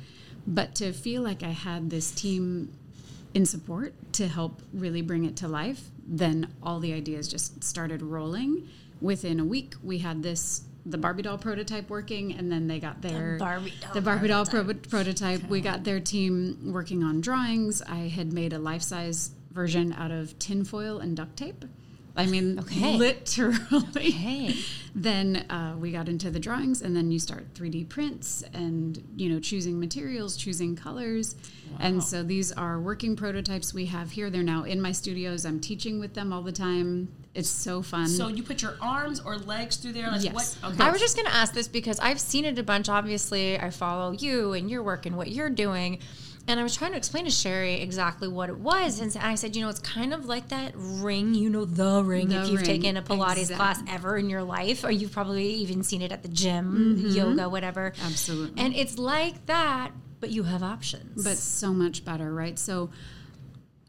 But 0.47 0.77
to 0.77 0.93
feel 0.93 1.23
like 1.23 1.43
I 1.43 1.51
had 1.51 1.91
this 1.91 2.13
team 2.13 2.73
in 3.35 3.45
support 3.45 3.93
to 4.13 4.29
help 4.29 4.63
really 4.73 5.03
bring 5.03 5.25
it 5.25 5.37
to 5.39 5.49
life, 5.49 5.91
then 6.07 6.49
all 6.63 6.79
the 6.79 6.93
ideas 6.93 7.27
just 7.27 7.65
started 7.65 8.01
rolling. 8.01 8.69
Within 9.01 9.41
a 9.41 9.45
week, 9.45 9.75
we 9.83 9.99
had 9.99 10.23
this 10.23 10.63
the 10.87 10.97
Barbie 10.97 11.23
doll 11.23 11.39
prototype 11.39 11.91
working, 11.91 12.33
and 12.33 12.51
then 12.51 12.69
they 12.69 12.79
got 12.79 13.03
their 13.03 13.37
Barbie 13.39 13.75
doll 13.81 13.95
the 13.95 14.01
Barbie 14.01 14.29
doll 14.29 14.47
pro- 14.47 14.75
prototype. 14.75 15.43
We 15.49 15.61
got 15.61 15.83
their 15.83 15.99
team 15.99 16.73
working 16.73 17.03
on 17.03 17.21
drawings. 17.21 17.83
I 17.83 18.09
had 18.09 18.33
made 18.33 18.53
a 18.53 18.59
life 18.61 18.83
size 18.83 19.33
version 19.51 19.93
out 19.95 20.13
of 20.13 20.39
tinfoil 20.39 21.01
and 21.01 21.17
duct 21.17 21.37
tape. 21.37 21.65
I 22.17 22.27
mean, 22.27 22.59
Okay. 22.61 22.97
literally. 22.97 24.11
Hey. 24.11 24.55
Then 24.99 25.45
uh, 25.51 25.75
we 25.79 25.93
got 25.93 26.09
into 26.09 26.31
the 26.31 26.41
drawings, 26.41 26.81
and 26.81 26.97
then 26.97 27.11
you 27.11 27.19
start 27.19 27.53
3D 27.53 27.87
prints 27.91 28.43
and 28.55 29.07
you 29.15 29.29
know 29.29 29.39
choosing 29.39 29.79
materials, 29.79 30.39
choosing 30.39 30.75
colors, 30.75 31.35
and 31.79 32.03
so 32.03 32.23
these 32.23 32.51
are 32.51 32.81
working 32.81 33.15
prototypes 33.15 33.75
we 33.75 33.85
have 33.87 34.13
here. 34.13 34.31
They're 34.31 34.43
now 34.43 34.63
in 34.65 34.81
my 34.81 34.93
studios. 34.93 35.45
I'm 35.45 35.61
teaching 35.61 36.01
with 36.01 36.15
them 36.15 36.33
all 36.33 36.41
the 36.41 36.51
time. 36.51 37.09
It's 37.35 37.51
so 37.51 37.83
fun. 37.83 38.09
So 38.09 38.29
you 38.29 38.43
put 38.43 38.63
your 38.63 38.77
arms 38.81 39.21
or 39.21 39.37
legs 39.37 39.77
through 39.77 39.93
there? 39.93 40.11
Like 40.11 40.25
Yes. 40.25 40.57
what? 40.63 40.73
Okay. 40.73 40.83
I 40.83 40.91
was 40.91 41.03
just 41.03 41.15
going 41.15 41.27
to 41.29 41.35
ask 41.35 41.53
this 41.53 41.69
because 41.69 42.01
I've 42.01 42.19
seen 42.19 42.47
it 42.47 42.59
a 42.59 42.63
bunch. 42.63 42.89
Obviously, 42.89 43.59
I 43.61 43.69
follow 43.69 44.13
you 44.13 44.55
and 44.55 44.71
your 44.71 44.83
work 44.83 45.05
and 45.05 45.15
what 45.19 45.31
you're 45.31 45.51
doing. 45.51 45.99
And 46.49 46.61
I 46.61 46.63
was 46.63 46.77
trying 46.77 46.93
to 46.93 46.97
explain 46.97 47.25
to 47.25 47.31
Sherry 47.31 47.81
exactly 47.81 48.29
what 48.29 48.49
it 48.49 48.59
was. 48.59 49.01
And 49.01 49.17
I 49.21 49.35
said, 49.35 49.57
you 49.57 49.63
know, 49.63 49.69
it's 49.69 49.81
kind 49.81 50.15
of 50.15 50.27
like 50.27 50.49
that 50.51 50.73
ring, 50.77 51.35
you 51.35 51.51
know, 51.51 51.65
the 51.65 52.05
ring, 52.05 52.29
The 52.29 52.43
if 52.43 52.49
you've 52.49 52.61
ring. 52.61 52.67
taken 52.67 52.97
a 52.97 53.03
Pilates 53.03 53.39
Exact- 53.39 53.59
class 53.59 53.83
ever 53.89 54.17
in 54.17 54.31
your 54.31 54.45
life, 54.45 54.85
or 54.85 54.91
you've 54.93 55.11
probably 55.13 55.47
even 55.55 55.83
seen 55.83 56.03
it 56.03 56.13
at 56.13 56.23
the 56.23 56.29
gym, 56.29 56.97
mm-hmm. 56.99 57.09
yoga, 57.09 57.49
whatever. 57.49 57.93
Absolutely. 58.05 58.63
And 58.63 58.77
it's 58.77 58.97
like 58.97 59.47
that, 59.47 59.91
but 60.21 60.31
you 60.31 60.45
have 60.45 60.63
options. 60.63 61.25
but 61.25 61.37
so 61.37 61.73
much 61.73 62.05
better, 62.05 62.33
right? 62.33 62.59
So 62.59 62.91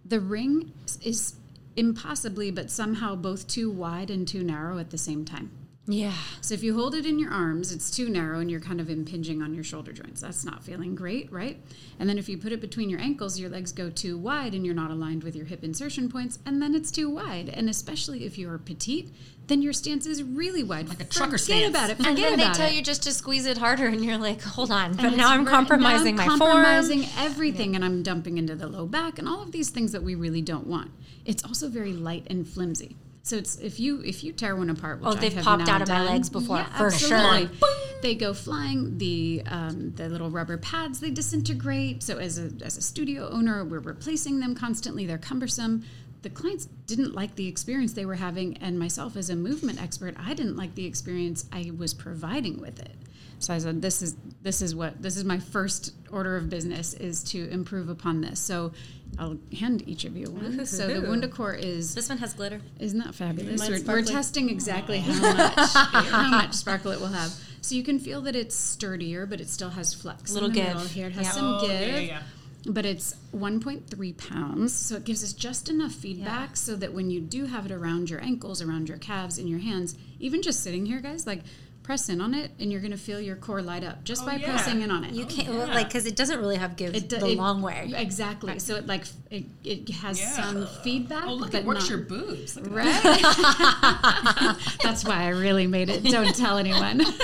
the 0.04 0.20
ring 0.20 0.74
is 1.04 1.36
impossibly, 1.76 2.50
but 2.50 2.72
somehow 2.72 3.16
both 3.16 3.48
too 3.48 3.70
wide 3.70 4.10
and 4.10 4.28
too 4.28 4.44
narrow 4.44 4.80
at 4.80 4.90
the 4.90 4.98
same 4.98 5.26
time. 5.26 5.52
Yeah. 5.90 6.14
So 6.42 6.54
if 6.54 6.64
you 6.64 6.76
hold 6.76 6.94
it 6.96 7.06
in 7.06 7.18
your 7.18 7.32
arms, 7.32 7.72
it's 7.72 7.90
too 7.90 8.10
narrow 8.10 8.40
and 8.40 8.52
you're 8.52 8.60
kind 8.60 8.82
of 8.82 8.90
impinging 8.90 9.42
on 9.42 9.54
your 9.54 9.64
shoulder 9.64 9.94
joints. 9.94 10.20
That's 10.22 10.44
not 10.44 10.62
feeling 10.64 10.96
great, 10.96 11.32
right? 11.32 11.62
And 12.00 12.10
then 12.10 12.18
if 12.18 12.28
you 12.28 12.38
put 12.38 12.52
it 12.52 12.60
between 12.60 12.90
your 12.90 13.00
ankles, 13.00 13.40
your 13.40 13.50
legs 13.50 13.72
go 13.72 13.90
too 13.90 14.18
wide 14.18 14.54
and 14.54 14.66
you're 14.66 14.76
not 14.76 14.92
aligned 14.92 15.24
with 15.24 15.36
your 15.36 15.46
hip 15.46 15.64
insertion 15.64 16.10
points, 16.10 16.40
and 16.46 16.62
then 16.62 16.76
it's 16.76 16.92
too 16.92 17.10
wide. 17.10 17.50
And 17.50 17.70
especially 17.70 18.26
if 18.26 18.38
you're 18.38 18.58
petite, 18.58 19.10
then 19.48 19.62
your 19.62 19.72
stance 19.72 20.06
is 20.06 20.22
really 20.24 20.62
wide. 20.62 20.90
Like 20.90 21.00
a 21.00 21.06
trucker 21.06 21.38
Forget 21.38 21.40
stance. 21.40 21.70
about 21.70 21.90
it. 21.90 21.98
And 22.00 22.06
Forget 22.08 22.30
then 22.32 22.40
they 22.40 22.54
tell 22.54 22.68
it. 22.70 22.74
you 22.76 22.82
just 22.82 23.04
to 23.04 23.14
squeeze 23.14 23.46
it 23.46 23.58
harder, 23.58 23.86
and 23.88 24.04
you're 24.04 24.18
like, 24.18 24.42
hold 24.42 24.72
on. 24.72 24.94
But 24.94 25.06
And 25.06 25.18
now 25.18 25.30
I'm 25.32 25.46
right- 25.46 25.52
compromising 25.54 26.18
now 26.18 26.24
I'm 26.24 26.28
my 26.28 26.38
compromising 26.38 27.04
form. 27.04 27.26
everything, 27.26 27.76
and 27.76 27.86
I'm 27.86 28.04
dumping 28.04 28.38
into 28.38 28.56
the 28.56 28.68
low 28.68 28.86
back 28.88 29.18
and 29.20 29.28
all 29.28 29.42
of 29.42 29.54
these 29.54 29.70
things 29.70 29.94
that 29.94 30.04
we 30.04 30.16
really 30.16 30.42
don't 30.42 30.68
want. 30.68 30.92
It's 31.24 31.46
also 31.46 31.70
very 31.70 31.94
light 31.94 32.28
and 32.30 32.46
flimsy. 32.46 32.98
So 33.28 33.36
it's 33.36 33.58
if 33.58 33.80
you 33.80 34.02
if 34.02 34.24
you 34.24 34.32
tear 34.32 34.56
one 34.56 34.70
apart, 34.70 35.02
Oh, 35.04 35.14
they've 35.14 35.36
popped 35.36 35.68
out 35.68 35.82
of 35.82 35.90
my 35.90 36.04
legs 36.04 36.30
before, 36.30 36.58
yeah, 36.58 36.78
for 36.78 36.90
sure. 36.92 37.18
absolutely. 37.18 37.58
They 38.02 38.16
go 38.16 38.34
flying. 38.34 38.98
The 38.98 39.44
um, 39.48 39.92
the 39.96 40.08
little 40.08 40.30
rubber 40.30 40.58
pads 40.58 41.00
they 41.02 41.10
disintegrate. 41.12 42.04
So 42.04 42.18
as 42.20 42.40
a 42.40 42.52
as 42.64 42.78
a 42.78 42.82
studio 42.82 43.30
owner, 43.30 43.66
we're 43.66 43.80
replacing 43.80 44.40
them 44.40 44.56
constantly. 44.56 45.06
They're 45.06 45.18
cumbersome. 45.18 45.84
The 46.22 46.30
clients 46.30 46.66
didn't 46.86 47.14
like 47.14 47.36
the 47.36 47.48
experience 47.48 47.94
they 47.94 48.06
were 48.06 48.16
having, 48.16 48.58
and 48.58 48.80
myself 48.80 49.16
as 49.18 49.30
a 49.30 49.36
movement 49.36 49.82
expert, 49.82 50.16
I 50.18 50.34
didn't 50.34 50.56
like 50.56 50.74
the 50.76 50.86
experience 50.86 51.46
I 51.52 51.72
was 51.78 51.94
providing 51.94 52.60
with 52.62 52.80
it. 52.80 52.96
So 53.40 53.54
I 53.54 53.58
said, 53.60 53.82
"This 53.82 54.02
is 54.02 54.16
this 54.42 54.62
is 54.62 54.74
what 54.74 55.02
this 55.02 55.18
is 55.18 55.24
my 55.26 55.40
first 55.40 55.94
order 56.12 56.38
of 56.38 56.50
business 56.50 56.94
is 56.94 57.24
to 57.26 57.50
improve 57.50 57.90
upon 57.90 58.22
this." 58.22 58.40
So 58.40 58.72
I'll 59.20 59.38
hand 59.58 59.84
each 59.88 60.06
of 60.06 60.16
you 60.16 60.30
one. 60.30 60.66
So 60.66 60.88
the 60.88 61.08
Wunda 61.08 61.30
Core 61.32 61.54
is 61.54 61.96
This 61.96 62.10
one 62.10 62.18
has 62.20 62.34
glitter. 62.34 62.62
isn't 62.80 63.00
that 63.00 63.16
fabulous? 63.16 63.68
We're, 63.68 63.82
we're 63.84 64.02
testing 64.04 64.50
exactly 64.50 65.00
how 65.00 65.34
much 65.34 65.74
how 65.74 66.30
much 66.30 66.54
sparkle 66.54 66.92
it 66.92 67.00
will 67.00 67.08
have. 67.08 67.32
So 67.62 67.76
you 67.76 67.84
can 67.84 68.00
feel 68.00 68.22
that 68.22 68.36
it's 68.36 68.56
sturdier, 68.56 69.26
but 69.26 69.42
it 69.42 69.50
still 69.50 69.72
has 69.72 69.94
flex. 69.94 70.32
Little 70.34 70.50
in 70.50 70.56
the 70.56 70.60
give. 70.62 70.68
middle 70.74 70.88
here. 70.88 71.08
It 71.08 71.14
has 71.14 71.26
Yeah. 71.26 71.32
some 71.32 71.46
Oh, 71.56 71.62
give. 71.62 71.72
yeah, 71.82 71.88
yeah, 71.88 72.00
yeah. 72.00 72.22
but 72.68 72.86
it's 72.86 73.16
1.3 73.36 74.18
pounds. 74.18 74.74
So 74.74 74.96
it 74.96 75.04
gives 75.04 75.24
us 75.24 75.34
just 75.34 75.68
enough 75.70 75.92
feedback 75.94 76.56
so 76.56 76.76
that 76.76 76.94
when 76.94 77.10
you 77.10 77.20
do 77.20 77.46
have 77.46 77.66
it 77.66 77.72
around 77.72 78.10
your 78.10 78.22
ankles, 78.24 78.62
around 78.62 78.88
your 78.90 78.98
calves, 79.00 79.38
in 79.38 79.48
your 79.48 79.60
hands, 79.60 79.96
even 80.20 80.42
just 80.42 80.62
sitting 80.64 80.86
here, 80.86 81.00
guys, 81.02 81.26
like 81.28 81.42
press 81.88 82.10
in 82.10 82.20
on 82.20 82.34
it 82.34 82.52
and 82.60 82.70
you're 82.70 82.82
going 82.82 82.92
to 82.92 82.98
feel 82.98 83.22
your 83.22 83.38
core 83.38 83.62
light 83.62 83.82
up 83.82 84.04
just 84.04 84.24
oh, 84.24 84.26
by 84.26 84.36
yeah. 84.36 84.50
pressing 84.50 84.82
in 84.82 84.92
on 84.92 85.06
it. 85.06 85.14
You 85.14 85.24
oh, 85.24 85.28
can't 85.30 85.48
well, 85.48 85.68
like 85.70 85.88
because 85.88 86.06
it 86.06 86.18
doesn't 86.18 86.38
really 86.38 86.58
have 86.58 86.76
give 86.76 86.94
It 86.94 87.08
do- 87.08 87.18
the 87.18 87.28
it- 87.28 87.38
long 87.38 87.62
way. 87.62 87.94
Exactly. 87.96 88.60
So 88.60 88.76
it 88.76 88.88
like 88.88 89.06
it, 89.32 89.46
it 89.64 89.88
has 89.92 90.20
Yeah. 90.20 90.32
some 90.32 90.68
feedback, 90.84 91.24
Oh, 91.26 91.36
look, 91.36 91.54
but 91.54 91.62
it 91.62 91.66
works 91.66 91.90
not, 91.90 91.90
your 91.90 92.00
boobs. 92.00 92.58
Look 92.58 92.66
at 92.66 92.72
right. 92.74 94.58
That's 94.84 95.06
why 95.06 95.24
I 95.24 95.30
really 95.30 95.66
made 95.66 95.90
it. 95.90 96.04
Don't 96.04 96.36
tell 96.36 96.58
anyone. 96.58 97.04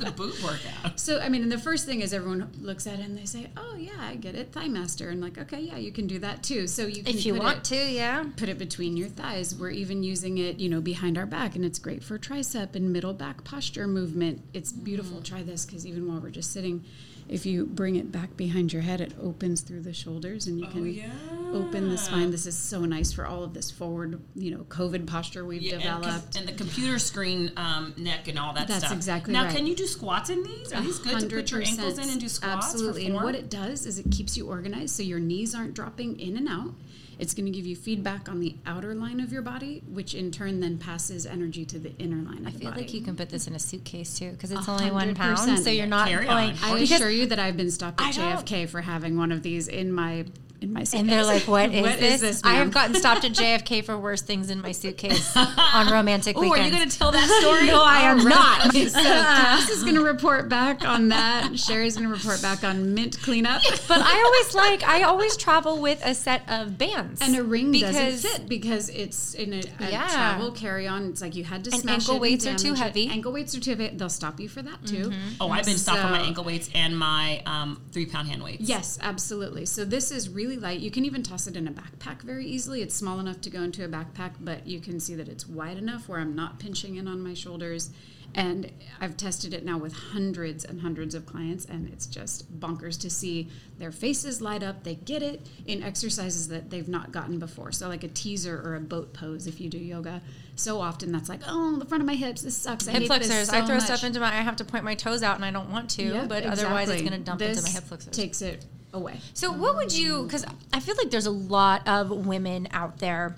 That's 0.00 0.12
a 0.12 0.14
boob 0.14 0.34
workout. 0.42 0.98
So 0.98 1.20
I 1.20 1.28
mean, 1.28 1.42
and 1.42 1.52
the 1.52 1.58
first 1.58 1.86
thing 1.86 2.00
is 2.00 2.12
everyone 2.12 2.50
looks 2.60 2.86
at 2.86 2.98
it 2.98 3.04
and 3.04 3.16
they 3.16 3.24
say, 3.24 3.48
"Oh 3.56 3.76
yeah, 3.76 3.92
I 3.98 4.16
get 4.16 4.34
it, 4.34 4.52
Thigh 4.52 4.68
Master," 4.68 5.10
and 5.10 5.20
like, 5.20 5.38
okay, 5.38 5.60
yeah, 5.60 5.76
you 5.76 5.92
can 5.92 6.06
do 6.06 6.18
that 6.20 6.42
too. 6.42 6.66
So 6.66 6.86
you 6.86 7.02
can 7.02 7.14
If 7.14 7.26
you 7.26 7.34
put 7.34 7.42
want 7.42 7.58
it, 7.58 7.64
to, 7.64 7.90
yeah. 7.90 8.24
put 8.36 8.48
it 8.48 8.58
between 8.58 8.96
your 8.96 9.08
thighs. 9.08 9.54
We're 9.54 9.70
even 9.70 10.02
using 10.02 10.38
it, 10.38 10.58
you 10.58 10.68
know, 10.68 10.80
behind 10.80 11.16
our 11.18 11.26
back, 11.26 11.54
and 11.56 11.64
it's 11.64 11.78
great 11.78 12.02
for 12.02 12.18
tricep 12.18 12.74
and 12.74 12.92
middle 12.92 13.14
back 13.14 13.44
posture 13.44 13.86
movement. 13.86 14.42
It's 14.52 14.72
beautiful. 14.72 15.18
Mm. 15.18 15.24
Try 15.24 15.42
this 15.42 15.64
because 15.66 15.86
even 15.86 16.08
while 16.08 16.20
we're 16.20 16.30
just 16.30 16.52
sitting, 16.52 16.84
if 17.28 17.46
you 17.46 17.66
bring 17.66 17.96
it 17.96 18.10
back 18.10 18.36
behind 18.36 18.72
your 18.72 18.82
head, 18.82 19.00
it 19.00 19.12
opens 19.22 19.60
through 19.60 19.82
the 19.82 19.92
shoulders, 19.92 20.46
and 20.46 20.58
you 20.58 20.66
Oh, 20.66 20.70
can 20.70 21.10
open 21.54 21.88
the 21.90 21.98
spine. 21.98 22.30
This 22.30 22.46
is 22.46 22.56
so 22.56 22.84
nice 22.84 23.12
for 23.12 23.26
all 23.26 23.42
of 23.44 23.54
this 23.54 23.70
forward, 23.70 24.20
you 24.34 24.50
know, 24.50 24.64
COVID 24.68 25.06
posture 25.06 25.44
we've 25.44 25.62
Yeah, 25.62 25.78
developed. 25.78 26.36
and 26.36 26.46
the 26.48 26.52
computer 26.52 26.98
screen 26.98 27.52
um, 27.56 27.94
neck 27.96 28.28
and 28.28 28.38
all 28.38 28.52
that 28.54 28.68
That's 28.68 28.84
stuff. 28.84 28.92
exactly 28.96 29.32
now, 29.32 29.44
right. 29.44 29.56
can 29.56 29.66
you 29.66 29.74
do 29.74 29.86
squats 29.86 30.30
in 30.30 30.42
these? 30.42 30.72
Are 30.72 30.80
these 30.80 30.98
good 30.98 31.20
to 31.20 31.26
put 31.26 31.50
your 31.50 31.62
ankles 31.62 31.98
in 31.98 32.08
and 32.08 32.20
do 32.20 32.28
squats? 32.28 32.66
Absolutely. 32.66 33.06
And 33.06 33.14
what 33.16 33.34
it 33.34 33.50
does 33.50 33.86
is 33.86 33.98
it 33.98 34.10
keeps 34.10 34.36
you 34.36 34.48
organized 34.48 34.94
so 34.96 35.02
your 35.02 35.20
knees 35.20 35.54
aren't 35.54 35.74
dropping 35.74 36.18
in 36.20 36.36
and 36.36 36.48
out. 36.48 36.72
It's 37.20 37.34
going 37.34 37.44
to 37.44 37.52
give 37.52 37.66
you 37.66 37.76
feedback 37.76 38.30
on 38.30 38.40
the 38.40 38.56
outer 38.66 38.94
line 38.94 39.20
of 39.20 39.30
your 39.30 39.42
body, 39.42 39.82
which 39.90 40.14
in 40.14 40.30
turn 40.30 40.60
then 40.60 40.78
passes 40.78 41.26
energy 41.26 41.66
to 41.66 41.78
the 41.78 41.94
inner 41.98 42.16
line 42.22 42.38
of 42.38 42.46
I 42.46 42.50
the 42.52 42.58
feel 42.58 42.70
body. 42.70 42.80
like 42.82 42.94
you 42.94 43.02
can 43.02 43.14
put 43.14 43.28
this 43.28 43.46
in 43.46 43.54
a 43.54 43.58
suitcase 43.58 44.18
too 44.18 44.30
because 44.30 44.50
it's 44.50 44.66
A 44.66 44.70
only 44.70 44.90
one 44.90 45.14
hundred 45.14 45.16
pound, 45.36 45.58
so 45.62 45.68
you're 45.70 45.86
not 45.86 46.08
Carry 46.08 46.24
going. 46.24 46.50
on. 46.52 46.56
I 46.62 46.78
assure 46.78 47.10
you 47.10 47.26
that 47.26 47.38
I've 47.38 47.58
been 47.58 47.70
stopped 47.70 48.00
at 48.00 48.06
I 48.06 48.12
don't- 48.12 48.46
JFK 48.46 48.66
for 48.70 48.80
having 48.80 49.18
one 49.18 49.32
of 49.32 49.42
these 49.42 49.68
in 49.68 49.92
my 49.92 50.24
in 50.62 50.72
my 50.72 50.84
suitcase. 50.84 51.00
and 51.00 51.08
they're 51.08 51.24
like, 51.24 51.42
"What 51.48 51.72
is 51.72 51.82
What 51.86 51.98
this?" 51.98 52.14
is 52.14 52.20
this, 52.20 52.40
I 52.44 52.54
have 52.54 52.70
gotten 52.70 52.94
stopped 52.94 53.24
at 53.24 53.32
JFK 53.40 53.84
for 53.84 53.96
worse 53.98 54.22
things 54.22 54.50
in 54.50 54.60
my 54.60 54.72
suitcase 54.72 55.36
on 55.36 55.90
romantic 55.90 56.36
Oh, 56.36 56.40
weekends. 56.42 56.60
are 56.60 56.64
you 56.70 56.70
going 56.76 56.88
to 56.88 56.98
tell 56.98 57.10
that 57.12 57.28
story? 57.40 57.66
No, 57.66 57.82
I 57.84 58.00
am 58.02 58.18
not. 58.24 58.66
Okay, 58.68 58.86
so 58.88 59.00
Cass 59.00 59.68
is 59.70 59.82
going 59.82 59.94
to 59.96 60.04
report 60.04 60.48
back 60.48 60.84
on 60.86 61.08
that. 61.08 61.58
Sherry's 61.58 61.96
going 61.96 62.08
to 62.08 62.14
report 62.14 62.40
back 62.42 62.64
on 62.64 62.94
mint 62.94 63.20
cleanup. 63.22 63.62
But 63.88 64.00
I 64.02 64.22
always 64.24 64.54
like 64.54 64.82
I 64.88 65.02
always 65.02 65.36
travel 65.36 65.80
with 65.80 66.00
a 66.04 66.14
set 66.14 66.42
of 66.50 66.76
bands 66.78 67.20
And 67.22 67.36
a 67.36 67.42
ring 67.44 67.70
because 67.72 68.22
doesn't 68.22 68.38
fit 68.40 68.48
because 68.48 68.88
it's 68.90 69.34
in 69.34 69.52
a, 69.54 69.58
a 69.80 69.90
Yeah. 69.90 70.08
travel 70.08 70.52
carry 70.52 70.86
on. 70.86 71.06
It's 71.10 71.20
like 71.22 71.34
you 71.34 71.44
had 71.44 71.64
to 71.64 71.70
And 71.72 71.80
smash 71.80 71.94
ankle 72.02 72.16
it 72.16 72.20
weights 72.20 72.46
are 72.46 72.54
too 72.54 72.74
damage 72.74 72.80
it. 72.80 72.82
heavy. 72.82 73.08
Ankle 73.08 73.32
weights 73.32 73.54
are 73.56 73.60
too 73.60 73.70
heavy. 73.70 73.88
They'll 73.96 74.08
stop 74.08 74.38
you 74.40 74.48
for 74.48 74.62
that 74.62 74.86
too. 74.86 75.12
Oh, 75.40 75.48
I've 75.50 75.64
been 75.64 75.78
stopped 75.78 76.04
on 76.04 76.10
my 76.12 76.20
ankle 76.20 76.44
weights 76.44 76.68
and 76.74 76.98
my 76.98 77.42
um, 77.46 77.80
three 77.92 78.06
pound 78.06 78.28
hand 78.28 78.42
weights. 78.42 78.62
Yes, 78.68 78.98
absolutely. 79.02 79.66
So 79.66 79.84
this 79.84 80.10
is 80.10 80.28
really 80.28 80.49
light. 80.56 80.80
You 80.80 80.90
can 80.90 81.04
even 81.04 81.22
toss 81.22 81.46
it 81.46 81.56
in 81.56 81.66
a 81.66 81.72
backpack 81.72 82.22
very 82.22 82.46
easily. 82.46 82.82
It's 82.82 82.94
small 82.94 83.18
enough 83.20 83.40
to 83.42 83.50
go 83.50 83.62
into 83.62 83.84
a 83.84 83.88
backpack, 83.88 84.32
but 84.40 84.66
you 84.66 84.80
can 84.80 85.00
see 85.00 85.14
that 85.14 85.28
it's 85.28 85.48
wide 85.48 85.78
enough 85.78 86.08
where 86.08 86.20
I'm 86.20 86.34
not 86.34 86.58
pinching 86.58 86.96
in 86.96 87.08
on 87.08 87.22
my 87.22 87.34
shoulders. 87.34 87.90
And 88.32 88.70
I've 89.00 89.16
tested 89.16 89.52
it 89.52 89.64
now 89.64 89.76
with 89.76 89.92
hundreds 89.92 90.64
and 90.64 90.80
hundreds 90.82 91.16
of 91.16 91.26
clients, 91.26 91.64
and 91.64 91.88
it's 91.88 92.06
just 92.06 92.60
bonkers 92.60 93.00
to 93.00 93.10
see 93.10 93.48
their 93.78 93.90
faces 93.90 94.40
light 94.40 94.62
up. 94.62 94.84
They 94.84 94.94
get 94.94 95.20
it 95.20 95.44
in 95.66 95.82
exercises 95.82 96.46
that 96.48 96.70
they've 96.70 96.88
not 96.88 97.10
gotten 97.10 97.40
before. 97.40 97.72
So, 97.72 97.88
like 97.88 98.04
a 98.04 98.08
teaser 98.08 98.62
or 98.64 98.76
a 98.76 98.80
boat 98.80 99.12
pose 99.12 99.48
if 99.48 99.60
you 99.60 99.68
do 99.68 99.78
yoga. 99.78 100.22
So 100.54 100.80
often 100.80 101.10
that's 101.10 101.28
like, 101.28 101.40
oh, 101.48 101.76
the 101.76 101.86
front 101.86 102.02
of 102.02 102.06
my 102.06 102.14
hips, 102.14 102.42
this 102.42 102.56
sucks. 102.56 102.86
I 102.86 102.92
hip 102.92 103.00
hate 103.00 103.06
flexors. 103.08 103.48
So 103.48 103.56
I 103.56 103.66
throw 103.66 103.76
much. 103.76 103.84
stuff 103.84 104.04
into 104.04 104.20
my. 104.20 104.28
I 104.28 104.42
have 104.42 104.56
to 104.56 104.64
point 104.64 104.84
my 104.84 104.94
toes 104.94 105.24
out, 105.24 105.34
and 105.34 105.44
I 105.44 105.50
don't 105.50 105.70
want 105.70 105.90
to. 105.90 106.04
Yep, 106.04 106.28
but 106.28 106.44
otherwise, 106.44 106.88
it's 106.88 107.02
going 107.02 107.12
to 107.12 107.18
dump 107.18 107.40
this 107.40 107.58
into 107.58 107.68
my 107.68 107.74
hip 107.74 107.84
flexors. 107.84 108.16
Takes 108.16 108.42
it 108.42 108.64
away. 108.92 109.20
So, 109.34 109.52
what 109.52 109.76
would 109.76 109.92
you? 109.92 110.24
Because 110.24 110.44
I 110.72 110.80
feel 110.80 110.96
like 110.96 111.10
there's 111.10 111.26
a 111.26 111.30
lot 111.30 111.86
of 111.86 112.10
women 112.10 112.68
out 112.72 112.98
there, 112.98 113.36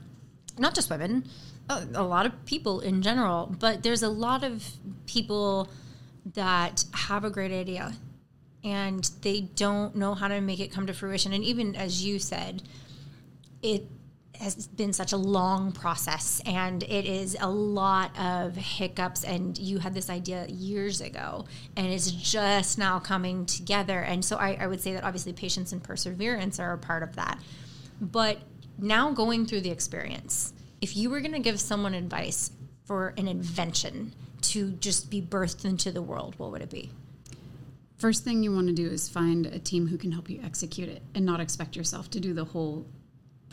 not 0.59 0.75
just 0.75 0.91
women, 0.91 1.25
a, 1.69 1.87
a 1.95 2.03
lot 2.03 2.27
of 2.27 2.45
people 2.47 2.81
in 2.81 3.03
general, 3.03 3.55
but 3.59 3.83
there's 3.83 4.03
a 4.03 4.09
lot 4.09 4.45
of 4.45 4.65
people 5.07 5.69
that 6.35 6.85
have 6.93 7.25
a 7.25 7.31
great 7.31 7.51
idea 7.51 7.95
and 8.65 9.11
they 9.23 9.41
don't 9.41 9.97
know 9.97 10.15
how 10.15 10.29
to 10.29 10.41
make 10.41 10.61
it 10.61 10.71
come 10.71 10.87
to 10.87 10.93
fruition. 10.93 11.33
And 11.33 11.43
even 11.43 11.75
as 11.75 12.05
you 12.05 12.19
said, 12.19 12.63
it 13.61 13.87
has 14.43 14.67
been 14.67 14.93
such 14.93 15.13
a 15.13 15.17
long 15.17 15.71
process 15.71 16.43
and 16.45 16.83
it 16.83 17.05
is 17.05 17.37
a 17.41 17.49
lot 17.49 18.11
of 18.19 18.57
hiccups 18.57 19.23
and 19.25 19.57
you 19.57 19.79
had 19.79 19.95
this 19.95 20.11
idea 20.11 20.47
years 20.49 21.01
ago 21.01 21.47
and 21.77 21.87
it's 21.87 22.11
just 22.11 22.77
now 22.77 22.99
coming 22.99 23.47
together. 23.47 24.01
And 24.01 24.25
so 24.25 24.37
I, 24.37 24.57
I 24.61 24.67
would 24.67 24.81
say 24.81 24.93
that 24.95 25.05
obviously 25.05 25.33
patience 25.33 25.73
and 25.73 25.83
perseverance 25.83 26.59
are 26.59 26.73
a 26.73 26.79
part 26.79 27.03
of 27.03 27.15
that. 27.17 27.39
But 28.01 28.39
now 28.79 29.13
going 29.13 29.47
through 29.47 29.61
the 29.61 29.71
experience 29.71 30.53
if 30.81 30.97
you 30.97 31.09
were 31.09 31.21
going 31.21 31.33
to 31.33 31.39
give 31.39 31.61
someone 31.61 31.95
advice 31.95 32.51
for 32.85 33.15
an 33.17 33.29
invention 33.29 34.13
to 34.41 34.73
just 34.73 35.09
be 35.09 35.23
birthed 35.23 35.65
into 35.65 35.93
the 35.93 36.03
world 36.03 36.35
what 36.39 36.51
would 36.51 36.63
it 36.63 36.71
be? 36.71 36.91
First 37.99 38.25
thing 38.25 38.43
you 38.43 38.53
want 38.53 38.67
to 38.67 38.73
do 38.73 38.89
is 38.89 39.09
find 39.09 39.47
a 39.47 39.61
team 39.61 39.87
who 39.87 39.97
can 39.97 40.11
help 40.11 40.29
you 40.29 40.41
execute 40.45 40.89
it 40.89 41.03
and 41.15 41.25
not 41.25 41.39
expect 41.39 41.77
yourself 41.77 42.11
to 42.11 42.19
do 42.19 42.35
the 42.35 42.45
whole 42.45 42.85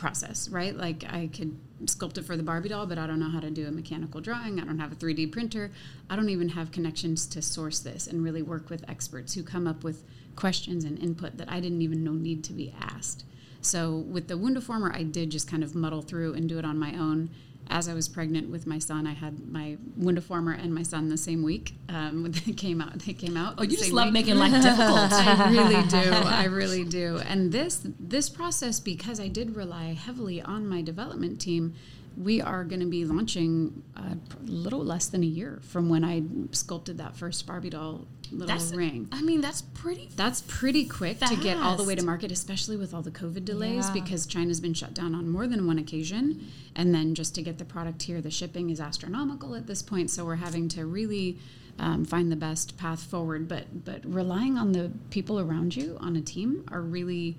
process, 0.00 0.48
right? 0.48 0.76
Like 0.76 1.04
I 1.08 1.28
could 1.32 1.56
sculpt 1.84 2.18
it 2.18 2.24
for 2.24 2.36
the 2.36 2.42
Barbie 2.42 2.70
doll, 2.70 2.86
but 2.86 2.98
I 2.98 3.06
don't 3.06 3.20
know 3.20 3.28
how 3.28 3.40
to 3.40 3.50
do 3.50 3.68
a 3.68 3.70
mechanical 3.70 4.20
drawing. 4.20 4.58
I 4.58 4.64
don't 4.64 4.78
have 4.78 4.90
a 4.90 4.96
3D 4.96 5.30
printer. 5.30 5.70
I 6.08 6.16
don't 6.16 6.30
even 6.30 6.48
have 6.50 6.72
connections 6.72 7.26
to 7.26 7.42
source 7.42 7.78
this 7.78 8.06
and 8.06 8.24
really 8.24 8.42
work 8.42 8.70
with 8.70 8.88
experts 8.88 9.34
who 9.34 9.42
come 9.42 9.66
up 9.66 9.84
with 9.84 10.02
questions 10.34 10.84
and 10.84 10.98
input 10.98 11.36
that 11.36 11.50
I 11.50 11.60
didn't 11.60 11.82
even 11.82 12.02
know 12.02 12.12
need 12.12 12.42
to 12.44 12.52
be 12.52 12.74
asked. 12.80 13.24
So 13.60 13.98
with 13.98 14.28
the 14.28 14.38
wound 14.38 14.58
I 14.94 15.02
did 15.02 15.30
just 15.30 15.48
kind 15.48 15.62
of 15.62 15.74
muddle 15.74 16.02
through 16.02 16.34
and 16.34 16.48
do 16.48 16.58
it 16.58 16.64
on 16.64 16.78
my 16.78 16.94
own. 16.94 17.30
As 17.70 17.88
I 17.88 17.94
was 17.94 18.08
pregnant 18.08 18.50
with 18.50 18.66
my 18.66 18.78
son, 18.78 19.06
I 19.06 19.14
had 19.14 19.48
my 19.48 19.76
Wundaformer 19.98 20.60
and 20.60 20.74
my 20.74 20.82
son 20.82 21.08
the 21.08 21.16
same 21.16 21.42
week. 21.42 21.74
Um, 21.88 22.32
they 22.46 22.52
came 22.52 22.80
out. 22.80 22.98
They 22.98 23.12
came 23.12 23.36
out. 23.36 23.54
Oh, 23.58 23.62
you 23.62 23.76
just 23.76 23.92
love 23.92 24.06
week. 24.06 24.14
making 24.14 24.34
life 24.36 24.52
difficult. 24.62 25.12
I 25.12 25.50
really 25.50 25.86
do. 25.86 26.10
I 26.12 26.44
really 26.44 26.84
do. 26.84 27.18
And 27.18 27.52
this 27.52 27.86
this 27.98 28.28
process, 28.28 28.80
because 28.80 29.20
I 29.20 29.28
did 29.28 29.56
rely 29.56 29.94
heavily 29.94 30.42
on 30.42 30.68
my 30.68 30.82
development 30.82 31.40
team, 31.40 31.74
we 32.16 32.40
are 32.40 32.64
going 32.64 32.80
to 32.80 32.86
be 32.86 33.04
launching 33.04 33.82
a 33.96 34.16
little 34.44 34.84
less 34.84 35.06
than 35.06 35.22
a 35.22 35.26
year 35.26 35.60
from 35.62 35.88
when 35.88 36.04
I 36.04 36.22
sculpted 36.52 36.98
that 36.98 37.16
first 37.16 37.46
Barbie 37.46 37.70
doll 37.70 38.06
little 38.32 38.46
That's 38.46 38.72
ring. 38.72 39.08
I 39.12 39.22
mean, 39.22 39.40
that's 39.40 39.62
pretty. 39.62 40.08
That's 40.16 40.42
pretty 40.42 40.84
quick 40.84 41.18
to 41.20 41.36
get 41.36 41.56
all 41.56 41.76
the 41.76 41.84
way 41.84 41.94
to 41.94 42.04
market, 42.04 42.30
especially 42.30 42.76
with 42.76 42.94
all 42.94 43.02
the 43.02 43.10
COVID 43.10 43.44
delays, 43.44 43.86
Yeah. 43.86 43.92
because 43.92 44.26
China's 44.26 44.60
been 44.60 44.74
shut 44.74 44.94
down 44.94 45.14
on 45.14 45.28
more 45.28 45.46
than 45.46 45.66
one 45.66 45.78
occasion. 45.78 46.46
And 46.76 46.94
then 46.94 47.14
just 47.14 47.34
to 47.34 47.42
get 47.42 47.58
the 47.58 47.64
product 47.64 48.02
here, 48.02 48.20
the 48.20 48.30
shipping 48.30 48.70
is 48.70 48.80
astronomical 48.80 49.54
at 49.54 49.66
this 49.66 49.82
point. 49.82 50.10
So 50.10 50.24
we're 50.24 50.36
having 50.36 50.68
to 50.70 50.86
really 50.86 51.38
um, 51.78 52.04
find 52.04 52.30
the 52.30 52.36
best 52.36 52.76
path 52.76 53.02
forward. 53.02 53.48
But 53.48 53.84
but 53.84 54.00
relying 54.04 54.56
on 54.58 54.72
the 54.72 54.92
people 55.10 55.40
around 55.40 55.74
you 55.76 55.96
on 56.00 56.16
a 56.16 56.20
team 56.20 56.64
are 56.70 56.82
really 56.82 57.36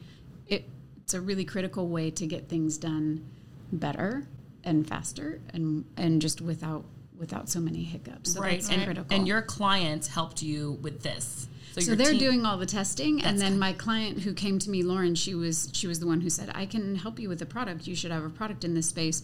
it, 0.47 0.65
it's 1.03 1.13
a 1.13 1.21
really 1.21 1.45
critical 1.45 1.87
way 1.87 2.11
to 2.11 2.25
get 2.25 2.49
things 2.49 2.77
done 2.77 3.25
better 3.71 4.27
and 4.63 4.87
faster 4.87 5.39
and 5.53 5.85
and 5.95 6.21
just 6.21 6.41
without 6.41 6.83
without 7.21 7.47
so 7.47 7.61
many 7.61 7.83
hiccups. 7.83 8.33
So 8.33 8.41
right. 8.41 8.59
that's 8.59 8.69
And, 8.69 8.83
critical. 8.83 9.15
and 9.15 9.25
your 9.25 9.41
clients 9.41 10.07
helped 10.09 10.41
you 10.43 10.73
with 10.81 11.03
this. 11.03 11.47
So 11.73 11.79
your 11.81 11.95
they're 11.95 12.09
team- 12.11 12.19
doing 12.19 12.45
all 12.45 12.57
the 12.57 12.65
testing, 12.65 13.23
and 13.23 13.39
then 13.39 13.57
my 13.57 13.71
client 13.71 14.19
who 14.19 14.33
came 14.33 14.59
to 14.59 14.69
me, 14.69 14.83
Lauren, 14.83 15.15
she 15.15 15.33
was 15.35 15.69
she 15.71 15.87
was 15.87 16.01
the 16.01 16.07
one 16.07 16.19
who 16.19 16.29
said, 16.29 16.51
"I 16.53 16.65
can 16.65 16.95
help 16.97 17.17
you 17.17 17.29
with 17.29 17.39
the 17.39 17.45
product. 17.45 17.87
You 17.87 17.95
should 17.95 18.11
have 18.11 18.25
a 18.25 18.29
product 18.29 18.65
in 18.65 18.73
this 18.73 18.89
space. 18.89 19.23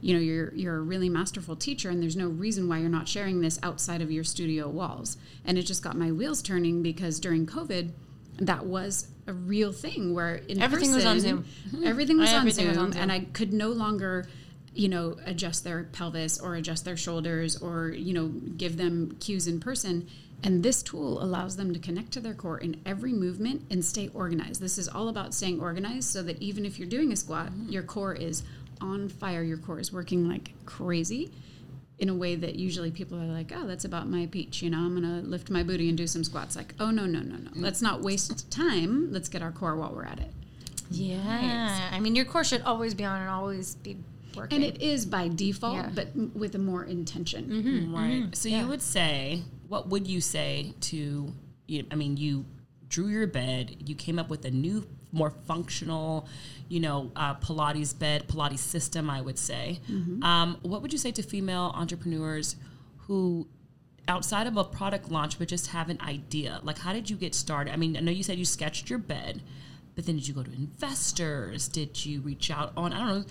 You 0.00 0.14
know, 0.14 0.20
you're 0.20 0.52
you're 0.54 0.74
a 0.76 0.80
really 0.82 1.08
masterful 1.08 1.54
teacher, 1.54 1.90
and 1.90 2.02
there's 2.02 2.16
no 2.16 2.26
reason 2.26 2.68
why 2.68 2.78
you're 2.78 2.88
not 2.88 3.06
sharing 3.06 3.40
this 3.42 3.60
outside 3.62 4.02
of 4.02 4.10
your 4.10 4.24
studio 4.24 4.68
walls." 4.68 5.16
And 5.44 5.56
it 5.56 5.62
just 5.62 5.84
got 5.84 5.96
my 5.96 6.10
wheels 6.10 6.42
turning 6.42 6.82
because 6.82 7.20
during 7.20 7.46
COVID, 7.46 7.90
that 8.38 8.66
was 8.66 9.06
a 9.28 9.32
real 9.32 9.70
thing 9.72 10.12
where 10.14 10.34
in 10.48 10.60
Everything 10.60 10.92
was 10.92 11.04
on 11.06 11.20
Zoom. 11.20 11.44
Everything 11.84 12.18
was, 12.18 12.30
on, 12.32 12.40
Everything 12.40 12.64
Zoom, 12.64 12.68
was 12.70 12.78
on 12.78 12.92
Zoom. 12.92 13.02
and 13.02 13.12
I 13.12 13.20
could 13.20 13.52
no 13.52 13.68
longer 13.70 14.26
you 14.74 14.88
know 14.88 15.16
adjust 15.24 15.64
their 15.64 15.84
pelvis 15.84 16.38
or 16.38 16.56
adjust 16.56 16.84
their 16.84 16.96
shoulders 16.96 17.56
or 17.60 17.88
you 17.88 18.12
know 18.12 18.28
give 18.56 18.76
them 18.76 19.16
cues 19.20 19.46
in 19.46 19.60
person 19.60 20.06
and 20.42 20.62
this 20.62 20.82
tool 20.82 21.22
allows 21.22 21.56
them 21.56 21.72
to 21.72 21.78
connect 21.78 22.12
to 22.12 22.20
their 22.20 22.34
core 22.34 22.58
in 22.58 22.80
every 22.84 23.12
movement 23.12 23.62
and 23.70 23.84
stay 23.84 24.08
organized 24.14 24.60
this 24.60 24.78
is 24.78 24.88
all 24.88 25.08
about 25.08 25.32
staying 25.32 25.60
organized 25.60 26.08
so 26.08 26.22
that 26.22 26.40
even 26.42 26.64
if 26.64 26.78
you're 26.78 26.88
doing 26.88 27.12
a 27.12 27.16
squat 27.16 27.46
mm-hmm. 27.46 27.70
your 27.70 27.82
core 27.82 28.14
is 28.14 28.42
on 28.80 29.08
fire 29.08 29.42
your 29.42 29.58
core 29.58 29.78
is 29.78 29.92
working 29.92 30.28
like 30.28 30.52
crazy 30.66 31.30
in 31.98 32.08
a 32.08 32.14
way 32.14 32.34
that 32.34 32.56
usually 32.56 32.90
people 32.90 33.18
are 33.20 33.26
like, 33.26 33.52
oh, 33.54 33.66
that's 33.66 33.84
about 33.84 34.08
my 34.08 34.26
peach. 34.26 34.62
You 34.62 34.70
know, 34.70 34.78
I'm 34.78 35.00
going 35.00 35.22
to 35.22 35.26
lift 35.28 35.48
my 35.48 35.62
booty 35.62 35.88
and 35.88 35.96
do 35.96 36.06
some 36.06 36.24
squats. 36.24 36.56
Like, 36.56 36.74
oh, 36.80 36.90
no, 36.90 37.06
no, 37.06 37.20
no, 37.20 37.36
no. 37.36 37.50
Let's 37.54 37.80
not 37.80 38.00
waste 38.00 38.50
time. 38.50 39.12
Let's 39.12 39.28
get 39.28 39.42
our 39.42 39.52
core 39.52 39.76
while 39.76 39.92
we're 39.94 40.04
at 40.04 40.18
it. 40.18 40.32
Yeah. 40.90 41.90
I 41.92 42.00
mean, 42.00 42.16
your 42.16 42.24
core 42.24 42.44
should 42.44 42.62
always 42.62 42.94
be 42.94 43.04
on 43.04 43.20
and 43.20 43.30
always 43.30 43.76
be 43.76 43.96
working. 44.36 44.62
And 44.62 44.64
it 44.64 44.82
is 44.82 45.06
by 45.06 45.28
default, 45.28 45.76
Yeah. 45.76 45.90
but 45.94 46.08
m- 46.14 46.32
with 46.34 46.54
a 46.54 46.58
more 46.58 46.84
intention. 46.84 47.92
Right. 47.94 48.34
So 48.36 48.48
you 48.48 48.66
would 48.68 48.82
say, 48.82 49.42
what 49.68 49.88
would 49.88 50.06
you 50.06 50.20
say 50.20 50.74
to? 50.82 51.32
You, 51.66 51.84
I 51.90 51.94
mean, 51.94 52.16
you 52.16 52.44
drew 52.88 53.08
your 53.08 53.26
bed. 53.26 53.76
You 53.86 53.94
came 53.94 54.18
up 54.18 54.28
with 54.28 54.44
a 54.44 54.50
new, 54.50 54.86
more 55.12 55.30
functional, 55.46 56.28
you 56.68 56.80
know, 56.80 57.10
uh, 57.16 57.34
Pilates 57.36 57.98
bed, 57.98 58.28
Pilates 58.28 58.58
system. 58.58 59.08
I 59.08 59.20
would 59.20 59.38
say. 59.38 59.80
Um, 60.22 60.58
what 60.62 60.82
would 60.82 60.92
you 60.92 60.98
say 60.98 61.10
to 61.12 61.22
female 61.22 61.72
entrepreneurs 61.74 62.56
who? 63.06 63.46
Outside 64.06 64.46
of 64.46 64.58
a 64.58 64.64
product 64.64 65.10
launch, 65.10 65.38
but 65.38 65.48
just 65.48 65.68
have 65.68 65.88
an 65.88 65.98
idea. 66.02 66.60
Like, 66.62 66.76
how 66.76 66.92
did 66.92 67.08
you 67.08 67.16
get 67.16 67.34
started? 67.34 67.72
I 67.72 67.76
mean, 67.76 67.96
I 67.96 68.00
know 68.00 68.12
you 68.12 68.22
said 68.22 68.38
you 68.38 68.44
sketched 68.44 68.90
your 68.90 68.98
bed, 68.98 69.40
but 69.94 70.06
then 70.06 70.16
did 70.16 70.26
you 70.26 70.34
go 70.34 70.42
to 70.42 70.52
investors? 70.52 71.68
Did 71.68 72.04
you 72.04 72.20
reach 72.20 72.50
out 72.50 72.72
on, 72.76 72.92
I 72.92 72.98
don't 72.98 73.08
know, 73.08 73.24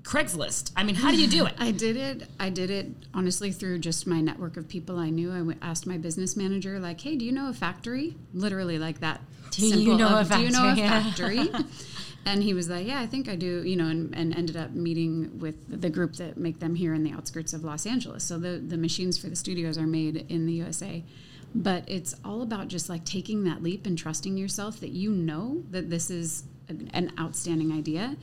Craigslist? 0.00 0.72
I 0.76 0.84
mean, 0.84 0.94
how 0.94 1.10
do 1.10 1.20
you 1.20 1.26
do 1.26 1.46
it? 1.46 1.54
I 1.58 1.70
did 1.70 1.96
it. 1.96 2.28
I 2.38 2.50
did 2.50 2.70
it 2.70 2.88
honestly 3.12 3.52
through 3.52 3.78
just 3.78 4.06
my 4.06 4.20
network 4.20 4.56
of 4.56 4.68
people 4.68 4.98
I 4.98 5.10
knew. 5.10 5.32
I 5.32 5.42
went, 5.42 5.58
asked 5.62 5.86
my 5.86 5.98
business 5.98 6.36
manager, 6.36 6.78
like, 6.78 7.00
"Hey, 7.00 7.16
do 7.16 7.24
you 7.24 7.32
know 7.32 7.48
a 7.48 7.52
factory?" 7.52 8.16
Literally 8.32 8.78
like 8.78 9.00
that. 9.00 9.20
Do 9.50 9.66
you 9.66 9.96
know 9.96 10.08
a 10.08 10.20
of, 10.20 10.30
Do 10.30 10.40
you 10.40 10.50
know 10.50 10.72
a 10.72 10.76
factory? 10.76 11.36
Yeah. 11.36 11.50
factory? 11.52 11.64
and 12.26 12.42
he 12.42 12.54
was 12.54 12.68
like, 12.68 12.86
"Yeah, 12.86 13.00
I 13.00 13.06
think 13.06 13.28
I 13.28 13.36
do." 13.36 13.62
You 13.64 13.76
know, 13.76 13.86
and, 13.86 14.14
and 14.14 14.36
ended 14.36 14.56
up 14.56 14.72
meeting 14.72 15.38
with 15.38 15.80
the 15.80 15.90
group 15.90 16.14
that 16.16 16.36
make 16.36 16.58
them 16.58 16.74
here 16.74 16.94
in 16.94 17.04
the 17.04 17.12
outskirts 17.12 17.52
of 17.52 17.62
Los 17.62 17.86
Angeles. 17.86 18.24
So 18.24 18.38
the 18.38 18.58
the 18.58 18.76
machines 18.76 19.16
for 19.16 19.28
the 19.28 19.36
studios 19.36 19.78
are 19.78 19.86
made 19.86 20.26
in 20.28 20.46
the 20.46 20.54
USA. 20.54 21.04
But 21.54 21.84
it's 21.88 22.14
all 22.24 22.42
about 22.42 22.68
just 22.68 22.88
like 22.88 23.04
taking 23.04 23.44
that 23.44 23.62
leap 23.62 23.86
and 23.86 23.96
trusting 23.96 24.36
yourself 24.36 24.80
that 24.80 24.90
you 24.90 25.10
know 25.12 25.62
that 25.70 25.88
this 25.88 26.10
is 26.10 26.44
an, 26.68 26.90
an 26.92 27.12
outstanding 27.18 27.72
idea. 27.72 28.16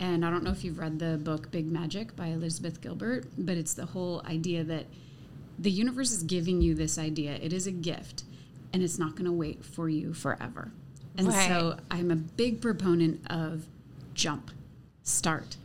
And 0.00 0.24
I 0.24 0.30
don't 0.30 0.44
know 0.44 0.50
if 0.50 0.64
you've 0.64 0.78
read 0.78 0.98
the 0.98 1.16
book 1.16 1.50
Big 1.50 1.70
Magic 1.70 2.14
by 2.14 2.26
Elizabeth 2.26 2.80
Gilbert, 2.80 3.26
but 3.38 3.56
it's 3.56 3.74
the 3.74 3.86
whole 3.86 4.22
idea 4.26 4.64
that 4.64 4.86
the 5.58 5.70
universe 5.70 6.10
is 6.10 6.22
giving 6.24 6.60
you 6.60 6.74
this 6.74 6.98
idea. 6.98 7.32
It 7.34 7.52
is 7.52 7.66
a 7.66 7.70
gift, 7.72 8.24
and 8.72 8.82
it's 8.82 8.98
not 8.98 9.12
going 9.12 9.24
to 9.26 9.32
wait 9.32 9.64
for 9.64 9.88
you 9.88 10.12
forever. 10.12 10.72
And 11.16 11.28
Right. 11.28 11.48
so 11.48 11.78
I'm 11.90 12.10
a 12.10 12.16
big 12.16 12.60
proponent 12.60 13.20
of 13.30 13.66
jump, 14.14 14.50
start. 15.04 15.56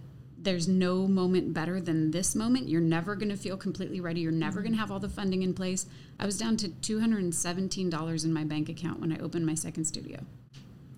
There's 0.41 0.67
no 0.67 1.07
moment 1.07 1.53
better 1.53 1.81
than 1.81 2.11
this 2.11 2.35
moment. 2.35 2.69
You're 2.69 2.81
never 2.81 3.15
going 3.15 3.29
to 3.29 3.35
feel 3.35 3.57
completely 3.57 3.99
ready. 3.99 4.21
You're 4.21 4.31
never 4.31 4.61
going 4.61 4.71
to 4.71 4.77
have 4.77 4.91
all 4.91 4.99
the 4.99 5.09
funding 5.09 5.43
in 5.43 5.53
place. 5.53 5.85
I 6.17 6.25
was 6.25 6.37
down 6.37 6.55
to 6.57 6.69
$217 6.69 8.25
in 8.25 8.33
my 8.33 8.43
bank 8.45 8.69
account 8.69 9.01
when 9.01 9.11
I 9.11 9.17
opened 9.17 9.45
my 9.45 9.55
second 9.55 9.85
studio. 9.85 10.19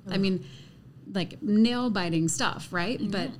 I 0.10 0.18
mean, 0.18 0.46
like 1.12 1.42
nail 1.42 1.89
biting 1.89 2.28
stuff, 2.28 2.72
right? 2.72 3.00
Mm-hmm. 3.00 3.12
But 3.12 3.32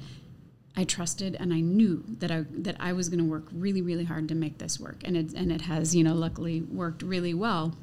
I 0.76 0.84
trusted 0.84 1.36
and 1.40 1.54
I 1.54 1.60
knew 1.60 2.04
that 2.20 2.32
I 2.32 2.46
that 2.50 2.78
I 2.80 2.94
was 2.94 3.10
going 3.10 3.20
to 3.20 3.30
work 3.30 3.48
really 3.52 3.82
really 3.82 4.06
hard 4.06 4.30
to 4.30 4.36
make 4.36 4.58
this 4.58 4.80
work 4.80 5.02
and 5.04 5.18
it 5.18 5.34
and 5.34 5.52
it 5.52 5.62
has, 5.62 5.96
you 5.96 6.04
know, 6.04 6.14
luckily 6.14 6.62
worked 6.62 7.04
really 7.04 7.34
well. 7.34 7.76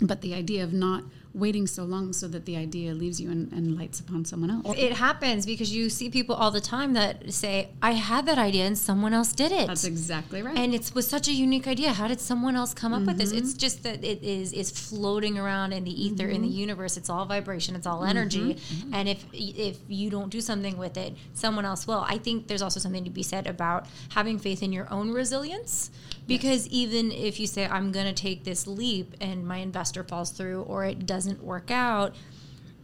But 0.00 0.20
the 0.20 0.34
idea 0.34 0.62
of 0.62 0.72
not 0.72 1.04
waiting 1.36 1.66
so 1.66 1.84
long 1.84 2.12
so 2.12 2.26
that 2.28 2.46
the 2.46 2.56
idea 2.56 2.94
leaves 2.94 3.20
you 3.20 3.30
and, 3.30 3.52
and 3.52 3.78
lights 3.78 4.00
upon 4.00 4.24
someone 4.24 4.50
else. 4.50 4.78
It 4.78 4.94
happens 4.94 5.44
because 5.44 5.74
you 5.74 5.90
see 5.90 6.08
people 6.08 6.34
all 6.34 6.50
the 6.50 6.62
time 6.62 6.94
that 6.94 7.32
say, 7.32 7.68
I 7.82 7.92
had 7.92 8.24
that 8.26 8.38
idea 8.38 8.64
and 8.64 8.76
someone 8.76 9.12
else 9.12 9.32
did 9.32 9.52
it. 9.52 9.66
That's 9.66 9.84
exactly 9.84 10.42
right. 10.42 10.56
and 10.56 10.74
it 10.74 10.92
was 10.94 11.06
such 11.06 11.28
a 11.28 11.32
unique 11.32 11.66
idea. 11.68 11.92
How 11.92 12.08
did 12.08 12.20
someone 12.20 12.56
else 12.56 12.72
come 12.72 12.92
up 12.94 13.02
with 13.02 13.18
this? 13.18 13.32
It's 13.32 13.50
mm-hmm. 13.50 13.58
just 13.58 13.82
that 13.82 14.02
it 14.02 14.22
is 14.22 14.52
is 14.52 14.70
floating 14.70 15.38
around 15.38 15.72
in 15.72 15.84
the 15.84 15.90
ether 16.04 16.28
in 16.28 16.40
the 16.40 16.48
mm-hmm. 16.48 16.58
universe. 16.58 16.96
It's 16.96 17.10
all 17.10 17.26
vibration. 17.26 17.76
It's 17.76 17.86
all 17.86 18.04
energy. 18.04 18.54
Mm-hmm. 18.54 18.94
And 18.94 19.08
if 19.08 19.24
if 19.32 19.78
you 19.88 20.08
don't 20.08 20.30
do 20.30 20.40
something 20.40 20.78
with 20.78 20.96
it, 20.96 21.14
someone 21.34 21.64
else 21.64 21.86
will. 21.86 22.04
I 22.08 22.18
think 22.18 22.46
there's 22.46 22.62
also 22.62 22.80
something 22.80 23.04
to 23.04 23.10
be 23.10 23.22
said 23.22 23.46
about 23.46 23.86
having 24.10 24.38
faith 24.38 24.62
in 24.62 24.72
your 24.72 24.90
own 24.90 25.12
resilience. 25.12 25.90
Because 26.26 26.66
even 26.68 27.12
if 27.12 27.38
you 27.38 27.46
say 27.46 27.66
I'm 27.66 27.92
going 27.92 28.06
to 28.06 28.12
take 28.12 28.44
this 28.44 28.66
leap 28.66 29.14
and 29.20 29.46
my 29.46 29.58
investor 29.58 30.02
falls 30.02 30.30
through 30.30 30.62
or 30.62 30.84
it 30.84 31.06
doesn't 31.06 31.25
work 31.34 31.70
out, 31.70 32.14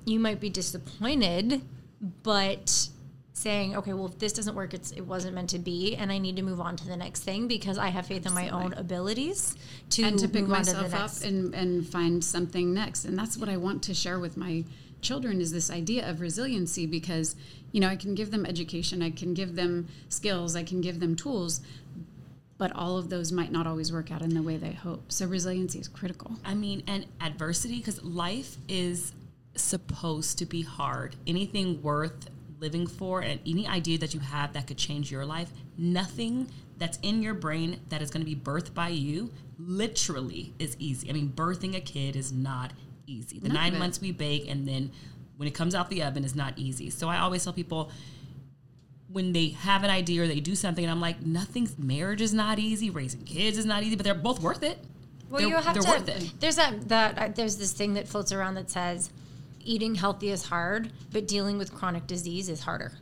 you 0.05 0.18
might 0.18 0.40
be 0.40 0.51
disappointed, 0.51 1.62
but 2.22 2.88
saying, 3.34 3.76
okay, 3.76 3.93
well, 3.93 4.07
if 4.07 4.18
this 4.18 4.32
doesn't 4.32 4.55
work, 4.55 4.74
it's, 4.74 4.93
it 4.93 5.01
wasn't 5.01 5.34
meant 5.34 5.51
to 5.51 5.59
be, 5.59 5.97
and 5.97 6.12
I 6.12 6.18
need 6.18 6.36
to 6.36 6.43
move 6.43 6.61
on 6.61 6.76
to 6.76 6.86
the 6.86 6.97
next 6.97 7.24
thing 7.24 7.49
because 7.49 7.78
I 7.78 7.88
have 7.88 8.07
faith 8.07 8.26
in 8.26 8.34
my 8.34 8.49
own 8.51 8.72
abilities 8.74 9.57
to, 9.90 10.05
and 10.05 10.18
to 10.18 10.28
pick 10.28 10.43
on 10.43 10.49
to 10.49 10.53
myself 10.53 10.95
up 10.95 11.01
next. 11.01 11.24
and, 11.24 11.55
and 11.55 11.86
find 11.86 12.22
something 12.22 12.72
next. 12.72 13.05
And 13.05 13.18
that's 13.18 13.36
what 13.36 13.49
I 13.49 13.57
want 13.57 13.82
to 13.84 13.95
share 13.95 14.18
with 14.18 14.36
my 14.36 14.64
children 15.01 15.40
is 15.40 15.51
this 15.51 15.70
idea 15.70 16.09
of 16.09 16.20
resiliency 16.20 16.86
because, 16.86 17.34
you 17.72 17.80
know, 17.80 17.88
I 17.88 17.97
can 17.97 18.14
give 18.14 18.30
them 18.30 18.47
education, 18.47 19.03
I 19.03 19.11
can 19.11 19.34
give 19.34 19.57
them 19.57 19.88
skills, 20.09 20.55
I 20.55 20.62
can 20.62 20.80
give 20.80 21.01
them 21.01 21.16
tools, 21.16 21.61
but 22.62 22.70
all 22.76 22.96
of 22.96 23.10
those 23.10 23.32
might 23.32 23.50
not 23.50 23.66
always 23.66 23.92
work 23.92 24.12
out 24.12 24.22
in 24.22 24.34
the 24.34 24.40
way 24.40 24.56
they 24.56 24.70
hope. 24.70 25.10
So 25.10 25.26
resiliency 25.26 25.80
is 25.80 25.88
critical. 25.88 26.36
I 26.44 26.54
mean, 26.54 26.84
and 26.86 27.04
adversity, 27.20 27.78
because 27.78 28.00
life 28.04 28.56
is 28.68 29.14
supposed 29.56 30.38
to 30.38 30.46
be 30.46 30.62
hard. 30.62 31.16
Anything 31.26 31.82
worth 31.82 32.30
living 32.60 32.86
for 32.86 33.20
and 33.20 33.40
any 33.44 33.66
idea 33.66 33.98
that 33.98 34.14
you 34.14 34.20
have 34.20 34.52
that 34.52 34.68
could 34.68 34.78
change 34.78 35.10
your 35.10 35.26
life, 35.26 35.50
nothing 35.76 36.46
that's 36.78 37.00
in 37.02 37.20
your 37.20 37.34
brain 37.34 37.80
that 37.88 38.00
is 38.00 38.12
going 38.12 38.24
to 38.24 38.32
be 38.32 38.40
birthed 38.40 38.72
by 38.72 38.90
you 38.90 39.32
literally 39.58 40.54
is 40.60 40.76
easy. 40.78 41.10
I 41.10 41.14
mean, 41.14 41.32
birthing 41.34 41.74
a 41.74 41.80
kid 41.80 42.14
is 42.14 42.30
not 42.30 42.74
easy. 43.08 43.40
The 43.40 43.48
None 43.48 43.56
nine 43.56 43.78
months 43.80 44.00
we 44.00 44.12
bake 44.12 44.48
and 44.48 44.68
then 44.68 44.92
when 45.36 45.48
it 45.48 45.54
comes 45.54 45.74
out 45.74 45.90
the 45.90 46.04
oven 46.04 46.22
is 46.22 46.36
not 46.36 46.56
easy. 46.56 46.90
So 46.90 47.08
I 47.08 47.18
always 47.18 47.42
tell 47.42 47.52
people, 47.52 47.90
when 49.12 49.32
they 49.32 49.48
have 49.50 49.84
an 49.84 49.90
idea 49.90 50.22
or 50.22 50.26
they 50.26 50.40
do 50.40 50.54
something, 50.54 50.84
and 50.84 50.90
I'm 50.90 51.00
like, 51.00 51.20
nothing's 51.24 51.78
marriage 51.78 52.20
is 52.22 52.32
not 52.32 52.58
easy, 52.58 52.88
raising 52.90 53.22
kids 53.24 53.58
is 53.58 53.66
not 53.66 53.82
easy, 53.82 53.94
but 53.96 54.04
they're 54.04 54.14
both 54.14 54.40
worth 54.40 54.62
it. 54.62 54.78
Well, 55.28 55.40
They're- 55.40 55.48
you 55.50 55.56
have 55.56 55.74
they're 55.74 55.82
to. 55.82 55.88
worth 55.90 56.08
it. 56.08 56.32
There's 56.40 56.56
that 56.56 56.88
that 56.88 57.18
uh, 57.18 57.28
there's 57.34 57.56
this 57.56 57.72
thing 57.72 57.94
that 57.94 58.06
floats 58.08 58.32
around 58.32 58.54
that 58.54 58.70
says 58.70 59.10
eating 59.64 59.94
healthy 59.94 60.30
is 60.30 60.44
hard, 60.46 60.90
but 61.12 61.26
dealing 61.28 61.56
with 61.58 61.72
chronic 61.74 62.06
disease 62.06 62.48
is 62.48 62.60
harder. 62.60 62.92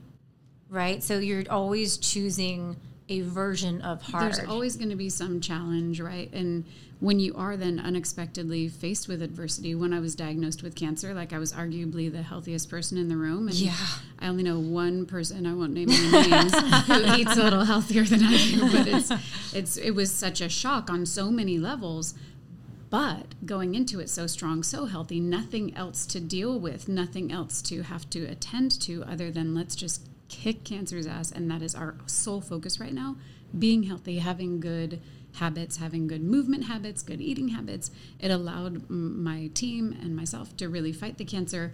Right? 0.68 1.02
So 1.02 1.18
you're 1.18 1.44
always 1.50 1.96
choosing 1.96 2.76
a 3.11 3.20
version 3.22 3.82
of 3.82 4.00
hard. 4.00 4.32
There's 4.32 4.48
always 4.48 4.76
going 4.76 4.88
to 4.90 4.96
be 4.96 5.11
some 5.11 5.40
challenge, 5.40 6.00
right? 6.00 6.32
And 6.32 6.64
when 7.00 7.18
you 7.18 7.34
are 7.34 7.56
then 7.56 7.80
unexpectedly 7.80 8.68
faced 8.68 9.08
with 9.08 9.20
adversity, 9.20 9.74
when 9.74 9.92
I 9.92 9.98
was 9.98 10.14
diagnosed 10.14 10.62
with 10.62 10.76
cancer, 10.76 11.12
like 11.12 11.32
I 11.32 11.38
was 11.38 11.52
arguably 11.52 12.11
the 12.11 12.22
healthiest 12.22 12.70
person 12.70 12.96
in 12.96 13.08
the 13.08 13.16
room. 13.16 13.48
And 13.48 13.56
Yeah. 13.56 13.74
I 14.20 14.28
only 14.28 14.44
know 14.44 14.61
one 14.61 15.06
person, 15.06 15.44
I 15.44 15.54
won't 15.54 15.72
name 15.72 15.90
any 15.90 16.30
names, 16.30 16.54
who 16.86 17.14
eats 17.20 17.36
a 17.36 17.42
little 17.42 17.64
healthier 17.64 18.04
than 18.04 18.22
I 18.22 18.36
do. 18.36 18.70
But 18.70 18.86
it's, 18.86 19.12
it's, 19.52 19.76
it 19.76 19.90
was 19.90 20.12
such 20.12 20.40
a 20.40 20.48
shock 20.48 20.88
on 20.88 21.04
so 21.04 21.30
many 21.30 21.58
levels. 21.58 22.14
But 22.90 23.34
going 23.46 23.74
into 23.74 24.00
it 24.00 24.11
so 24.11 24.26
strong, 24.26 24.62
so 24.62 24.86
healthy, 24.86 25.20
nothing 25.20 25.76
else 25.76 26.06
to 26.06 26.20
deal 26.20 26.58
with, 26.58 26.88
nothing 26.88 27.32
else 27.32 27.62
to 27.62 27.82
have 27.82 28.08
to 28.11 28.24
attend 28.24 28.80
to 28.82 29.04
other 29.04 29.30
than 29.30 29.54
let's 29.54 29.74
just 29.76 30.08
kick 30.31 30.64
cancer's 30.64 31.07
ass. 31.07 31.31
And 31.31 31.51
that 31.51 31.61
is 31.61 31.74
our 31.74 31.97
sole 32.07 32.41
focus 32.41 32.81
right 32.81 32.95
now 32.95 33.16
being 33.59 33.83
healthy, 33.83 34.18
having 34.18 34.61
good 34.61 35.01
habits, 35.35 35.76
having 35.76 36.07
good 36.07 36.22
movement 36.22 36.64
habits, 36.64 37.03
good 37.03 37.20
eating 37.20 37.49
habits. 37.49 37.91
It 38.18 38.31
allowed 38.31 38.89
my 38.89 39.51
team 39.55 39.97
and 40.01 40.16
myself 40.16 40.57
to 40.57 40.68
really 40.68 40.93
fight 40.93 41.18
the 41.18 41.24
cancer, 41.24 41.72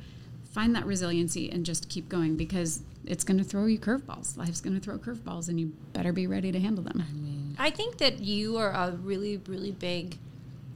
find 0.50 0.74
that 0.74 0.86
resiliency, 0.86 1.50
and 1.50 1.64
just 1.64 1.88
keep 1.88 2.08
going 2.08 2.36
because 2.36 2.82
it's 3.04 3.24
going 3.24 3.38
to 3.38 3.44
throw 3.44 3.66
you 3.66 3.78
curveballs. 3.78 4.36
Life's 4.36 4.60
going 4.60 4.74
to 4.74 4.80
throw 4.80 4.98
curveballs, 4.98 5.48
and 5.48 5.60
you 5.60 5.72
better 5.92 6.12
be 6.12 6.26
ready 6.26 6.50
to 6.50 6.58
handle 6.58 6.82
them. 6.82 7.56
I 7.58 7.70
think 7.70 7.98
that 7.98 8.20
you 8.20 8.56
are 8.56 8.70
a 8.70 8.92
really, 8.92 9.38
really 9.46 9.72
big 9.72 10.18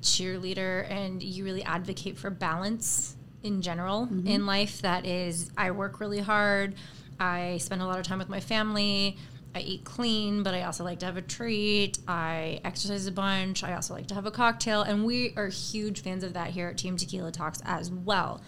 cheerleader 0.03 0.91
and 0.91 1.23
you 1.23 1.45
really 1.45 1.63
advocate 1.63 2.17
for 2.17 2.31
balance 2.31 3.17
in 3.43 3.61
general 3.61 4.07
mm-hmm. 4.07 4.27
in 4.27 4.47
life. 4.47 4.81
That 4.83 5.05
is, 5.05 5.51
I 5.57 5.71
work 5.73 6.01
really 6.01 6.21
hard, 6.21 6.75
I 7.21 7.59
spend 7.59 7.83
a 7.83 7.87
lot 7.87 7.99
of 7.99 8.07
time 8.07 8.19
with 8.19 8.29
my 8.29 8.41
family. 8.41 9.19
I 9.55 9.61
eat 9.61 9.85
clean, 9.85 10.43
but 10.43 10.55
I 10.55 10.63
also 10.63 10.85
like 10.85 11.01
to 11.01 11.07
have 11.07 11.17
a 11.17 11.23
treat. 11.23 11.99
I 12.09 12.61
exercise 12.65 13.07
a 13.07 13.13
bunch. 13.13 13.63
I 13.63 13.75
also 13.75 13.95
like 13.95 14.07
to 14.09 14.15
have 14.15 14.27
a 14.27 14.31
cocktail. 14.31 14.83
And 14.83 15.05
we 15.05 15.35
are 15.37 15.49
huge 15.49 16.03
fans 16.03 16.25
of 16.25 16.35
that 16.35 16.51
here 16.51 16.69
at 16.69 16.79
Team 16.79 16.97
Tequila 16.97 17.33
Talks 17.33 17.61
as 17.65 17.91
well 17.91 18.41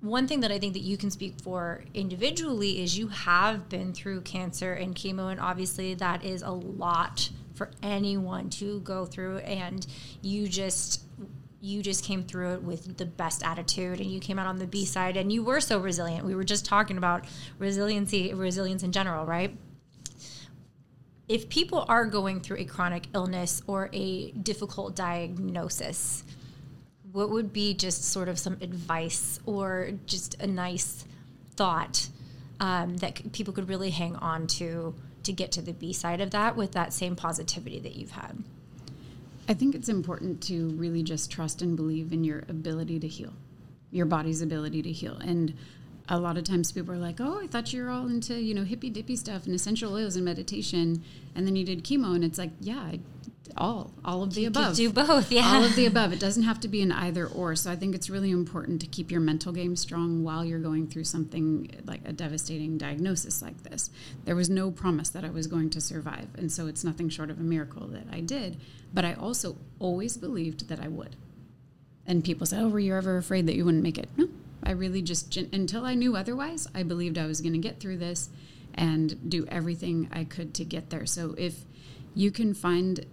one 0.00 0.26
thing 0.26 0.40
that 0.40 0.50
I 0.50 0.58
think 0.58 0.72
that 0.72 0.80
you 0.80 0.96
can 0.96 1.10
speak 1.10 1.34
for 1.42 1.84
individually 1.92 2.82
is 2.82 2.98
you 2.98 3.08
have 3.08 3.68
been 3.68 3.92
through 3.92 4.22
cancer 4.22 4.72
and 4.72 4.94
chemo, 4.94 5.30
and 5.30 5.38
obviously 5.38 5.94
that 5.94 6.24
is 6.24 6.42
a 6.42 6.50
lot 6.50 7.28
for 7.54 7.70
anyone 7.82 8.48
to 8.50 8.80
go 8.80 9.04
through. 9.04 9.38
And 9.38 9.86
you 10.22 10.48
just 10.48 11.02
you 11.60 11.82
just 11.82 12.04
came 12.04 12.24
through 12.24 12.54
it 12.54 12.62
with 12.62 12.96
the 12.96 13.06
best 13.06 13.42
attitude, 13.44 14.00
and 14.00 14.10
you 14.10 14.20
came 14.20 14.38
out 14.38 14.46
on 14.46 14.58
the 14.58 14.66
B 14.66 14.84
side, 14.84 15.16
and 15.16 15.32
you 15.32 15.42
were 15.42 15.60
so 15.60 15.78
resilient. 15.78 16.24
We 16.24 16.34
were 16.34 16.44
just 16.44 16.64
talking 16.64 16.96
about 16.96 17.24
resiliency, 17.58 18.32
resilience 18.34 18.82
in 18.82 18.92
general, 18.92 19.26
right? 19.26 19.56
if 21.30 21.48
people 21.48 21.84
are 21.88 22.06
going 22.06 22.40
through 22.40 22.56
a 22.56 22.64
chronic 22.64 23.06
illness 23.14 23.62
or 23.68 23.88
a 23.92 24.32
difficult 24.32 24.96
diagnosis, 24.96 26.24
what 27.12 27.30
would 27.30 27.52
be 27.52 27.72
just 27.72 28.02
sort 28.02 28.28
of 28.28 28.36
some 28.36 28.54
advice 28.60 29.38
or 29.46 29.92
just 30.06 30.34
a 30.42 30.46
nice 30.48 31.04
thought 31.54 32.08
um, 32.58 32.96
that 32.96 33.32
people 33.32 33.54
could 33.54 33.68
really 33.68 33.90
hang 33.90 34.16
on 34.16 34.48
to 34.48 34.92
to 35.22 35.32
get 35.32 35.52
to 35.52 35.62
the 35.62 35.72
B 35.72 35.92
side 35.92 36.20
of 36.20 36.32
that 36.32 36.56
with 36.56 36.72
that 36.72 36.92
same 36.92 37.14
positivity 37.14 37.78
that 37.78 37.94
you've 37.94 38.10
had? 38.10 38.42
I 39.50 39.54
think 39.54 39.74
it's 39.74 39.88
important 39.88 40.40
to 40.42 40.68
really 40.76 41.02
just 41.02 41.28
trust 41.28 41.60
and 41.60 41.74
believe 41.74 42.12
in 42.12 42.22
your 42.22 42.44
ability 42.48 43.00
to 43.00 43.08
heal, 43.08 43.32
your 43.90 44.06
body's 44.06 44.42
ability 44.42 44.80
to 44.82 44.92
heal. 44.92 45.16
And 45.16 45.54
a 46.08 46.20
lot 46.20 46.38
of 46.38 46.44
times 46.44 46.70
people 46.70 46.94
are 46.94 46.98
like, 46.98 47.20
"Oh, 47.20 47.40
I 47.42 47.48
thought 47.48 47.72
you 47.72 47.82
were 47.82 47.90
all 47.90 48.06
into 48.06 48.40
you 48.40 48.54
know 48.54 48.62
hippy 48.62 48.90
dippy 48.90 49.16
stuff 49.16 49.46
and 49.46 49.54
essential 49.54 49.92
oils 49.92 50.14
and 50.14 50.24
meditation, 50.24 51.02
and 51.34 51.48
then 51.48 51.56
you 51.56 51.64
did 51.64 51.82
chemo." 51.82 52.14
And 52.14 52.22
it's 52.22 52.38
like, 52.38 52.52
yeah, 52.60 52.78
I, 52.78 53.00
all 53.56 53.92
all 54.04 54.22
of 54.22 54.34
the 54.34 54.42
You 54.42 54.48
above. 54.48 54.76
do 54.76 54.90
both, 54.92 55.30
yeah. 55.30 55.42
All 55.54 55.64
of 55.64 55.74
the 55.76 55.86
above. 55.86 56.12
It 56.12 56.20
doesn't 56.20 56.42
have 56.44 56.60
to 56.60 56.68
be 56.68 56.82
an 56.82 56.92
either 56.92 57.26
or. 57.26 57.54
So 57.56 57.70
I 57.70 57.76
think 57.76 57.94
it's 57.94 58.10
really 58.10 58.30
important 58.30 58.80
to 58.80 58.86
keep 58.86 59.10
your 59.10 59.20
mental 59.20 59.52
game 59.52 59.76
strong 59.76 60.22
while 60.24 60.44
you're 60.44 60.58
going 60.60 60.86
through 60.86 61.04
something 61.04 61.70
like 61.84 62.00
a 62.04 62.12
devastating 62.12 62.78
diagnosis 62.78 63.42
like 63.42 63.62
this. 63.62 63.90
There 64.24 64.36
was 64.36 64.48
no 64.50 64.70
promise 64.70 65.08
that 65.10 65.24
I 65.24 65.30
was 65.30 65.46
going 65.46 65.70
to 65.70 65.80
survive, 65.80 66.28
and 66.36 66.50
so 66.50 66.66
it's 66.66 66.84
nothing 66.84 67.08
short 67.08 67.30
of 67.30 67.38
a 67.38 67.42
miracle 67.42 67.86
that 67.88 68.06
I 68.12 68.20
did. 68.20 68.58
But 68.92 69.04
I 69.04 69.14
also 69.14 69.56
always 69.78 70.16
believed 70.16 70.68
that 70.68 70.80
I 70.80 70.88
would. 70.88 71.16
And 72.06 72.24
people 72.24 72.46
said, 72.46 72.62
"Oh, 72.62 72.68
were 72.68 72.80
you 72.80 72.94
ever 72.94 73.16
afraid 73.16 73.46
that 73.46 73.54
you 73.54 73.64
wouldn't 73.64 73.82
make 73.82 73.98
it?" 73.98 74.08
No, 74.16 74.28
I 74.62 74.72
really 74.72 75.02
just 75.02 75.36
until 75.36 75.84
I 75.84 75.94
knew 75.94 76.16
otherwise, 76.16 76.66
I 76.74 76.82
believed 76.82 77.18
I 77.18 77.26
was 77.26 77.40
going 77.40 77.52
to 77.52 77.58
get 77.58 77.80
through 77.80 77.98
this 77.98 78.30
and 78.74 79.28
do 79.28 79.46
everything 79.46 80.08
I 80.12 80.24
could 80.24 80.54
to 80.54 80.64
get 80.64 80.90
there. 80.90 81.06
So 81.06 81.34
if 81.36 81.64
you 82.14 82.30
can 82.30 82.54
find 82.54 83.04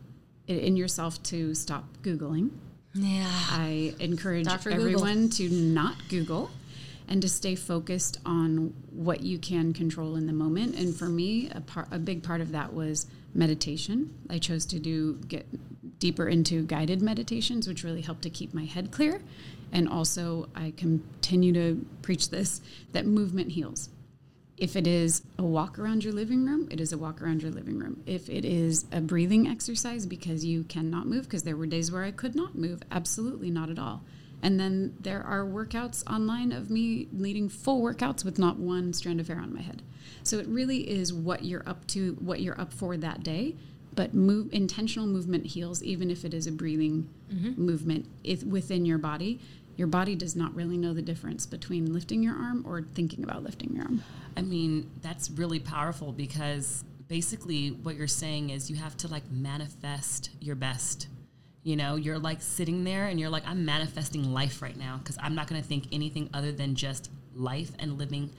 in 0.47 0.77
yourself 0.77 1.21
to 1.23 1.53
stop 1.53 1.85
googling, 2.01 2.51
Yeah. 2.93 3.25
I 3.29 3.93
encourage 3.99 4.45
Dr. 4.45 4.71
Google. 4.71 4.85
everyone 4.85 5.29
to 5.31 5.49
not 5.49 5.95
Google 6.09 6.49
and 7.07 7.21
to 7.21 7.29
stay 7.29 7.55
focused 7.55 8.19
on 8.25 8.73
what 8.91 9.21
you 9.21 9.37
can 9.37 9.73
control 9.73 10.15
in 10.15 10.25
the 10.27 10.33
moment. 10.33 10.75
And 10.75 10.95
for 10.95 11.07
me, 11.07 11.49
a, 11.53 11.61
part, 11.61 11.87
a 11.91 11.99
big 11.99 12.23
part 12.23 12.41
of 12.41 12.51
that 12.51 12.73
was 12.73 13.07
meditation. 13.33 14.13
I 14.29 14.39
chose 14.39 14.65
to 14.67 14.79
do 14.79 15.15
get 15.27 15.45
deeper 15.99 16.27
into 16.27 16.63
guided 16.63 17.01
meditations, 17.01 17.67
which 17.67 17.83
really 17.83 18.01
helped 18.01 18.23
to 18.23 18.29
keep 18.29 18.53
my 18.53 18.65
head 18.65 18.91
clear. 18.91 19.21
And 19.71 19.87
also, 19.87 20.47
I 20.55 20.73
continue 20.77 21.53
to 21.53 21.85
preach 22.01 22.29
this 22.29 22.61
that 22.93 23.05
movement 23.05 23.51
heals. 23.51 23.89
If 24.57 24.75
it 24.75 24.87
is 24.87 25.21
a 25.37 25.43
walk 25.43 25.77
around 25.77 26.03
your 26.03 26.13
living 26.13 26.43
room, 26.43 26.67
it 26.71 26.81
is 26.81 26.91
a 26.91 26.97
walk 26.97 27.21
around 27.21 27.43
your 27.43 27.51
living 27.51 27.77
room. 27.77 28.01
If 28.07 28.27
it 28.27 28.43
is 28.43 28.85
a 28.91 29.01
breathing 29.01 29.47
exercise 29.47 30.07
because 30.07 30.43
you 30.43 30.63
cannot 30.63 31.05
move, 31.05 31.25
because 31.25 31.43
there 31.43 31.55
were 31.55 31.67
days 31.67 31.91
where 31.91 32.03
I 32.03 32.11
could 32.11 32.35
not 32.35 32.55
move, 32.55 32.81
absolutely 32.91 33.51
not 33.51 33.69
at 33.69 33.77
all. 33.77 34.03
And 34.41 34.59
then 34.59 34.95
there 34.99 35.23
are 35.23 35.45
workouts 35.45 36.03
online 36.11 36.51
of 36.51 36.69
me 36.69 37.07
leading 37.11 37.49
full 37.49 37.81
workouts 37.81 38.23
with 38.23 38.39
not 38.39 38.57
one 38.57 38.93
strand 38.93 39.19
of 39.19 39.27
hair 39.27 39.39
on 39.39 39.53
my 39.53 39.61
head. 39.61 39.83
So 40.23 40.39
it 40.39 40.47
really 40.47 40.89
is 40.89 41.13
what 41.13 41.45
you're 41.45 41.67
up 41.67 41.85
to, 41.87 42.13
what 42.19 42.41
you're 42.41 42.59
up 42.59 42.73
for 42.73 42.97
that 42.97 43.23
day. 43.23 43.55
But 43.95 44.13
move 44.13 44.49
intentional 44.51 45.07
movement 45.07 45.47
heals, 45.47 45.81
even 45.81 46.11
if 46.11 46.23
it 46.23 46.33
is 46.33 46.45
a 46.45 46.51
breathing 46.51 47.09
mm-hmm. 47.33 47.59
movement 47.59 48.05
if, 48.23 48.43
within 48.43 48.85
your 48.85 48.99
body. 48.99 49.39
Your 49.77 49.87
body 49.87 50.15
does 50.15 50.35
not 50.35 50.53
really 50.55 50.75
know 50.75 50.93
the 50.93 51.03
difference 51.03 51.45
between 51.45 51.93
lifting 51.93 52.23
your 52.23 52.35
arm 52.35 52.65
or 52.67 52.81
thinking 52.81 53.23
about 53.23 53.43
lifting 53.43 53.75
your 53.75 53.85
arm. 53.85 54.03
I 54.35 54.41
mean, 54.41 54.89
that's 55.01 55.29
really 55.29 55.59
powerful 55.59 56.11
because 56.11 56.83
basically 57.07 57.69
what 57.69 57.95
you're 57.95 58.07
saying 58.07 58.49
is 58.49 58.69
you 58.69 58.75
have 58.75 58.97
to 58.97 59.07
like 59.07 59.29
manifest 59.31 60.31
your 60.41 60.55
best. 60.55 61.07
You 61.63 61.75
know, 61.75 61.95
you're 61.95 62.17
like 62.17 62.41
sitting 62.41 62.83
there 62.83 63.05
and 63.05 63.19
you're 63.19 63.29
like, 63.29 63.47
I'm 63.47 63.65
manifesting 63.65 64.33
life 64.33 64.61
right 64.63 64.75
now 64.75 64.97
because 64.97 65.17
I'm 65.21 65.35
not 65.35 65.47
going 65.47 65.61
to 65.61 65.67
think 65.67 65.85
anything 65.91 66.29
other 66.33 66.51
than 66.51 66.75
just 66.75 67.11
life 67.35 67.71
and 67.77 67.99
living. 67.99 68.31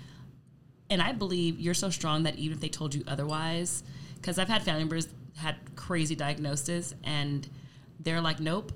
And 0.91 1.01
I 1.01 1.12
believe 1.12 1.61
you're 1.61 1.74
so 1.74 1.91
strong 1.91 2.24
that 2.24 2.36
even 2.36 2.57
if 2.57 2.61
they 2.61 2.68
told 2.68 2.95
you 2.95 3.05
otherwise, 3.07 3.84
because 4.16 4.39
I've 4.41 4.49
had 4.49 4.62
family 4.62 4.80
members 4.80 5.09
had 5.36 5.57
crazy 5.76 6.16
diagnosis 6.16 6.95
and 7.05 7.49
they're 8.01 8.20
like, 8.20 8.41
nope, 8.41 8.72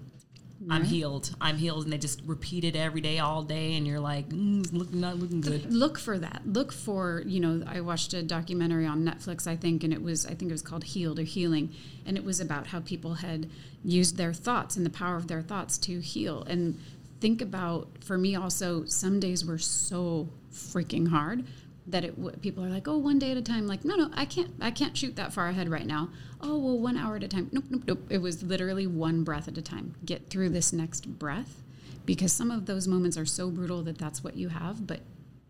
I'm 0.71 0.85
healed. 0.85 1.35
I'm 1.41 1.57
healed. 1.57 1.85
And 1.85 1.93
they 1.93 1.99
just 1.99 2.21
repeat 2.27 2.65
it 2.65 2.77
every 2.77 3.01
day, 3.01 3.19
all 3.19 3.43
day. 3.43 3.75
And 3.77 3.87
you're 3.87 4.01
like, 4.01 4.29
mm, 4.29 4.71
look, 4.73 4.93
not 4.93 5.19
looking 5.19 5.41
good. 5.41 5.73
look 5.73 5.99
for 5.99 6.19
that 6.19 6.43
look 6.47 6.73
for 6.73 7.23
you 7.27 7.41
know 7.41 7.63
i 7.67 7.81
watched 7.81 8.13
a 8.15 8.23
documentary 8.23 8.87
on 8.87 9.05
netflix 9.05 9.47
i 9.47 9.57
think 9.57 9.83
and 9.85 9.93
it 9.93 10.03
was 10.03 10.25
i 10.27 10.31
think 10.35 10.51
it 10.51 10.53
was 10.53 10.63
called 10.63 10.85
healed 10.85 11.19
or 11.19 11.23
healing 11.23 11.73
and 12.07 12.17
it 12.17 12.25
was 12.25 12.41
about 12.41 12.67
how 12.69 12.81
people 12.81 13.15
had 13.15 13.49
used 13.85 14.17
their 14.17 14.33
thoughts 14.33 14.77
and 14.77 14.85
the 14.87 14.91
power 14.91 15.17
of 15.17 15.29
their 15.29 15.43
thoughts 15.43 15.79
to 15.79 16.01
heal 16.01 16.43
and 16.45 16.79
think 17.21 17.41
about 17.41 17.89
for 18.01 18.17
me 18.19 18.35
also 18.35 18.85
some 18.85 19.21
days 19.21 19.45
were 19.45 19.59
so 19.59 20.29
freaking 20.53 21.09
hard 21.09 21.45
that 21.87 22.05
it 22.05 22.17
w- 22.17 22.37
people 22.39 22.65
are 22.65 22.69
like 22.69 22.87
oh 22.87 22.97
one 22.97 23.19
day 23.19 23.33
at 23.33 23.37
a 23.37 23.43
time 23.43 23.67
like 23.67 23.85
no 23.85 23.97
no 23.97 24.11
i 24.15 24.25
can't 24.25 24.51
i 24.61 24.71
can't 24.71 24.97
shoot 24.97 25.17
that 25.17 25.33
far 25.33 25.49
ahead 25.49 25.69
right 25.69 25.87
now. 25.87 26.09
Oh 26.41 26.57
well 26.59 26.79
one 26.79 26.97
hour 26.97 27.17
at 27.17 27.23
a 27.23 27.29
time. 27.29 27.49
Nope 27.53 27.65
nope 27.71 27.83
nope. 27.87 28.07
It 28.09 28.19
was 28.19 28.43
literally 28.43 28.87
one 28.87 29.25
breath 29.25 29.49
at 29.49 29.59
a 29.59 29.63
time. 29.63 29.95
Get 30.05 30.29
through 30.31 30.51
this 30.51 30.73
next 30.73 31.19
breath 31.19 31.63
because 32.07 32.33
some 32.33 32.51
of 32.51 32.67
those 32.67 32.89
moments 32.89 33.17
are 33.17 33.27
so 33.27 33.51
brutal 33.51 33.83
that 33.83 33.99
that's 33.99 34.25
what 34.25 34.37
you 34.37 34.49
have 34.49 34.87
but 34.87 35.01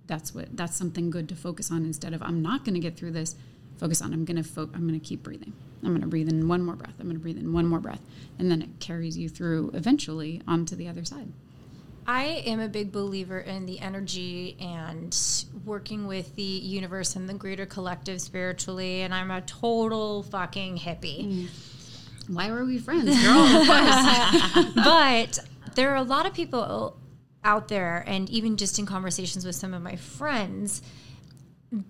that's 0.07 0.35
what 0.35 0.55
that's 0.57 0.77
something 0.77 1.09
good 1.11 1.29
to 1.29 1.35
focus 1.35 1.71
on 1.71 1.85
instead 1.85 2.13
of 2.13 2.23
i'm 2.23 2.43
not 2.43 2.65
going 2.65 2.75
to 2.75 2.81
get 2.81 2.97
through 2.97 3.13
this. 3.13 3.37
Focus 3.79 4.01
on 4.03 4.13
i'm 4.13 4.25
going 4.25 4.37
to 4.37 4.49
fo- 4.49 4.71
i'm 4.75 4.87
going 4.87 4.99
to 4.99 5.07
keep 5.07 5.23
breathing. 5.23 5.53
I'm 5.83 5.89
going 5.89 6.01
to 6.03 6.07
breathe 6.07 6.29
in 6.29 6.47
one 6.47 6.63
more 6.63 6.77
breath. 6.77 6.95
I'm 7.01 7.07
going 7.07 7.17
to 7.17 7.23
breathe 7.23 7.39
in 7.39 7.53
one 7.53 7.67
more 7.67 7.81
breath. 7.81 8.03
And 8.39 8.49
then 8.51 8.63
it 8.63 8.79
carries 8.79 9.19
you 9.19 9.29
through 9.29 9.73
eventually 9.75 10.41
onto 10.47 10.77
the 10.77 10.87
other 10.87 11.05
side 11.05 11.33
I 12.07 12.25
am 12.47 12.61
a 12.61 12.69
big 12.69 12.93
believer 12.93 13.39
in 13.39 13.67
the 13.67 13.79
energy 13.81 14.57
and 14.61 15.17
working 15.65 16.07
with 16.07 16.35
the 16.37 16.43
universe 16.43 17.17
and 17.17 17.29
the 17.29 17.35
greater 17.35 17.67
collective 17.67 18.21
spiritually, 18.21 19.03
and 19.03 19.15
I'm 19.15 19.31
a 19.31 19.41
total 19.43 20.23
fucking 20.25 20.79
hippie. 20.79 21.47
Mm. 21.47 21.49
why 22.29 22.51
were 22.51 22.65
we 22.65 22.79
friends 22.79 23.23
girl 23.23 23.65
but 24.75 25.39
there 25.75 25.91
are 25.91 25.97
a 25.97 26.03
lot 26.03 26.27
of 26.27 26.35
people 26.35 26.97
out 27.45 27.69
there, 27.69 28.05
and 28.07 28.29
even 28.31 28.57
just 28.57 28.79
in 28.79 28.87
conversations 28.87 29.45
with 29.45 29.57
some 29.57 29.75
of 29.75 29.83
my 29.83 29.97
friends, 29.97 30.83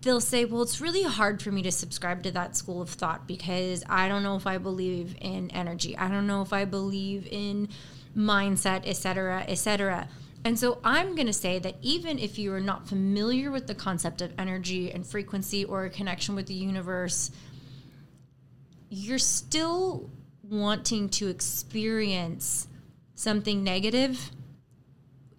they'll 0.00 0.20
say, 0.20 0.44
Well, 0.44 0.62
it's 0.62 0.80
really 0.80 1.02
hard 1.02 1.42
for 1.42 1.50
me 1.50 1.62
to 1.62 1.72
subscribe 1.72 2.22
to 2.22 2.30
that 2.32 2.56
school 2.56 2.80
of 2.80 2.90
thought 2.90 3.26
because 3.26 3.84
I 3.88 4.08
don't 4.08 4.22
know 4.22 4.36
if 4.36 4.46
I 4.46 4.58
believe 4.58 5.16
in 5.20 5.50
energy. 5.50 5.96
I 5.96 6.08
don't 6.08 6.26
know 6.26 6.42
if 6.42 6.52
I 6.52 6.64
believe 6.64 7.26
in 7.30 7.68
mindset, 8.16 8.82
et 8.84 8.96
cetera, 8.96 9.44
et 9.48 9.56
cetera. 9.56 10.08
And 10.44 10.58
so 10.58 10.80
I'm 10.82 11.14
going 11.14 11.28
to 11.28 11.32
say 11.32 11.58
that 11.60 11.76
even 11.82 12.18
if 12.18 12.38
you 12.38 12.52
are 12.52 12.60
not 12.60 12.88
familiar 12.88 13.50
with 13.50 13.66
the 13.66 13.74
concept 13.74 14.20
of 14.20 14.32
energy 14.38 14.90
and 14.90 15.06
frequency 15.06 15.64
or 15.64 15.84
a 15.84 15.90
connection 15.90 16.34
with 16.34 16.46
the 16.46 16.54
universe, 16.54 17.30
you're 18.90 19.18
still 19.18 20.10
wanting 20.42 21.08
to 21.08 21.28
experience 21.28 22.66
something 23.14 23.62
negative 23.62 24.32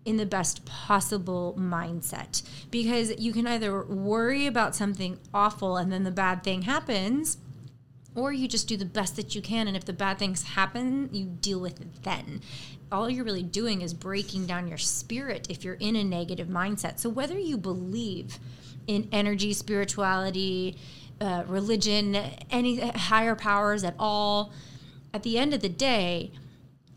in 0.06 0.18
the 0.18 0.26
best 0.26 0.66
possible 0.66 1.56
mindset 1.58 2.42
because 2.72 3.18
you 3.20 3.32
can 3.32 3.48
either 3.48 3.84
worry 3.84 4.48
about 4.48 4.76
something 4.76 5.18
awful 5.34 5.78
and 5.78 5.92
then 5.92 6.04
the 6.04 6.12
bad 6.12 6.44
thing 6.44 6.64
happens 6.64 7.38
or 8.16 8.32
you 8.32 8.48
just 8.48 8.68
do 8.68 8.78
the 8.78 8.86
best 8.86 9.16
that 9.16 9.36
you 9.36 9.42
can 9.42 9.68
and 9.68 9.76
if 9.76 9.86
the 9.86 9.94
bad 9.94 10.20
things 10.20 10.44
happen 10.44 11.10
you 11.12 11.26
deal 11.26 11.60
with 11.60 11.82
it 11.82 12.04
then. 12.04 12.42
All 12.92 13.10
you're 13.10 13.26
really 13.26 13.44
doing 13.44 13.82
is 13.82 13.94
breaking 13.94 14.46
down 14.46 14.68
your 14.68 14.78
spirit 14.78 15.48
if 15.50 15.64
you're 15.64 15.74
in 15.76 15.96
a 15.96 16.04
negative 16.04 16.48
mindset. 16.48 17.00
So 17.00 17.10
whether 17.10 17.38
you 17.38 17.58
believe 17.58 18.40
in 18.88 19.10
energy 19.12 19.54
spirituality 19.54 20.78
uh, 21.22 21.44
religion 21.48 22.16
any 22.52 22.80
higher 22.80 23.36
powers 23.36 23.84
at 23.84 23.96
all 23.98 24.52
at 25.14 25.24
the 25.24 25.38
end 25.38 25.54
of 25.54 25.62
the 25.62 25.70
day 25.70 26.32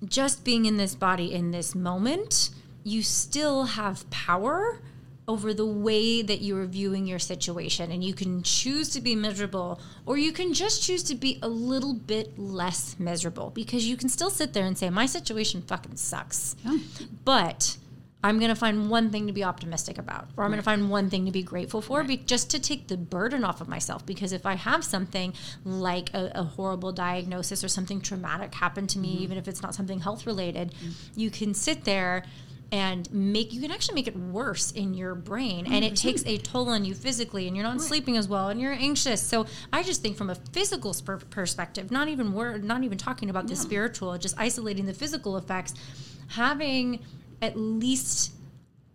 just 0.04 0.44
being 0.44 0.66
in 0.66 0.76
this 0.76 0.94
body 0.94 1.32
in 1.32 1.50
this 1.50 1.74
moment, 1.74 2.50
you 2.84 3.02
still 3.02 3.64
have 3.64 4.08
power 4.10 4.80
over 5.28 5.52
the 5.52 5.66
way 5.66 6.22
that 6.22 6.40
you 6.40 6.56
are 6.56 6.66
viewing 6.66 7.06
your 7.06 7.18
situation. 7.18 7.90
And 7.90 8.02
you 8.04 8.14
can 8.14 8.42
choose 8.42 8.88
to 8.90 9.00
be 9.00 9.14
miserable, 9.14 9.80
or 10.04 10.16
you 10.16 10.32
can 10.32 10.52
just 10.52 10.82
choose 10.82 11.02
to 11.04 11.14
be 11.14 11.38
a 11.42 11.48
little 11.48 11.94
bit 11.94 12.38
less 12.38 12.96
miserable 12.98 13.50
because 13.50 13.88
you 13.88 13.96
can 13.96 14.08
still 14.08 14.30
sit 14.30 14.52
there 14.52 14.64
and 14.64 14.78
say, 14.78 14.90
My 14.90 15.06
situation 15.06 15.62
fucking 15.62 15.96
sucks. 15.96 16.56
But 17.24 17.76
I'm 18.26 18.38
going 18.40 18.48
to 18.48 18.56
find 18.56 18.90
one 18.90 19.10
thing 19.10 19.28
to 19.28 19.32
be 19.32 19.44
optimistic 19.44 19.98
about, 19.98 20.26
or 20.36 20.42
I'm 20.42 20.50
going 20.50 20.58
to 20.58 20.64
find 20.64 20.90
one 20.90 21.10
thing 21.10 21.26
to 21.26 21.30
be 21.30 21.44
grateful 21.44 21.80
for, 21.80 22.02
be, 22.02 22.16
just 22.16 22.50
to 22.50 22.58
take 22.58 22.88
the 22.88 22.96
burden 22.96 23.44
off 23.44 23.60
of 23.60 23.68
myself. 23.68 24.04
Because 24.04 24.32
if 24.32 24.44
I 24.44 24.54
have 24.54 24.84
something 24.84 25.32
like 25.64 26.12
a, 26.12 26.32
a 26.34 26.42
horrible 26.42 26.90
diagnosis 26.90 27.62
or 27.62 27.68
something 27.68 28.00
traumatic 28.00 28.54
happen 28.54 28.88
to 28.88 28.98
me, 28.98 29.14
mm-hmm. 29.14 29.22
even 29.22 29.38
if 29.38 29.46
it's 29.46 29.62
not 29.62 29.76
something 29.76 30.00
health 30.00 30.26
related, 30.26 30.72
mm. 30.72 30.92
you 31.14 31.30
can 31.30 31.54
sit 31.54 31.84
there 31.84 32.24
and 32.72 33.10
make 33.12 33.52
you 33.52 33.60
can 33.60 33.70
actually 33.70 33.94
make 33.94 34.08
it 34.08 34.16
worse 34.16 34.72
in 34.72 34.92
your 34.92 35.14
brain 35.14 35.66
and 35.66 35.84
it 35.84 35.94
takes 35.94 36.24
a 36.26 36.36
toll 36.38 36.68
on 36.68 36.84
you 36.84 36.94
physically 36.94 37.46
and 37.46 37.56
you're 37.56 37.64
not 37.64 37.80
sleeping 37.80 38.16
as 38.16 38.26
well 38.26 38.48
and 38.48 38.60
you're 38.60 38.72
anxious 38.72 39.22
so 39.22 39.46
i 39.72 39.82
just 39.82 40.02
think 40.02 40.16
from 40.16 40.30
a 40.30 40.34
physical 40.34 40.92
sper- 40.92 41.28
perspective 41.30 41.92
not 41.92 42.08
even 42.08 42.32
we're 42.32 42.58
not 42.58 42.82
even 42.82 42.98
talking 42.98 43.30
about 43.30 43.46
the 43.46 43.54
spiritual 43.54 44.18
just 44.18 44.36
isolating 44.36 44.84
the 44.84 44.94
physical 44.94 45.36
effects 45.36 45.74
having 46.28 47.04
at 47.40 47.56
least 47.56 48.32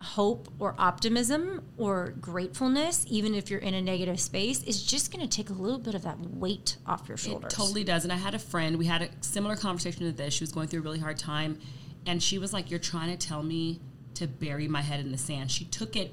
hope 0.02 0.48
or 0.58 0.74
optimism 0.78 1.62
or 1.78 2.12
gratefulness 2.20 3.06
even 3.08 3.34
if 3.34 3.50
you're 3.50 3.60
in 3.60 3.72
a 3.72 3.80
negative 3.80 4.18
space 4.20 4.62
is 4.64 4.82
just 4.82 5.12
going 5.12 5.26
to 5.26 5.36
take 5.36 5.48
a 5.48 5.52
little 5.52 5.78
bit 5.78 5.94
of 5.94 6.02
that 6.02 6.18
weight 6.18 6.76
off 6.86 7.06
your 7.08 7.14
It 7.14 7.20
shoulders 7.20 7.52
totally 7.54 7.84
does. 7.84 8.02
And 8.02 8.12
I 8.12 8.16
had 8.16 8.34
a 8.34 8.38
friend, 8.38 8.76
we 8.76 8.86
had 8.86 9.02
a 9.02 9.08
similar 9.20 9.54
conversation 9.54 10.00
to 10.00 10.12
this. 10.12 10.34
She 10.34 10.42
was 10.42 10.50
going 10.50 10.66
through 10.66 10.80
a 10.80 10.82
really 10.82 10.98
hard 10.98 11.18
time. 11.18 11.60
And 12.06 12.22
she 12.22 12.38
was 12.38 12.52
like, 12.52 12.70
You're 12.70 12.80
trying 12.80 13.16
to 13.16 13.26
tell 13.26 13.42
me 13.42 13.80
to 14.14 14.26
bury 14.26 14.68
my 14.68 14.82
head 14.82 15.00
in 15.00 15.10
the 15.12 15.18
sand. 15.18 15.50
She 15.50 15.64
took 15.64 15.96
it 15.96 16.12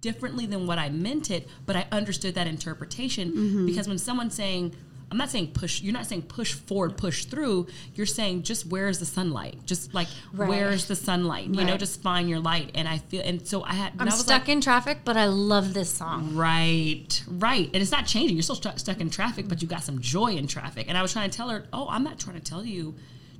differently 0.00 0.46
than 0.46 0.66
what 0.66 0.78
I 0.78 0.88
meant 0.88 1.30
it, 1.30 1.48
but 1.66 1.76
I 1.76 1.86
understood 1.92 2.34
that 2.36 2.46
interpretation 2.46 3.32
Mm-hmm. 3.32 3.66
because 3.66 3.86
when 3.88 3.98
someone's 3.98 4.34
saying, 4.34 4.74
I'm 5.10 5.18
not 5.18 5.28
saying 5.28 5.48
push, 5.48 5.82
you're 5.82 5.92
not 5.92 6.06
saying 6.06 6.22
push 6.22 6.52
forward, 6.54 6.96
push 6.96 7.24
through. 7.24 7.66
You're 7.96 8.06
saying 8.06 8.44
just 8.44 8.66
where's 8.66 9.00
the 9.00 9.04
sunlight? 9.04 9.58
Just 9.66 9.92
like, 9.92 10.06
Right. 10.32 10.48
where's 10.48 10.86
the 10.86 10.94
sunlight? 10.94 11.48
You 11.48 11.64
know, 11.64 11.76
just 11.76 12.00
find 12.00 12.30
your 12.30 12.38
light. 12.38 12.70
And 12.76 12.86
I 12.86 12.98
feel, 12.98 13.20
and 13.24 13.44
so 13.46 13.64
I 13.64 13.72
had, 13.74 13.92
i'm 13.98 14.02
I 14.02 14.04
was 14.04 14.20
stuck 14.20 14.42
like, 14.42 14.48
in 14.50 14.60
traffic 14.60 14.98
but 15.04 15.16
i 15.16 15.26
love 15.26 15.74
this 15.74 15.90
song 15.90 16.36
Right, 16.36 17.24
right. 17.26 17.66
And 17.74 17.82
it's 17.82 17.90
not 17.90 18.06
changing. 18.06 18.36
You're 18.36 18.44
still 18.44 18.54
stu- 18.54 18.76
stuck 18.78 19.00
in 19.00 19.10
traffic, 19.10 19.48
but 19.48 19.60
you 19.60 19.66
got 19.66 19.82
some 19.82 20.00
joy 20.00 20.34
in 20.36 20.46
traffic. 20.46 20.86
And 20.88 20.96
I 20.96 21.02
was 21.02 21.12
trying 21.12 21.28
to 21.28 21.36
tell 21.36 21.48
her, 21.48 21.66
oh, 21.72 21.88
I'm 21.90 22.04
not 22.04 22.18
trying 22.20 22.36
to 22.36 22.42
tell 22.42 22.64
you 22.64 22.94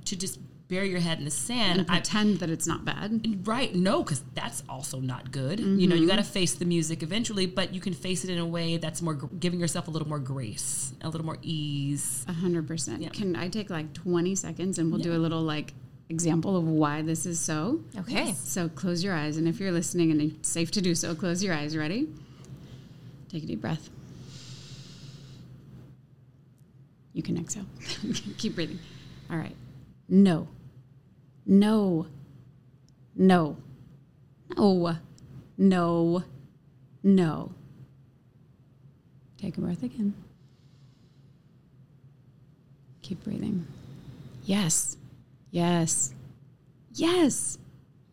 to 0.05 0.15
just 0.17 0.39
bury 0.71 0.89
your 0.89 1.01
head 1.01 1.19
in 1.19 1.25
the 1.25 1.31
sand. 1.31 1.81
and 1.81 1.91
I, 1.91 1.95
pretend 1.95 2.39
that 2.39 2.49
it's 2.49 2.65
not 2.65 2.85
bad. 2.85 3.45
right, 3.45 3.75
no, 3.75 4.03
because 4.03 4.23
that's 4.33 4.63
also 4.69 5.01
not 5.01 5.31
good. 5.31 5.59
You 5.59 5.65
know, 5.65 5.95
you 5.95 6.01
mm-hmm. 6.01 6.07
got 6.07 6.15
to 6.15 6.23
face 6.23 6.55
the 6.55 6.65
music 6.65 7.03
eventually, 7.03 7.45
but 7.45 7.73
you 7.73 7.81
can 7.81 7.93
face 7.93 8.23
it 8.23 8.29
in 8.29 8.39
a 8.39 8.45
way 8.45 8.77
that's 8.77 9.01
more 9.01 9.15
giving 9.15 9.59
yourself 9.59 9.89
a 9.89 9.91
little 9.91 10.07
more 10.07 10.17
grace, 10.17 10.93
a 11.01 11.09
little 11.09 11.25
more 11.25 11.37
ease. 11.41 12.25
A 12.29 12.33
hundred 12.33 12.67
percent. 12.67 13.11
Can 13.13 13.35
I 13.35 13.49
take 13.49 13.69
like 13.69 13.93
twenty 13.93 14.33
seconds 14.33 14.79
and 14.79 14.89
we'll 14.89 15.01
do 15.01 15.13
a 15.13 15.19
little 15.19 15.41
like 15.41 15.73
example 16.09 16.55
of 16.55 16.65
why 16.65 17.01
this 17.01 17.25
is 17.25 17.39
so? 17.39 17.81
Okay. 17.99 18.33
So 18.33 18.69
close 18.69 19.03
your 19.03 19.13
eyes, 19.13 19.35
and 19.35 19.47
if 19.47 19.59
you're 19.59 19.73
listening 19.73 20.11
and 20.11 20.21
it's 20.21 20.49
safe 20.49 20.71
to 20.71 20.81
do 20.81 20.95
so, 20.95 21.13
close 21.13 21.43
your 21.43 21.53
eyes. 21.53 21.75
Ready? 21.75 22.07
Take 23.27 23.43
a 23.43 23.45
deep 23.45 23.61
breath. 23.61 23.89
You 27.13 27.21
can 27.21 27.37
exhale. 27.37 27.65
Keep 28.37 28.55
breathing. 28.55 28.79
All 29.29 29.37
right. 29.37 29.55
No. 30.07 30.47
No. 31.45 32.07
No. 33.15 33.57
No. 34.57 34.97
No. 35.57 36.23
No. 37.03 37.51
Take 39.37 39.57
a 39.57 39.61
breath 39.61 39.83
again. 39.83 40.13
Keep 43.01 43.23
breathing. 43.23 43.65
Yes. 44.45 44.97
Yes. 45.49 46.13
Yes. 46.93 47.57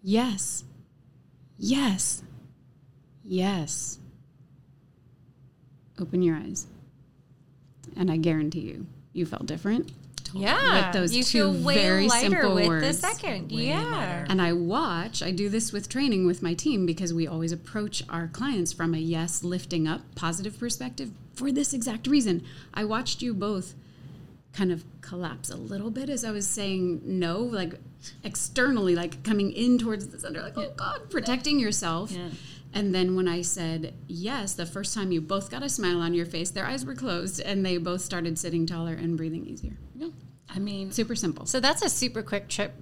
Yes. 0.02 0.64
Yes. 1.58 2.22
Yes. 3.24 3.98
Open 6.00 6.22
your 6.22 6.36
eyes. 6.36 6.66
And 7.96 8.10
I 8.10 8.16
guarantee 8.16 8.60
you, 8.60 8.86
you 9.12 9.26
felt 9.26 9.46
different. 9.46 9.90
Yeah, 10.34 10.86
With 10.86 10.92
those 10.94 11.16
you 11.16 11.22
two 11.22 11.52
feel 11.52 11.64
way 11.64 11.74
very 11.74 12.08
lighter 12.08 12.42
simple 12.42 12.54
with 12.54 12.80
the 12.80 12.92
second. 12.92 13.50
Way 13.50 13.68
yeah, 13.68 13.82
lighter. 13.82 14.26
And 14.28 14.42
I 14.42 14.52
watch, 14.52 15.22
I 15.22 15.30
do 15.30 15.48
this 15.48 15.72
with 15.72 15.88
training 15.88 16.26
with 16.26 16.42
my 16.42 16.54
team 16.54 16.86
because 16.86 17.12
we 17.14 17.26
always 17.26 17.52
approach 17.52 18.02
our 18.08 18.28
clients 18.28 18.72
from 18.72 18.94
a 18.94 18.98
yes, 18.98 19.42
lifting 19.42 19.86
up, 19.86 20.02
positive 20.14 20.58
perspective 20.58 21.10
for 21.34 21.52
this 21.52 21.72
exact 21.72 22.06
reason. 22.06 22.44
I 22.74 22.84
watched 22.84 23.22
you 23.22 23.34
both 23.34 23.74
kind 24.52 24.72
of 24.72 24.84
collapse 25.00 25.50
a 25.50 25.56
little 25.56 25.90
bit 25.90 26.08
as 26.10 26.24
I 26.24 26.30
was 26.30 26.46
saying 26.46 27.02
no, 27.04 27.38
like 27.38 27.74
externally, 28.24 28.94
like 28.94 29.22
coming 29.22 29.52
in 29.52 29.78
towards 29.78 30.08
the 30.08 30.18
center, 30.18 30.42
like, 30.42 30.56
oh 30.56 30.72
God, 30.76 31.10
protecting 31.10 31.58
yourself. 31.58 32.10
Yeah. 32.10 32.28
And 32.72 32.94
then 32.94 33.16
when 33.16 33.28
I 33.28 33.42
said 33.42 33.94
yes, 34.06 34.54
the 34.54 34.66
first 34.66 34.94
time 34.94 35.10
you 35.10 35.20
both 35.20 35.50
got 35.50 35.62
a 35.62 35.68
smile 35.68 36.00
on 36.00 36.14
your 36.14 36.26
face, 36.26 36.50
their 36.50 36.66
eyes 36.66 36.84
were 36.84 36.94
closed 36.94 37.40
and 37.40 37.64
they 37.64 37.78
both 37.78 38.02
started 38.02 38.38
sitting 38.38 38.66
taller 38.66 38.92
and 38.92 39.16
breathing 39.16 39.46
easier. 39.46 39.76
No, 39.94 40.12
I 40.48 40.58
mean, 40.58 40.92
Super 40.92 41.16
simple. 41.16 41.46
So 41.46 41.60
that's 41.60 41.82
a 41.82 41.88
super 41.88 42.22
quick 42.22 42.48
trip. 42.48 42.74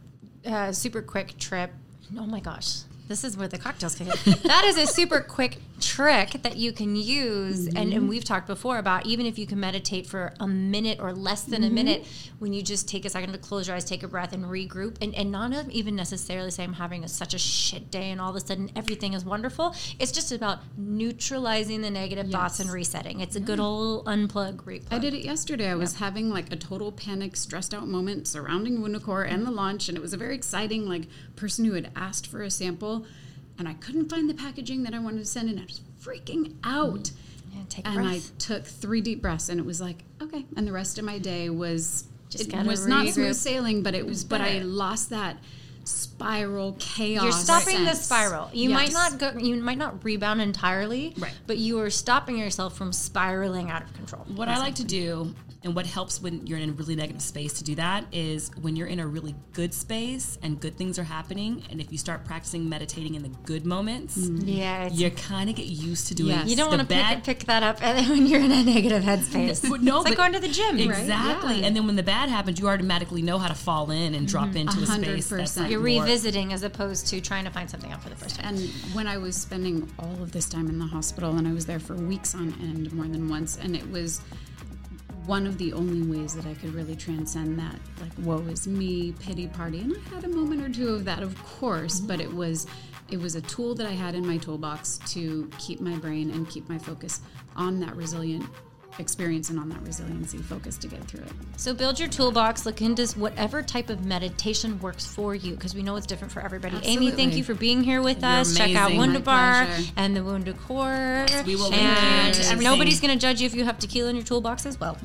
Uh, 0.45 0.72
super 0.72 1.03
quick 1.03 1.39
trip. 1.39 1.72
Oh 2.18 2.26
my 2.26 2.41
gosh. 2.41 2.80
This 3.09 3.22
is 3.22 3.37
where 3.37 3.49
the 3.49 3.59
cocktails 3.59 3.95
kick 3.95 4.09
in. 4.09 4.32
that 4.45 4.64
is 4.64 4.76
a 4.76 4.87
super 4.87 5.20
quick 5.20 5.59
trick 5.81 6.43
that 6.43 6.57
you 6.57 6.72
can 6.72 6.97
use. 6.97 7.66
And, 7.66 7.79
and 7.79 7.93
mm-hmm. 7.93 8.09
we've 8.09 8.24
talked 8.24 8.47
before 8.47 8.79
about 8.79 9.07
even 9.07 9.27
if 9.27 9.39
you 9.39 9.47
can 9.47 9.61
meditate 9.61 10.07
for 10.07 10.35
a 10.41 10.47
minute 10.47 10.99
or 11.01 11.12
less 11.12 11.45
than 11.45 11.62
a 11.62 11.66
mm-hmm. 11.66 11.74
minute, 11.74 12.07
when 12.39 12.53
you 12.53 12.62
just 12.62 12.89
take 12.89 13.05
a 13.05 13.11
second 13.11 13.33
to 13.33 13.39
close 13.39 13.66
your 13.66 13.77
eyes, 13.77 13.85
take 13.85 14.03
a 14.03 14.09
breath, 14.09 14.33
and 14.33 14.45
regroup, 14.45 14.97
and, 15.01 15.14
and 15.14 15.31
not 15.31 15.70
even 15.70 15.97
necessarily 15.97 16.51
say 16.51 16.64
I'm 16.64 16.74
having 16.74 17.05
a, 17.05 17.09
such 17.09 17.35
a 17.35 17.39
shit 17.39 17.91
day 17.91 18.11
and 18.11 18.20
all 18.20 18.31
of 18.31 18.37
a 18.37 18.41
sudden 18.41 18.70
everything 18.77 19.12
is 19.12 19.24
wonderful. 19.24 19.74
It's 19.99 20.12
just 20.12 20.33
about 20.33 20.61
neutralizing 20.77 21.83
the 21.83 21.91
negative 21.91 22.31
thoughts 22.31 22.61
and 22.61 22.70
resetting. 22.70 23.20
It's 23.20 23.37
a 23.37 23.41
good 23.41 23.61
old 23.61 24.07
unplug, 24.07 24.64
replug. 24.64 24.93
I 24.93 24.99
did 24.99 25.14
it 25.14 25.24
yesterday. 25.24 25.70
I 25.70 25.74
was 25.74 25.97
having 25.97 26.31
like 26.31 26.53
a 26.53 26.57
total 26.57 26.93
panic, 26.93 27.37
stressed 27.37 27.74
out 27.74 27.89
moment 27.89 28.29
surrounding 28.29 28.79
Wunda 28.79 29.03
Core 29.03 29.22
and 29.22 29.47
the 29.47 29.51
launch, 29.51 29.89
and 29.89 29.97
it 29.97 30.01
was 30.01 30.12
a 30.12 30.16
very 30.16 30.35
exciting 30.35 30.89
like 30.89 31.09
person 31.37 31.64
who 31.64 31.72
had 31.74 31.91
asked 31.97 32.27
for 32.27 32.43
a 32.43 32.51
sample, 32.51 33.07
and 33.59 33.69
I 33.69 33.75
couldn't 33.75 34.09
find 34.09 34.29
the 34.29 34.35
packaging 34.35 34.83
that 34.85 34.95
I 34.95 34.99
wanted 34.99 35.19
to 35.19 35.25
send, 35.27 35.49
and 35.49 35.61
I 35.61 35.65
was 35.65 35.81
freaking 36.03 36.55
out. 36.65 37.11
Yeah, 37.55 37.83
And 37.85 38.07
I 38.07 38.21
took 38.39 38.65
three 38.65 39.01
deep 39.01 39.23
breaths, 39.23 39.49
and 39.49 39.59
it 39.59 39.67
was 39.67 39.81
like 39.81 40.05
okay. 40.23 40.45
And 40.57 40.67
the 40.67 40.73
rest 40.73 40.99
of 40.99 41.05
my 41.05 41.19
day 41.19 41.51
was 41.51 42.05
Just 42.29 42.53
it 42.53 42.67
was 42.67 42.87
not 42.87 43.09
smooth 43.09 43.37
sailing, 43.37 43.83
but 43.83 43.95
it 43.95 44.07
was. 44.07 44.25
But 44.25 44.41
I 44.41 44.59
lost 44.61 45.11
that 45.11 45.39
spiral 45.85 46.77
chaos. 46.79 47.23
You're 47.23 47.33
stopping 47.33 47.85
the 47.85 47.95
spiral. 47.95 48.51
You 48.53 48.71
might 48.71 48.93
not 48.93 49.19
go. 49.19 49.33
You 49.39 49.57
might 49.57 49.79
not 49.79 50.05
rebound 50.05 50.41
entirely, 50.41 51.15
Right. 51.17 51.33
But 51.47 51.59
you 51.59 51.79
are 51.81 51.91
stopping 51.91 52.37
yourself 52.39 52.77
from 52.77 52.93
spiraling 52.93 53.71
out 53.71 53.83
of 53.83 53.95
control. 53.95 54.25
What 54.35 54.49
I 54.49 54.59
like 54.59 54.75
to 54.77 54.85
do, 54.85 55.35
and 55.67 55.75
what 55.75 55.85
helps 55.85 56.23
when 56.23 56.47
you're 56.47 56.61
in 56.61 56.71
a 56.71 56.73
really 56.73 56.95
negative 56.95 57.21
space 57.21 57.55
to 57.55 57.64
do 57.64 57.75
that, 57.75 58.07
is 58.12 58.53
when 58.61 58.77
you're 58.77 58.87
in 58.87 59.01
a 59.01 59.07
really 59.07 59.35
good 59.53 59.75
space 59.75 60.39
and 60.41 60.61
good 60.61 60.79
things 60.79 60.97
are 60.97 61.05
happening, 61.05 61.64
and 61.69 61.81
if 61.81 61.91
you 61.91 61.99
start 61.99 62.25
practicing 62.25 62.69
meditating 62.69 63.17
in 63.17 63.23
the 63.25 63.31
good 63.45 63.67
moments, 63.67 64.17
mm. 64.17 64.45
Yeah, 64.47 64.85
it's, 64.85 64.95
you 64.95 65.11
kind 65.11 65.51
of 65.51 65.57
get 65.57 65.67
used 65.67 66.07
to 66.07 66.14
doing. 66.14 66.31
Yes. 66.31 66.49
you 66.49 66.55
don't 66.55 66.69
want 66.69 66.83
to 66.83 66.87
pick, 66.87 67.25
pick 67.25 67.45
that 67.47 67.64
up 67.64 67.81
when 68.09 68.27
you're 68.27 68.41
in 68.41 68.53
a 68.53 68.62
negative 68.62 69.03
headspace. 69.03 69.69
No, 69.83 69.97
it's 69.97 70.09
like 70.09 70.17
going 70.17 70.35
to 70.35 70.39
the 70.39 70.47
gym. 70.49 70.77
right? 70.77 71.01
Exactly, 71.01 71.61
Yeah. 71.61 71.67
and 71.67 71.75
then 71.75 71.85
when 71.85 71.97
the 71.97 72.05
bad 72.05 72.29
happens, 72.29 72.61
you 72.61 72.69
automatically 72.69 73.23
know 73.23 73.39
how 73.39 73.49
to 73.49 73.55
fall 73.55 73.91
in 73.91 74.14
and 74.14 74.29
drop 74.29 74.49
mm-hmm. 74.49 74.59
into 74.59 74.79
a, 74.79 74.83
A 74.85 74.87
hundred 74.87 75.23
space. 75.23 75.29
That's 75.31 75.43
percent. 75.43 75.64
like 75.64 75.73
You're 75.73 75.81
more- 75.81 76.05
revisiting 76.05 76.53
as 76.53 76.62
opposed 76.62 77.09
to 77.09 77.21
trying 77.21 77.45
to 77.45 77.51
find 77.51 77.69
something 77.69 77.91
out 77.91 78.05
for 78.05 78.09
the 78.09 78.17
first 78.17 78.37
time. 78.37 78.55
And 78.55 78.69
when 78.95 79.09
I 79.09 79.19
was 79.19 79.35
spending 79.35 79.91
all 79.99 80.23
of 80.23 80.31
this 80.31 80.49
time 80.49 80.69
in 80.69 80.79
the 80.79 80.87
hospital, 80.87 81.37
and 81.37 81.49
I 81.49 81.53
was 81.53 81.67
there 81.67 81.81
for 81.81 81.97
weeks 81.97 82.37
on 82.37 82.55
end, 82.62 82.93
more 82.93 83.09
than 83.09 83.29
once, 83.29 83.57
and 83.57 83.75
it 83.75 83.91
was 83.91 84.21
one 85.27 85.47
of 85.47 85.59
the 85.59 85.72
only 85.72 86.03
ways 86.03 86.35
that 86.35 86.47
I 86.47 86.55
could 86.55 86.74
really 86.74 86.97
transcend 86.97 87.59
that, 87.59 87.77
like, 88.01 88.12
woe 88.18 88.39
is 88.49 88.66
me, 88.66 89.12
pity 89.12 89.49
party. 89.49 89.81
And 89.81 89.97
I 89.97 90.14
had 90.14 90.24
a 90.24 90.29
moment 90.29 90.62
or 90.62 90.68
two 90.68 90.95
of 90.95 91.05
that, 91.05 91.22
of 91.22 91.37
course, 91.45 92.01
but 92.01 92.20
it 92.20 92.33
was. 92.33 92.66
It 93.09 93.20
was 93.20 93.37
a 93.37 93.41
tool 93.43 93.77
that 93.77 93.87
I 93.87 93.93
had 93.93 94.16
in 94.16 94.27
my 94.27 94.37
toolbox 94.37 94.99
to 95.12 95.49
keep 95.61 95.81
my 95.81 95.95
brain 95.95 96.33
and 96.33 96.51
keep 96.51 96.68
my 96.68 96.77
focus 96.77 97.20
on 97.55 97.79
that 97.79 97.95
resilient 97.95 98.45
experience 98.99 99.51
and 99.51 99.59
on 99.59 99.69
that 99.69 99.81
resiliency 99.83 100.39
focus 100.39 100.77
to 100.79 100.89
get 100.89 101.05
through 101.05 101.25
it. 101.25 101.33
So 101.57 101.75
build 101.75 101.99
your 101.99 102.09
toolbox. 102.09 102.67
Look 102.67 102.83
into 102.83 103.07
whatever 103.19 103.63
type 103.63 103.91
of 103.91 104.05
meditation 104.05 104.79
works 104.81 105.07
for 105.07 105.35
you 105.35 105.55
because 105.55 105.75
we 105.75 105.83
know 105.83 105.97
it's 105.97 106.07
different 106.07 106.33
for 106.33 106.41
everybody. 106.41 106.79
Amy, 106.83 107.11
thank 107.11 107.35
you 107.35 107.45
for 107.45 107.55
being 107.55 107.83
here 107.83 108.03
with 108.03 108.23
us. 108.25 108.57
Check 108.57 108.75
out 108.75 108.87
amazing. 108.87 108.99
Wundabar 108.99 109.69
and 109.97 110.17
the 110.17 110.21
Wunda 110.21 110.57
Core. 110.59 111.27
We 111.47 111.57
will 111.57 111.71
link 111.71 111.83
it 111.83 111.89
and 111.89 112.35
to 112.35 112.41
everything. 112.43 112.65
nobody's 112.65 113.01
going 113.01 113.13
to 113.13 113.21
judge 113.21 113.41
you 113.41 113.47
if 113.47 113.55
you 113.55 113.65
have 113.65 113.79
tequila 113.79 114.11
in 114.11 114.17
your 114.17 114.25
toolbox 114.25 114.67
as 114.67 114.79
well. 114.81 114.97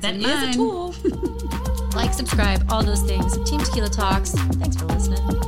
That 0.00 0.16
is 0.16 0.22
mine. 0.24 0.50
a 0.50 0.52
tool. 0.52 0.94
Like, 1.94 2.14
subscribe, 2.14 2.64
all 2.70 2.84
those 2.84 3.02
things. 3.02 3.36
Team 3.50 3.58
Tequila 3.58 3.88
Talks. 3.88 4.30
Thanks 4.30 4.76
for 4.76 4.84
listening. 4.84 5.47